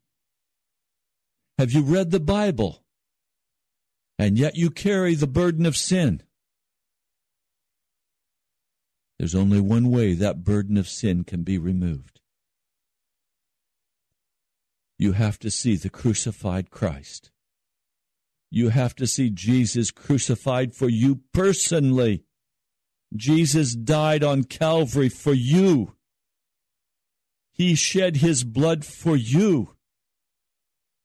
Have 1.58 1.72
you 1.72 1.82
read 1.82 2.10
the 2.10 2.20
Bible 2.20 2.82
and 4.18 4.38
yet 4.38 4.56
you 4.56 4.70
carry 4.70 5.14
the 5.14 5.26
burden 5.26 5.66
of 5.66 5.76
sin? 5.76 6.22
There's 9.18 9.34
only 9.34 9.60
one 9.60 9.90
way 9.90 10.14
that 10.14 10.44
burden 10.44 10.76
of 10.76 10.88
sin 10.88 11.24
can 11.24 11.42
be 11.42 11.58
removed. 11.58 12.20
You 14.98 15.12
have 15.12 15.38
to 15.40 15.50
see 15.50 15.76
the 15.76 15.90
crucified 15.90 16.70
Christ. 16.70 17.30
You 18.50 18.70
have 18.70 18.94
to 18.96 19.06
see 19.06 19.30
Jesus 19.30 19.90
crucified 19.90 20.74
for 20.74 20.88
you 20.88 21.20
personally. 21.32 22.24
Jesus 23.14 23.74
died 23.74 24.22
on 24.22 24.44
Calvary 24.44 25.08
for 25.08 25.32
you. 25.32 25.94
He 27.52 27.74
shed 27.74 28.16
his 28.18 28.44
blood 28.44 28.84
for 28.84 29.16
you 29.16 29.76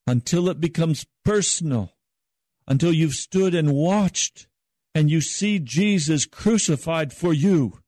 until 0.05 0.49
it 0.49 0.59
becomes 0.59 1.05
personal, 1.23 1.93
until 2.67 2.91
you've 2.91 3.13
stood 3.13 3.55
and 3.55 3.73
watched 3.73 4.47
and 4.93 5.09
you 5.09 5.21
see 5.21 5.59
Jesus 5.59 6.25
crucified 6.25 7.13
for 7.13 7.33
you. 7.33 7.79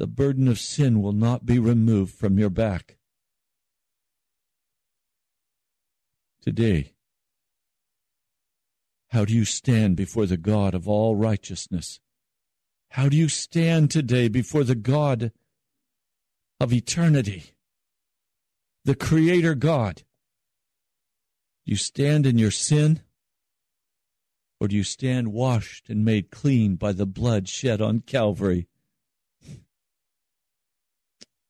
The 0.00 0.06
burden 0.06 0.48
of 0.48 0.58
sin 0.58 1.02
will 1.02 1.12
not 1.12 1.44
be 1.44 1.58
removed 1.58 2.14
from 2.14 2.38
your 2.38 2.48
back. 2.48 2.96
Today, 6.40 6.94
how 9.08 9.26
do 9.26 9.34
you 9.34 9.44
stand 9.44 9.96
before 9.96 10.24
the 10.24 10.38
God 10.38 10.74
of 10.74 10.88
all 10.88 11.16
righteousness? 11.16 12.00
How 12.92 13.10
do 13.10 13.16
you 13.18 13.28
stand 13.28 13.90
today 13.90 14.28
before 14.28 14.64
the 14.64 14.74
God 14.74 15.32
of 16.58 16.72
eternity, 16.72 17.52
the 18.86 18.94
Creator 18.94 19.54
God? 19.54 19.96
Do 21.66 21.72
you 21.72 21.76
stand 21.76 22.24
in 22.24 22.38
your 22.38 22.50
sin? 22.50 23.02
Or 24.60 24.68
do 24.68 24.76
you 24.76 24.82
stand 24.82 25.34
washed 25.34 25.90
and 25.90 26.06
made 26.06 26.30
clean 26.30 26.76
by 26.76 26.92
the 26.92 27.04
blood 27.04 27.50
shed 27.50 27.82
on 27.82 28.00
Calvary? 28.00 28.69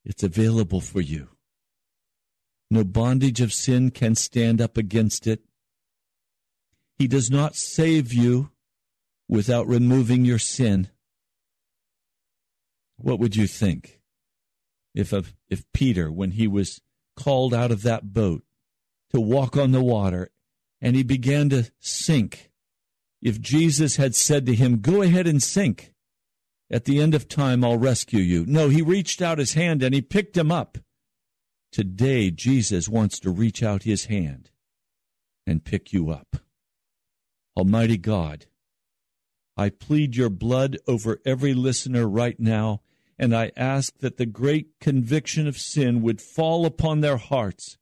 It's 0.05 0.23
available 0.23 0.81
for 0.81 1.01
you. 1.01 1.29
No 2.71 2.85
bondage 2.85 3.41
of 3.41 3.53
sin 3.53 3.91
can 3.91 4.15
stand 4.15 4.61
up 4.61 4.77
against 4.77 5.27
it. 5.27 5.41
He 6.97 7.09
does 7.09 7.31
not 7.31 7.57
save 7.57 8.13
you 8.13 8.51
without 9.29 9.67
removing 9.67 10.25
your 10.25 10.39
sin. 10.39 10.89
What 12.97 13.19
would 13.19 13.35
you 13.35 13.47
think 13.47 14.01
if, 14.95 15.13
if 15.49 15.65
Peter, 15.73 16.11
when 16.13 16.33
he 16.33 16.47
was 16.47 16.81
called 17.17 17.55
out 17.55 17.71
of 17.71 17.83
that 17.83 18.13
boat 18.13 18.43
to 19.13 19.21
walk 19.21 19.57
on 19.57 19.73
the 19.73 19.83
water 19.83 20.31
and 20.81 20.95
he 20.95 21.03
began 21.03 21.49
to 21.51 21.71
sink, 21.81 22.51
if 23.23 23.41
Jesus 23.41 23.97
had 23.97 24.15
said 24.15 24.47
to 24.47 24.55
him, 24.55 24.81
Go 24.81 25.03
ahead 25.03 25.27
and 25.27 25.43
sink, 25.43 25.93
at 26.71 26.85
the 26.85 27.01
end 27.01 27.15
of 27.15 27.29
time 27.29 27.65
I'll 27.65 27.79
rescue 27.79 28.21
you? 28.21 28.45
No, 28.47 28.69
he 28.69 28.83
reached 28.83 29.21
out 29.21 29.39
his 29.39 29.55
hand 29.55 29.83
and 29.83 29.95
he 29.95 30.01
picked 30.01 30.37
him 30.37 30.53
up. 30.53 30.79
Today, 31.73 32.31
Jesus 32.31 32.89
wants 32.89 33.19
to 33.21 33.31
reach 33.31 33.63
out 33.63 33.85
his 33.85 34.07
hand 34.07 34.51
and 35.47 35.65
pick 35.65 35.93
you 35.93 36.11
up. 36.11 36.37
Almighty 37.57 37.97
God, 37.97 38.47
I 39.57 39.69
plead 39.69 40.17
your 40.17 40.31
blood 40.31 40.79
over 40.87 41.21
every 41.25 41.55
listener 41.55 42.09
right 42.09 42.39
now, 42.41 42.81
and 43.19 43.37
I 43.37 43.53
ask 43.57 43.99
that 43.99 44.17
the 44.17 44.27
great 44.27 44.81
conviction 44.81 45.47
of 45.47 45.59
sin 45.59 46.03
would 46.03 46.21
fall 46.21 46.65
upon 46.65 47.01
their 47.01 47.19
hearts, 47.19 47.77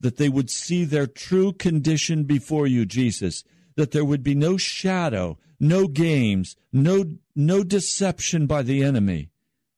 that 0.00 0.16
they 0.16 0.28
would 0.28 0.50
see 0.50 0.84
their 0.84 1.06
true 1.06 1.52
condition 1.52 2.24
before 2.24 2.66
you, 2.66 2.84
Jesus, 2.84 3.42
that 3.76 3.90
there 3.90 4.04
would 4.04 4.22
be 4.22 4.34
no 4.34 4.56
shadow, 4.56 5.38
no 5.58 5.86
games, 5.86 6.56
no, 6.72 7.16
no 7.34 7.64
deception 7.64 8.46
by 8.46 8.62
the 8.62 8.82
enemy. 8.82 9.30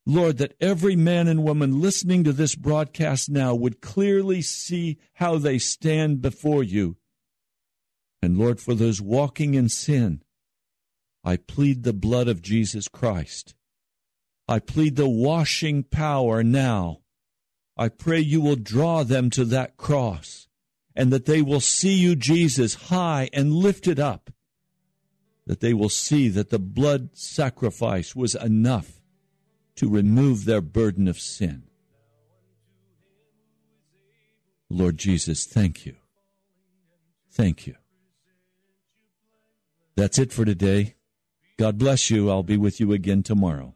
Lord, 0.04 0.38
that 0.38 0.54
every 0.60 0.94
man 0.94 1.26
and 1.26 1.42
woman 1.42 1.80
listening 1.80 2.22
to 2.24 2.32
this 2.32 2.54
broadcast 2.54 3.28
now 3.28 3.54
would 3.54 3.80
clearly 3.80 4.40
see 4.42 4.98
how 5.14 5.38
they 5.38 5.58
stand 5.58 6.22
before 6.22 6.62
you 6.62 6.96
and 8.22 8.38
Lord, 8.38 8.60
for 8.60 8.74
those 8.74 9.00
walking 9.00 9.54
in 9.54 9.68
sin, 9.68 10.22
I 11.22 11.36
plead 11.36 11.82
the 11.82 11.92
blood 11.92 12.28
of 12.28 12.42
Jesus 12.42 12.88
Christ. 12.88 13.54
I 14.48 14.58
plead 14.58 14.96
the 14.96 15.08
washing 15.08 15.84
power 15.84 16.42
now. 16.42 17.02
I 17.76 17.88
pray 17.88 18.20
you 18.20 18.40
will 18.40 18.56
draw 18.56 19.04
them 19.04 19.30
to 19.30 19.44
that 19.46 19.76
cross 19.76 20.48
and 20.96 21.12
that 21.12 21.26
they 21.26 21.42
will 21.42 21.60
see 21.60 21.94
you, 21.94 22.16
Jesus, 22.16 22.74
high 22.74 23.28
and 23.32 23.52
lifted 23.52 24.00
up. 24.00 24.30
That 25.46 25.60
they 25.60 25.74
will 25.74 25.90
see 25.90 26.28
that 26.30 26.50
the 26.50 26.58
blood 26.58 27.10
sacrifice 27.12 28.16
was 28.16 28.34
enough 28.34 29.00
to 29.76 29.88
remove 29.88 30.44
their 30.44 30.62
burden 30.62 31.06
of 31.06 31.20
sin. 31.20 31.64
Lord 34.68 34.96
Jesus, 34.96 35.44
thank 35.44 35.86
you. 35.86 35.96
Thank 37.30 37.66
you. 37.66 37.76
That's 39.94 40.18
it 40.18 40.32
for 40.32 40.44
today. 40.44 40.94
God 41.58 41.78
bless 41.78 42.10
you. 42.10 42.30
I'll 42.30 42.42
be 42.42 42.56
with 42.56 42.80
you 42.80 42.92
again 42.92 43.22
tomorrow. 43.22 43.75